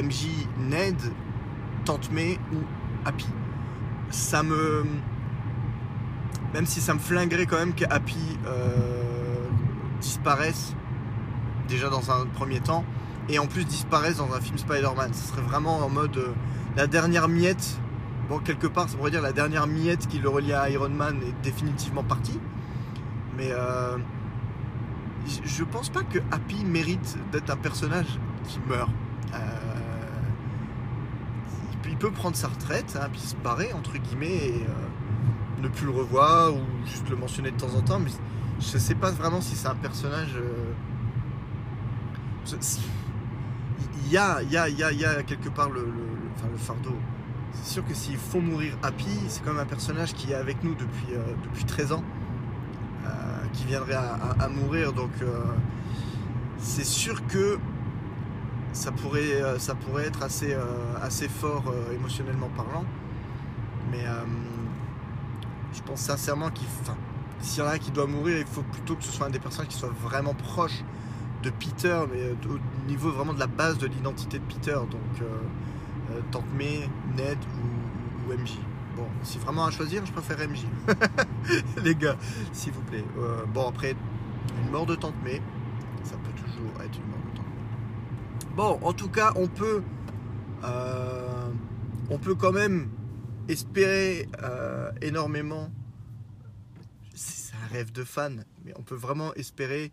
MJ, 0.00 0.28
Ned, 0.60 0.96
Tante 1.84 2.08
ou 2.12 2.58
Happy. 3.04 3.26
Ça 4.10 4.42
me. 4.42 4.84
Même 6.54 6.66
si 6.66 6.80
ça 6.80 6.94
me 6.94 6.98
flinguerait 6.98 7.46
quand 7.46 7.58
même 7.58 7.74
que 7.74 7.84
Happy 7.88 8.38
euh, 8.46 9.48
disparaisse 10.00 10.74
déjà 11.68 11.88
dans 11.88 12.10
un 12.10 12.26
premier 12.26 12.60
temps 12.60 12.84
et 13.28 13.38
en 13.38 13.46
plus 13.46 13.64
disparaisse 13.64 14.18
dans 14.18 14.32
un 14.34 14.40
film 14.40 14.58
Spider-Man. 14.58 15.14
Ce 15.14 15.28
serait 15.28 15.42
vraiment 15.42 15.78
en 15.78 15.88
mode 15.88 16.16
euh, 16.16 16.32
la 16.76 16.86
dernière 16.86 17.28
miette. 17.28 17.78
Bon, 18.28 18.38
quelque 18.38 18.66
part, 18.66 18.88
ça 18.88 18.96
pourrait 18.96 19.10
dire 19.10 19.22
la 19.22 19.32
dernière 19.32 19.66
miette 19.66 20.06
qui 20.06 20.18
le 20.18 20.28
relie 20.28 20.52
à 20.52 20.68
Iron 20.70 20.90
Man 20.90 21.20
est 21.26 21.42
définitivement 21.42 22.04
partie. 22.04 22.38
Mais 23.36 23.48
euh, 23.50 23.96
je 25.44 25.64
pense 25.64 25.88
pas 25.88 26.02
que 26.02 26.18
Happy 26.30 26.64
mérite 26.64 27.16
d'être 27.32 27.50
un 27.50 27.56
personnage 27.56 28.18
qui 28.46 28.58
meurt. 28.68 28.90
Il 31.92 31.98
peut- 31.98 32.10
prendre 32.10 32.34
sa 32.36 32.48
retraite, 32.48 32.98
hein, 33.00 33.06
puis 33.12 33.20
se 33.20 33.36
barrer, 33.36 33.72
entre 33.74 33.96
guillemets, 33.98 34.34
et 34.48 34.64
euh, 34.68 35.62
ne 35.62 35.68
plus 35.68 35.84
le 35.86 35.92
revoir, 35.92 36.52
ou 36.52 36.60
juste 36.84 37.08
le 37.08 37.16
mentionner 37.16 37.50
de 37.52 37.56
temps 37.56 37.72
en 37.76 37.82
temps, 37.82 38.00
mais 38.00 38.10
je 38.58 38.78
sais 38.78 38.94
pas 38.96 39.10
vraiment 39.12 39.40
si 39.40 39.54
c'est 39.54 39.68
un 39.68 39.74
personnage. 39.76 40.34
euh, 40.36 40.72
Il 44.04 44.12
y 44.12 44.16
a, 44.18 44.42
y, 44.42 44.56
a, 44.56 44.68
y, 44.68 44.82
a, 44.82 44.92
y 44.92 45.04
a 45.04 45.22
quelque 45.22 45.48
part 45.48 45.70
le, 45.70 45.86
fardeau. 46.58 46.96
C'est 47.54 47.74
sûr 47.74 47.86
que 47.86 47.94
s'il 47.94 48.16
faut 48.16 48.40
mourir 48.40 48.76
Happy, 48.82 49.06
c'est 49.28 49.42
quand 49.44 49.52
même 49.52 49.62
un 49.62 49.66
personnage 49.66 50.12
qui 50.14 50.32
est 50.32 50.34
avec 50.34 50.62
nous 50.64 50.74
depuis, 50.74 51.14
euh, 51.14 51.22
depuis 51.44 51.64
13 51.64 51.92
ans, 51.92 52.02
qui 53.52 53.64
viendrait 53.66 53.94
à, 53.94 54.16
à- 54.40 54.48
mourir, 54.48 54.92
donc 54.94 55.10
c'est 56.58 56.84
sûr 56.86 57.26
que 57.26 57.58
ça 58.72 58.90
pourrait, 58.92 59.42
euh, 59.42 59.58
ça 59.58 59.74
pourrait 59.74 60.06
être 60.06 60.22
assez, 60.22 60.52
euh, 60.52 60.64
assez 61.00 61.28
fort 61.28 61.64
euh, 61.68 61.94
émotionnellement 61.94 62.48
parlant. 62.56 62.84
Mais 63.90 64.04
je 65.74 65.82
pense 65.82 66.00
sincèrement 66.00 66.50
qu'il. 66.50 66.66
S'il 67.40 67.62
y 67.62 67.66
en 67.66 67.68
a 67.68 67.78
qui 67.78 67.90
doit 67.90 68.06
mourir, 68.06 68.38
il 68.38 68.46
faut 68.46 68.62
plutôt 68.62 68.94
que 68.94 69.02
ce 69.02 69.10
soit 69.10 69.26
un 69.26 69.30
des 69.30 69.40
personnages 69.40 69.68
qui 69.68 69.76
soit 69.76 69.92
vraiment 70.00 70.32
proche 70.32 70.84
de 71.42 71.50
Peter, 71.50 72.00
mais 72.12 72.30
au 72.48 72.88
niveau 72.88 73.10
vraiment 73.10 73.34
de 73.34 73.40
la 73.40 73.48
base 73.48 73.78
de 73.78 73.88
l'identité 73.88 74.38
de 74.38 74.44
Peter. 74.44 74.76
Donc, 74.90 75.20
euh, 75.20 76.20
Tante 76.30 76.46
May, 76.56 76.88
Ned 77.16 77.38
ou, 77.58 78.32
MJ. 78.32 78.58
Bon, 78.96 79.06
si 79.22 79.38
vraiment 79.38 79.64
à 79.64 79.70
choisir, 79.70 80.06
je 80.06 80.12
préfère 80.12 80.38
MJ. 80.48 80.64
Les 81.84 81.94
gars, 81.94 82.16
s'il 82.52 82.72
vous 82.72 82.82
plaît. 82.82 83.04
Bon, 83.52 83.68
après, 83.68 83.96
une 84.62 84.70
mort 84.70 84.86
de 84.86 84.94
Tante 84.94 85.20
May, 85.24 85.42
ça 86.04 86.14
peut 86.16 86.32
toujours 86.42 86.70
être 86.82 86.96
une 86.96 87.10
mort 87.10 87.20
de 87.32 87.36
Tante 87.36 87.46
May. 87.46 88.41
Bon, 88.54 88.78
en 88.82 88.92
tout 88.92 89.08
cas, 89.08 89.32
on 89.36 89.48
peut, 89.48 89.82
euh, 90.62 91.48
on 92.10 92.18
peut 92.18 92.34
quand 92.34 92.52
même 92.52 92.90
espérer 93.48 94.28
euh, 94.42 94.92
énormément. 95.00 95.70
C'est 97.14 97.54
un 97.54 97.72
rêve 97.72 97.92
de 97.92 98.04
fan, 98.04 98.44
mais 98.66 98.74
on 98.78 98.82
peut 98.82 98.94
vraiment 98.94 99.32
espérer 99.34 99.90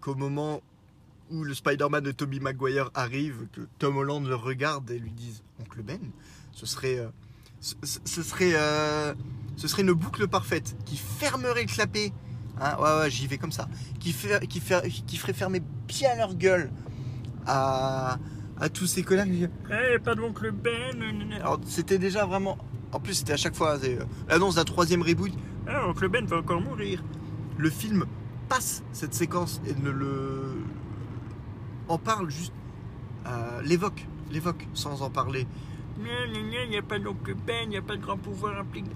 qu'au 0.00 0.14
moment 0.14 0.62
où 1.32 1.42
le 1.42 1.54
Spider-Man 1.54 2.04
de 2.04 2.12
Tobey 2.12 2.38
Maguire 2.38 2.90
arrive, 2.94 3.48
que 3.52 3.62
Tom 3.78 3.96
Holland 3.96 4.24
le 4.24 4.36
regarde 4.36 4.88
et 4.92 5.00
lui 5.00 5.10
dise 5.10 5.42
Oncle 5.60 5.82
Ben, 5.82 5.98
ce 6.52 6.66
serait, 6.66 7.00
euh, 7.00 7.08
ce, 7.60 8.22
serait, 8.22 8.52
ce 9.56 9.66
serait 9.66 9.82
une 9.82 9.92
boucle 9.92 10.28
parfaite 10.28 10.76
qui 10.84 10.96
fermerait 10.96 11.62
le 11.62 11.68
clapet. 11.68 12.12
Hein, 12.60 12.76
ouais, 12.78 13.00
ouais, 13.00 13.10
j'y 13.10 13.26
vais 13.26 13.38
comme 13.38 13.50
ça. 13.50 13.68
Qui, 13.98 14.14
qui 14.46 15.16
ferait 15.16 15.32
fermer 15.32 15.62
bien 15.88 16.14
leur 16.14 16.36
gueule 16.36 16.70
à, 17.46 18.18
à 18.58 18.68
tous 18.68 18.86
ces 18.86 19.02
connards. 19.02 19.26
qui- 19.26 19.46
Eh, 19.70 19.98
pas 19.98 20.14
de 20.14 20.20
l'oncle 20.20 20.50
Ben. 20.50 20.96
Alors, 21.40 21.60
c'était 21.66 21.98
déjà 21.98 22.24
vraiment. 22.26 22.58
En 22.92 23.00
plus, 23.00 23.14
c'était 23.14 23.32
à 23.32 23.36
chaque 23.36 23.54
fois 23.54 23.78
euh, 23.82 23.98
l'annonce 24.28 24.54
d'un 24.56 24.64
troisième 24.64 25.02
reboot. 25.02 25.32
Ah, 25.66 25.88
oncle 25.88 26.08
Ben 26.08 26.24
va 26.26 26.38
encore 26.38 26.60
mourir. 26.60 27.02
Le 27.58 27.70
film 27.70 28.04
passe 28.48 28.82
cette 28.92 29.14
séquence 29.14 29.60
et 29.66 29.74
ne 29.74 29.90
le. 29.90 30.56
en 31.88 31.98
parle 31.98 32.30
juste. 32.30 32.52
euh, 33.26 33.60
l'évoque, 33.62 34.06
l'évoque 34.30 34.66
sans 34.74 35.02
en 35.02 35.10
parler. 35.10 35.46
Il 35.98 36.68
n'y 36.70 36.76
a 36.76 36.82
pas 36.82 36.98
d'oncle 36.98 37.34
Ben, 37.46 37.56
il 37.64 37.70
n'y 37.70 37.76
a 37.76 37.82
pas 37.82 37.96
de 37.96 38.02
grand 38.02 38.16
pouvoir 38.18 38.58
impliqué. 38.58 38.90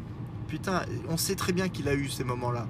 Putain, 0.49 0.83
on 1.09 1.17
sait 1.17 1.35
très 1.35 1.53
bien 1.53 1.69
qu'il 1.69 1.89
a 1.89 1.95
eu 1.95 2.09
ces 2.09 2.25
moments-là. 2.25 2.67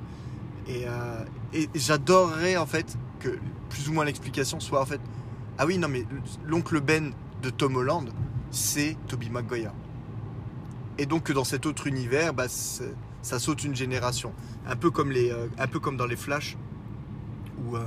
Et, 0.69 0.85
euh, 0.87 1.25
et 1.53 1.69
j'adorerais 1.75 2.57
en 2.57 2.67
fait 2.67 2.97
que 3.19 3.39
plus 3.71 3.89
ou 3.89 3.93
moins 3.93 4.05
l'explication 4.05 4.61
soit 4.61 4.81
en 4.81 4.87
fait 4.87 5.01
ah 5.61 5.67
oui 5.67 5.77
non 5.77 5.89
mais 5.89 6.07
l'oncle 6.47 6.81
Ben 6.81 7.13
de 7.43 7.51
Tom 7.51 7.77
Holland 7.77 8.09
c'est 8.51 8.97
Toby 9.09 9.29
Maguire. 9.29 9.73
Et 10.97 11.05
donc 11.05 11.31
dans 11.31 11.45
cet 11.45 11.67
autre 11.67 11.87
univers 11.87 12.33
bah, 12.33 12.47
ça 12.49 13.39
saute 13.39 13.63
une 13.63 13.77
génération. 13.77 14.33
Un 14.67 14.75
peu 14.75 14.91
comme, 14.91 15.13
euh, 15.13 15.49
dans 15.99 16.07
les 16.07 16.17
Flash 16.17 16.57
où 17.63 17.77
euh, 17.77 17.83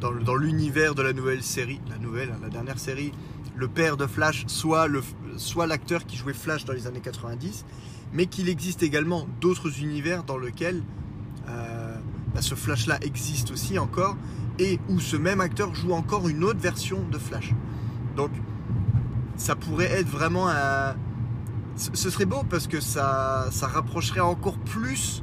dans, 0.00 0.36
l'univers 0.36 0.94
de 0.94 1.02
la 1.02 1.12
nouvelle 1.12 1.42
série, 1.42 1.82
la 1.90 1.98
nouvelle, 1.98 2.30
hein, 2.30 2.38
la 2.40 2.48
dernière 2.48 2.78
série, 2.78 3.12
le 3.54 3.68
père 3.68 3.98
de 3.98 4.06
Flash 4.06 4.46
soit 4.46 5.66
l'acteur 5.66 6.06
qui 6.06 6.16
jouait 6.16 6.32
Flash 6.32 6.64
dans 6.64 6.72
les 6.72 6.86
années 6.86 7.00
90 7.00 7.66
mais 8.14 8.24
qu'il 8.24 8.48
existe 8.48 8.82
également 8.82 9.28
d'autres 9.42 9.82
univers 9.82 10.24
dans 10.24 10.38
lesquels 10.38 10.82
euh, 11.50 11.94
bah, 12.34 12.40
ce 12.40 12.54
Flash-là 12.54 12.98
existe 13.02 13.50
aussi 13.50 13.78
encore, 13.78 14.16
et 14.58 14.78
où 14.88 15.00
ce 15.00 15.16
même 15.16 15.40
acteur 15.40 15.74
joue 15.74 15.92
encore 15.92 16.28
une 16.28 16.44
autre 16.44 16.60
version 16.60 16.98
de 17.10 17.18
Flash. 17.18 17.52
Donc, 18.16 18.30
ça 19.36 19.54
pourrait 19.54 19.90
être 19.90 20.08
vraiment 20.08 20.48
un, 20.48 20.94
ce 21.76 22.10
serait 22.10 22.24
beau 22.24 22.42
parce 22.48 22.66
que 22.66 22.80
ça, 22.80 23.48
ça 23.50 23.66
rapprocherait 23.66 24.20
encore 24.20 24.56
plus 24.58 25.22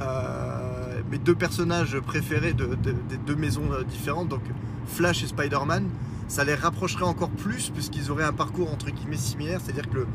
euh, 0.00 1.02
mes 1.10 1.18
deux 1.18 1.34
personnages 1.34 1.98
préférés 2.00 2.54
de, 2.54 2.66
de- 2.66 2.94
des 3.08 3.16
deux 3.26 3.36
maisons 3.36 3.70
euh, 3.72 3.84
différentes, 3.84 4.28
donc 4.28 4.42
Flash 4.86 5.22
et 5.22 5.26
Spider-Man. 5.26 5.84
Ça 6.28 6.44
les 6.44 6.54
rapprocherait 6.54 7.04
encore 7.04 7.30
plus 7.30 7.70
puisqu'ils 7.70 8.10
auraient 8.10 8.24
un 8.24 8.32
parcours 8.32 8.72
entre 8.72 8.90
guillemets 8.90 9.16
similaire, 9.16 9.60
c'est-à-dire 9.62 9.88
que 9.90 10.06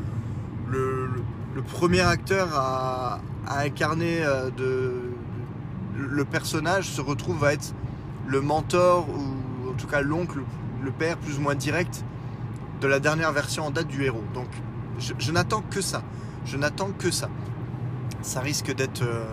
le, 0.69 1.09
premier 1.71 2.01
acteur 2.01 2.49
à, 2.53 3.19
incarner 3.47 4.23
euh, 4.23 4.49
le 5.97 6.25
personnage 6.25 6.89
se 6.89 7.01
retrouve 7.01 7.43
à 7.43 7.53
être 7.53 7.73
le 8.31 8.39
mentor 8.41 9.07
ou 9.09 9.69
en 9.71 9.73
tout 9.73 9.87
cas 9.87 10.01
l'oncle, 10.01 10.39
le 10.81 10.91
père 10.91 11.17
plus 11.17 11.37
ou 11.37 11.41
moins 11.41 11.55
direct 11.55 12.03
de 12.79 12.87
la 12.87 12.99
dernière 12.99 13.31
version 13.31 13.65
en 13.67 13.71
date 13.71 13.87
du 13.87 14.03
héros. 14.03 14.23
Donc 14.33 14.47
je, 14.99 15.31
n'attends 15.31 15.63
que 15.69 15.81
ça. 15.81 16.01
Je 16.45 16.57
n'attends 16.57 16.91
que 16.97 17.11
ça. 17.11 17.29
Ça 18.21 18.39
risque 18.39 18.73
d'être, 18.73 19.01
euh, 19.03 19.25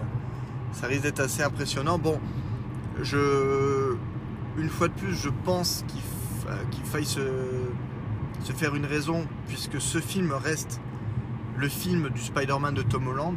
ça 0.72 0.86
risque 0.86 1.02
d'être 1.02 1.20
assez 1.20 1.42
impressionnant. 1.42 1.98
Bon, 1.98 2.18
je, 3.02 3.94
une 4.58 4.68
fois 4.68 4.88
de 4.88 4.94
plus, 4.94 5.14
je 5.14 5.30
pense 5.44 5.84
qu'il 5.88 6.00
fa- 6.00 6.64
qu'il 6.70 6.84
faille 6.84 7.06
se, 7.06 7.20
se 8.44 8.52
faire 8.52 8.74
une 8.74 8.86
raison, 8.86 9.26
puisque 9.46 9.80
ce 9.80 9.98
film 9.98 10.32
reste 10.32 10.80
le 11.56 11.68
film 11.68 12.08
du 12.10 12.20
Spider-Man 12.20 12.74
de 12.74 12.82
Tom 12.82 13.06
Holland. 13.08 13.34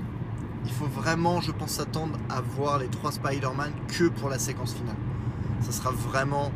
Il 0.66 0.72
faut 0.72 0.86
vraiment, 0.86 1.41
je 1.41 1.51
pense, 1.51 1.72
s'attendre 1.72 2.18
à 2.30 2.41
voir 2.41 2.78
les 2.78 2.88
trois 2.88 3.12
Spider-Man 3.12 3.72
que 3.88 4.09
pour 4.09 4.30
la 4.30 4.39
séquence 4.39 4.74
finale. 4.74 4.95
Ça 5.62 5.72
sera 5.72 5.91
vraiment 5.91 6.51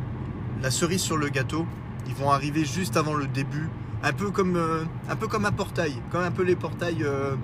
la 0.62 0.70
cerise 0.70 1.00
sur 1.00 1.16
le 1.16 1.28
gâteau. 1.28 1.66
Ils 2.08 2.14
vont 2.14 2.30
arriver 2.30 2.64
juste 2.64 2.96
avant 2.96 3.14
le 3.14 3.26
début, 3.26 3.68
un 4.02 4.12
peu 4.12 4.30
comme, 4.30 4.56
euh, 4.56 4.84
un, 5.08 5.16
peu 5.16 5.26
comme 5.26 5.44
un 5.44 5.52
portail, 5.52 5.94
comme 6.10 6.22
un 6.22 6.30
peu 6.30 6.42
les 6.42 6.56
portails 6.56 7.02
euh, 7.02 7.34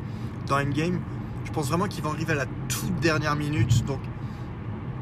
dans 0.46 0.56
Endgame. 0.58 1.00
Je 1.44 1.50
pense 1.50 1.68
vraiment 1.68 1.86
qu'ils 1.86 2.04
vont 2.04 2.10
arriver 2.10 2.32
à 2.32 2.36
la 2.36 2.46
toute 2.68 2.94
dernière 3.00 3.36
minute. 3.36 3.84
Donc, 3.84 4.00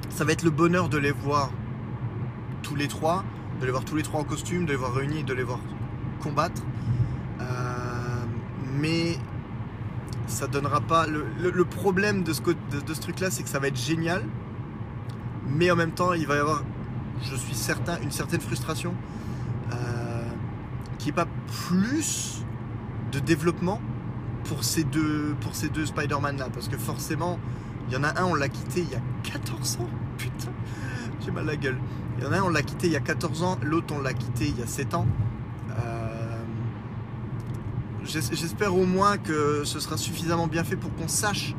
ça 0.09 0.25
va 0.25 0.33
être 0.33 0.43
le 0.43 0.51
bonheur 0.51 0.89
de 0.89 0.99
les 0.99 1.13
voir 1.13 1.51
tous 2.63 2.75
les 2.75 2.89
trois, 2.89 3.25
de 3.61 3.67
les 3.67 3.71
voir 3.71 3.85
tous 3.85 3.97
les 3.97 4.03
trois 4.03 4.21
en 4.21 4.25
costume, 4.25 4.65
de 4.65 4.71
les 4.71 4.77
voir 4.77 4.95
réunis, 4.95 5.25
de 5.25 5.35
les 5.35 5.43
voir 5.43 5.61
combattre. 6.23 6.63
Euh, 7.41 8.25
mais 8.79 9.17
ça 10.27 10.47
donnera 10.47 10.81
pas. 10.81 11.07
Le, 11.07 11.65
problème 11.65 12.23
de 12.23 12.33
ce 12.33 13.01
truc-là, 13.01 13.31
c'est 13.31 13.43
que 13.43 13.49
ça 13.49 13.59
va 13.59 13.69
être 13.69 13.79
génial, 13.79 14.23
mais 15.57 15.71
en 15.71 15.77
même 15.77 15.93
temps, 15.93 16.13
il 16.13 16.27
va 16.27 16.37
y 16.37 16.39
avoir, 16.39 16.63
je 17.23 17.35
suis 17.37 17.55
certain, 17.55 17.99
une 18.03 18.11
certaine 18.11 18.41
frustration 18.41 18.95
euh, 19.73 20.23
qui 20.99 21.07
n'est 21.07 21.13
pas 21.15 21.27
plus 21.69 22.45
de 23.13 23.19
développement 23.19 23.81
pour 24.45 24.65
ces 24.65 24.85
deux, 24.85 25.35
pour 25.41 25.55
ces 25.55 25.69
deux 25.69 25.87
Spider-Man 25.87 26.37
là, 26.39 26.49
parce 26.53 26.69
que 26.69 26.77
forcément, 26.79 27.39
il 27.89 27.95
y 27.95 27.97
en 27.97 28.05
a 28.05 28.21
un, 28.21 28.25
on 28.25 28.35
l'a 28.35 28.49
quitté 28.49 28.81
il 28.83 28.91
y 28.91 28.95
a 28.95 29.01
14 29.25 29.79
ans, 29.81 29.89
putain, 30.19 30.51
j'ai 31.25 31.31
mal 31.31 31.47
la 31.47 31.57
gueule. 31.57 31.79
Il 32.19 32.25
y 32.25 32.27
en 32.27 32.33
a 32.33 32.39
un, 32.39 32.43
on 32.43 32.49
l'a 32.51 32.63
quitté 32.63 32.87
il 32.87 32.93
y 32.93 32.97
a 32.97 33.01
14 33.01 33.43
ans, 33.43 33.59
l'autre, 33.63 33.95
on 33.97 34.01
l'a 34.01 34.13
quitté 34.15 34.49
il 34.49 34.59
y 34.59 34.63
a 34.63 34.67
7 34.67 34.95
ans. 34.95 35.07
Euh, 35.71 36.43
j'es- 38.05 38.35
J'espère 38.35 38.75
au 38.77 38.87
moins 38.87 39.19
que 39.19 39.63
ce 39.65 39.81
sera 39.81 39.97
suffisamment 39.97 40.47
bien 40.47 40.65
fait 40.65 40.77
pour 40.77 40.95
qu'on 40.95 41.09
sache 41.09 41.55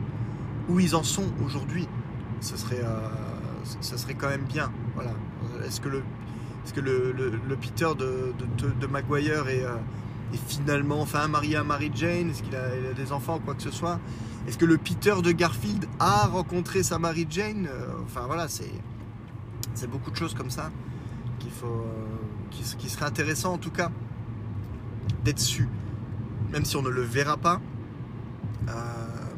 où 0.69 0.79
ils 0.79 0.95
en 0.95 1.03
sont 1.03 1.25
aujourd'hui. 1.45 1.87
Ce 2.39 2.55
serait, 2.57 2.81
euh, 2.83 3.07
ce 3.81 3.97
serait 3.97 4.13
quand 4.13 4.29
même 4.29 4.43
bien. 4.43 4.71
Voilà. 4.95 5.11
Est-ce 5.65 5.81
que 5.81 5.89
le, 5.89 6.03
est-ce 6.65 6.73
que 6.73 6.81
le, 6.81 7.55
Peter 7.59 7.89
de, 7.97 8.33
de, 8.79 8.87
Maguire 8.87 9.47
est, 9.47 9.63
euh, 9.63 9.75
finalement 10.47 11.01
enfin 11.01 11.27
marié 11.27 11.55
à 11.55 11.63
Mary 11.63 11.91
Jane 11.93 12.29
Est-ce 12.29 12.43
qu'il 12.43 12.55
a, 12.55 12.93
des 12.95 13.11
enfants 13.11 13.37
ou 13.37 13.39
quoi 13.39 13.55
que 13.55 13.63
ce 13.63 13.71
soit? 13.71 13.99
Est-ce 14.47 14.57
que 14.57 14.65
le 14.65 14.77
Peter 14.77 15.15
de 15.23 15.31
Garfield 15.31 15.85
a 15.99 16.27
rencontré 16.27 16.83
sa 16.83 16.99
Mary 16.99 17.27
Jane? 17.29 17.67
Euh, 17.67 17.93
Enfin 18.05 18.25
voilà, 18.25 18.47
c'est, 18.47 18.71
c'est 19.73 19.89
beaucoup 19.89 20.11
de 20.11 20.15
choses 20.15 20.33
comme 20.33 20.49
ça 20.49 20.71
qu'il 21.39 21.51
faut, 21.51 21.65
euh, 21.65 22.49
qui, 22.51 22.63
qui 22.77 22.89
serait 22.89 23.05
intéressant 23.05 23.53
en 23.53 23.57
tout 23.57 23.71
cas 23.71 23.91
d'être 25.23 25.39
su, 25.39 25.67
même 26.51 26.65
si 26.65 26.75
on 26.75 26.81
ne 26.81 26.89
le 26.89 27.01
verra 27.01 27.37
pas. 27.37 27.59
Euh, 28.69 28.73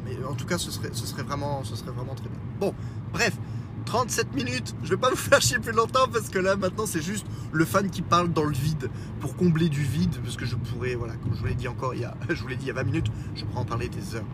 mais 0.04 0.16
en 0.24 0.34
tout 0.34 0.46
cas, 0.46 0.58
ce 0.58 0.70
serait, 0.70 0.90
ce 0.92 1.06
serait 1.06 1.22
vraiment, 1.22 1.64
ce 1.64 1.76
serait 1.76 1.90
vraiment 1.90 2.14
très 2.14 2.28
bien. 2.28 2.38
Bon, 2.60 2.74
bref. 3.12 3.36
37 3.84 4.34
minutes, 4.34 4.74
je 4.82 4.90
vais 4.90 4.96
pas 4.96 5.10
vous 5.10 5.16
faire 5.16 5.40
chier 5.40 5.58
plus 5.58 5.72
longtemps 5.72 6.08
parce 6.12 6.28
que 6.28 6.38
là 6.38 6.56
maintenant 6.56 6.86
c'est 6.86 7.02
juste 7.02 7.26
le 7.52 7.64
fan 7.64 7.90
qui 7.90 8.02
parle 8.02 8.32
dans 8.32 8.44
le 8.44 8.54
vide 8.54 8.90
pour 9.20 9.36
combler 9.36 9.68
du 9.68 9.82
vide 9.82 10.16
parce 10.22 10.36
que 10.36 10.46
je 10.46 10.56
pourrais, 10.56 10.94
voilà, 10.94 11.14
comme 11.16 11.34
je 11.34 11.40
vous 11.40 11.46
l'ai 11.46 11.54
dit 11.54 11.68
encore 11.68 11.94
il 11.94 12.00
y 12.00 12.04
a, 12.04 12.16
je 12.28 12.40
vous 12.42 12.48
l'ai 12.48 12.56
dit 12.56 12.64
il 12.64 12.68
y 12.68 12.70
a 12.70 12.74
20 12.74 12.84
minutes, 12.84 13.06
je 13.34 13.44
pourrais 13.44 13.60
en 13.60 13.64
parler 13.64 13.88
des 13.88 14.16
heures. 14.16 14.24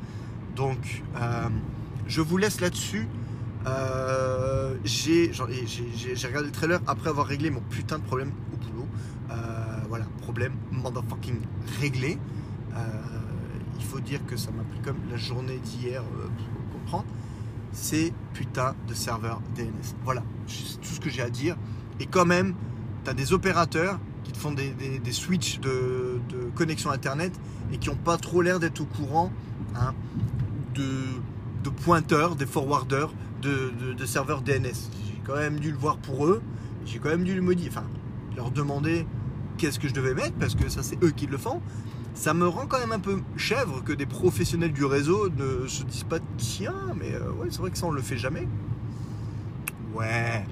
Donc 0.57 1.03
euh, 1.17 1.49
je 2.07 2.21
vous 2.21 2.37
laisse 2.37 2.61
là-dessus. 2.61 3.09
Euh, 3.67 4.75
j'ai 4.85 5.31
regardé 6.27 6.47
le 6.47 6.53
trailer 6.53 6.81
après 6.87 7.11
avoir 7.11 7.27
réglé 7.27 7.51
mon 7.51 7.61
putain 7.61 7.99
de 7.99 8.05
problème 8.05 8.33
au 8.53 8.57
boulot. 8.57 8.87
Euh, 9.31 9.35
voilà, 9.89 10.07
problème 10.23 10.55
motherfucking 10.71 11.41
réglé. 11.81 12.19
Il 13.79 13.87
faut 13.87 14.01
dire 14.01 14.25
que 14.27 14.37
ça 14.37 14.51
m'a 14.51 14.63
pris 14.63 14.81
comme 14.81 14.99
la 15.11 15.17
journée 15.17 15.59
d'hier 15.59 16.03
pour 16.03 16.81
comprendre. 16.81 17.07
C'est 17.73 18.13
putain 18.35 18.75
de 18.89 18.95
serveur 18.95 19.41
DNS. 19.57 19.95
Voilà, 20.05 20.23
c'est 20.47 20.81
tout 20.81 20.89
ce 20.95 21.01
que 21.01 21.11
j'ai 21.11 21.23
à 21.23 21.31
dire. 21.31 21.57
Et 22.01 22.07
quand 22.07 22.25
même, 22.25 22.55
tu 23.05 23.11
as 23.11 23.15
des 23.15 23.33
opérateurs 23.33 23.99
qui 24.25 24.33
te 24.33 24.39
font 24.39 24.53
des, 24.53 24.75
switches 25.13 25.61
de, 25.61 26.21
connexion 26.55 26.91
internet 26.91 27.33
et 27.73 27.79
qui 27.79 27.89
n'ont 27.89 27.97
pas 27.97 28.17
trop 28.17 28.43
l'air 28.43 28.59
d'être 28.61 28.81
au 28.81 28.85
courant 28.85 29.33
hein, 29.77 29.95
de, 30.75 31.71
pointeurs, 31.85 32.37
des 32.37 32.47
forwarders 32.47 33.13
de, 33.43 33.73
de- 33.81 33.93
de 33.93 34.07
serveurs 34.07 34.43
DNS. 34.43 34.63
J'ai 35.07 35.21
quand 35.25 35.37
même 35.37 35.61
dû 35.61 35.71
le 35.71 35.79
voir 35.79 35.97
pour 35.99 36.27
eux. 36.27 36.43
J'ai 36.85 36.99
quand 36.99 37.09
même 37.11 37.25
dû 37.25 37.35
le 37.35 37.43
modifier. 37.43 37.71
Enfin, 37.71 37.87
leur 38.37 38.51
demander 38.51 39.07
qu'est-ce 39.59 39.79
que 39.79 39.89
je 39.89 39.95
devais 39.95 40.15
mettre 40.15 40.35
parce 40.35 40.55
que 40.55 40.69
ça, 40.69 40.83
c'est 40.83 41.03
eux 41.05 41.11
qui 41.11 41.27
le 41.27 41.39
font. 41.39 41.61
Ça 42.15 42.35
me 42.35 42.47
rend 42.47 42.67
quand 42.67 42.79
même 42.79 42.93
un 42.93 42.99
peu 42.99 43.21
chèvre 43.37 43.83
que 43.85 43.93
des 43.93 44.07
professionnels 44.07 44.73
du 44.73 44.85
réseau 44.85 45.29
ne 45.31 45.67
se 45.67 45.85
disent 45.85 46.05
pas 46.05 46.19
tiens, 46.37 46.75
mais 46.99 47.15
euh, 47.15 47.31
ouais, 47.33 47.49
c'est 47.51 47.61
vrai 47.61 47.71
que 47.71 47.79
ça, 47.79 47.87
on 47.87 47.93
le 47.93 48.03
fait 48.03 48.19
jamais. 48.19 48.47
Ouais, 49.95 50.45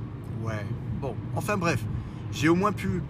ouais. 0.43 0.67
Bon, 1.01 1.15
enfin 1.35 1.57
bref, 1.57 1.85
j'ai 2.33 2.49
au 2.49 2.55
moins 2.55 2.73
pu 2.73 3.03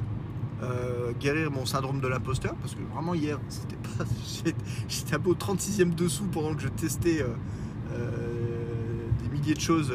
euh, 0.63 1.13
guérir 1.21 1.51
mon 1.51 1.67
syndrome 1.67 2.01
de 2.01 2.09
l'imposteur 2.09 2.55
parce 2.57 2.75
que 2.75 2.81
vraiment 2.93 3.15
hier, 3.15 3.39
c'était 3.49 3.77
pas. 3.77 4.05
J'étais 4.89 5.15
un 5.15 5.21
peu 5.21 5.31
au 5.31 5.35
36e 5.35 5.95
dessous 5.95 6.27
pendant 6.33 6.55
que 6.55 6.63
je 6.63 6.69
testais 6.69 7.23
euh, 7.23 9.09
des 9.23 9.29
milliers 9.29 9.55
de 9.55 9.61
choses 9.61 9.95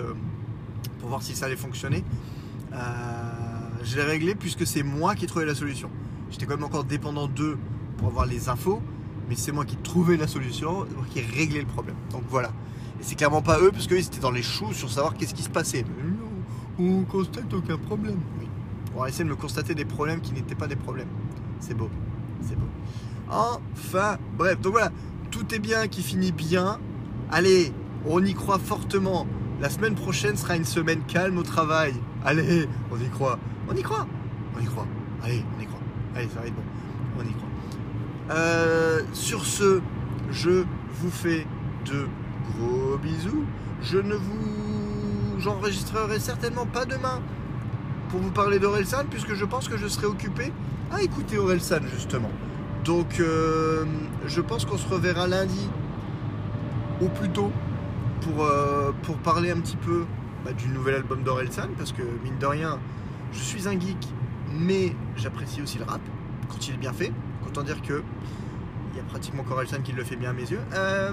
pour 0.99 1.09
voir 1.09 1.21
si 1.21 1.35
ça 1.35 1.47
allait 1.47 1.55
fonctionner. 1.55 2.03
Je 3.83 3.97
l'ai 3.97 4.03
réglé 4.03 4.35
puisque 4.35 4.65
c'est 4.65 4.83
moi 4.83 5.15
qui 5.15 5.25
ai 5.25 5.27
trouvé 5.27 5.45
la 5.45 5.55
solution. 5.55 5.89
J'étais 6.31 6.45
quand 6.45 6.55
même 6.55 6.63
encore 6.63 6.85
dépendant 6.85 7.27
d'eux 7.27 7.57
pour 7.97 8.07
avoir 8.07 8.25
les 8.25 8.49
infos, 8.49 8.81
mais 9.29 9.35
c'est 9.35 9.51
moi 9.51 9.65
qui 9.65 9.77
trouvais 9.77 10.17
la 10.17 10.27
solution, 10.27 10.85
c'est 10.87 10.95
moi 10.95 11.05
qui 11.09 11.19
ai 11.19 11.21
réglé 11.23 11.61
le 11.61 11.67
problème. 11.67 11.95
Donc 12.11 12.23
voilà. 12.29 12.49
Et 12.99 13.03
c'est 13.03 13.15
clairement 13.15 13.41
pas 13.41 13.59
eux, 13.59 13.71
parce 13.71 13.87
qu'eux 13.87 13.97
ils 13.97 14.05
étaient 14.05 14.19
dans 14.19 14.31
les 14.31 14.43
choux 14.43 14.73
sur 14.73 14.91
savoir 14.91 15.15
qu'est-ce 15.15 15.33
qui 15.33 15.43
se 15.43 15.49
passait. 15.49 15.85
Mais 15.97 16.03
non, 16.83 16.99
on 16.99 17.03
constate 17.03 17.53
aucun 17.53 17.77
problème. 17.77 18.19
Oui. 18.39 18.47
On 18.95 19.01
va 19.01 19.09
essayer 19.09 19.23
de 19.23 19.29
me 19.29 19.35
constater 19.35 19.73
des 19.75 19.85
problèmes 19.85 20.21
qui 20.21 20.33
n'étaient 20.33 20.55
pas 20.55 20.67
des 20.67 20.75
problèmes. 20.75 21.07
C'est 21.59 21.73
beau. 21.73 21.89
C'est 22.41 22.55
beau. 22.55 22.67
Enfin, 23.29 24.17
bref, 24.37 24.59
donc 24.61 24.73
voilà. 24.73 24.91
Tout 25.31 25.53
est 25.55 25.59
bien 25.59 25.87
qui 25.87 26.03
finit 26.03 26.31
bien. 26.31 26.79
Allez, 27.31 27.73
on 28.05 28.23
y 28.23 28.33
croit 28.35 28.59
fortement. 28.59 29.25
La 29.61 29.69
semaine 29.69 29.95
prochaine 29.95 30.37
sera 30.37 30.55
une 30.55 30.65
semaine 30.65 31.01
calme 31.07 31.37
au 31.37 31.43
travail. 31.43 31.93
Allez, 32.23 32.67
on 32.91 32.97
y 32.97 33.09
croit. 33.09 33.39
On 33.69 33.75
y 33.75 33.81
croit. 33.81 34.05
On 34.55 34.61
y 34.61 34.65
croit. 34.65 34.85
Allez, 35.23 35.43
on 35.57 35.61
y 35.61 35.65
croit. 35.65 35.79
Allez, 36.15 36.27
ça 36.27 36.41
va 36.41 36.47
être 36.47 36.55
bon. 36.55 36.61
Euh, 38.29 39.01
sur 39.13 39.45
ce, 39.45 39.81
je 40.31 40.63
vous 41.01 41.11
fais 41.11 41.45
de 41.85 42.07
gros 42.57 42.97
bisous. 42.97 43.43
Je 43.81 43.97
ne 43.97 44.15
vous 44.15 45.39
j'enregistrerai 45.39 46.19
certainement 46.19 46.65
pas 46.65 46.85
demain 46.85 47.19
pour 48.09 48.21
vous 48.21 48.31
parler 48.31 48.59
d'Orelsan 48.59 49.05
puisque 49.09 49.33
je 49.33 49.43
pense 49.43 49.67
que 49.67 49.77
je 49.77 49.87
serai 49.87 50.05
occupé 50.05 50.53
à 50.91 51.01
écouter 51.01 51.37
Orelsan 51.37 51.81
justement. 51.93 52.31
Donc 52.85 53.19
euh, 53.19 53.85
je 54.25 54.41
pense 54.41 54.65
qu'on 54.65 54.77
se 54.77 54.87
reverra 54.87 55.27
lundi 55.27 55.69
au 57.01 57.09
plus 57.09 57.29
tôt 57.29 57.51
pour, 58.21 58.45
euh, 58.45 58.91
pour 59.03 59.17
parler 59.17 59.51
un 59.51 59.59
petit 59.59 59.77
peu 59.77 60.05
bah, 60.45 60.53
du 60.53 60.69
nouvel 60.69 60.95
album 60.95 61.23
d'Orelsan 61.23 61.67
parce 61.77 61.91
que 61.91 62.03
mine 62.23 62.37
de 62.39 62.45
rien 62.45 62.79
je 63.33 63.39
suis 63.39 63.67
un 63.67 63.77
geek 63.77 64.07
mais 64.57 64.95
j'apprécie 65.17 65.61
aussi 65.61 65.77
le 65.77 65.85
rap 65.85 66.01
quand 66.49 66.67
il 66.67 66.75
est 66.75 66.77
bien 66.77 66.93
fait. 66.93 67.11
Autant 67.53 67.61
dire 67.61 67.83
que 67.83 68.01
il 68.91 68.97
y 68.97 68.99
a 68.99 69.03
pratiquement 69.03 69.43
qu'Orelsan 69.43 69.83
qui 69.83 69.91
le 69.91 70.03
fait 70.03 70.15
bien 70.15 70.31
à 70.31 70.33
mes 70.33 70.41
yeux. 70.41 70.59
Euh, 70.73 71.11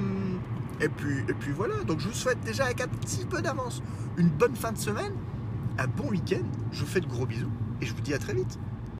et, 0.80 0.88
puis, 0.88 1.18
et 1.28 1.34
puis 1.34 1.52
voilà, 1.52 1.74
donc 1.86 2.00
je 2.00 2.08
vous 2.08 2.14
souhaite 2.14 2.40
déjà 2.40 2.64
avec 2.64 2.80
un 2.80 2.88
petit 2.88 3.26
peu 3.26 3.42
d'avance 3.42 3.82
une 4.16 4.30
bonne 4.30 4.56
fin 4.56 4.72
de 4.72 4.78
semaine, 4.78 5.12
un 5.76 5.86
bon 5.86 6.08
week-end. 6.08 6.46
Je 6.72 6.80
vous 6.80 6.86
fais 6.86 7.00
de 7.00 7.06
gros 7.06 7.26
bisous 7.26 7.50
et 7.82 7.84
je 7.84 7.92
vous 7.92 8.00
dis 8.00 8.14
à 8.14 8.18
très 8.18 8.32
vite. 8.32 8.58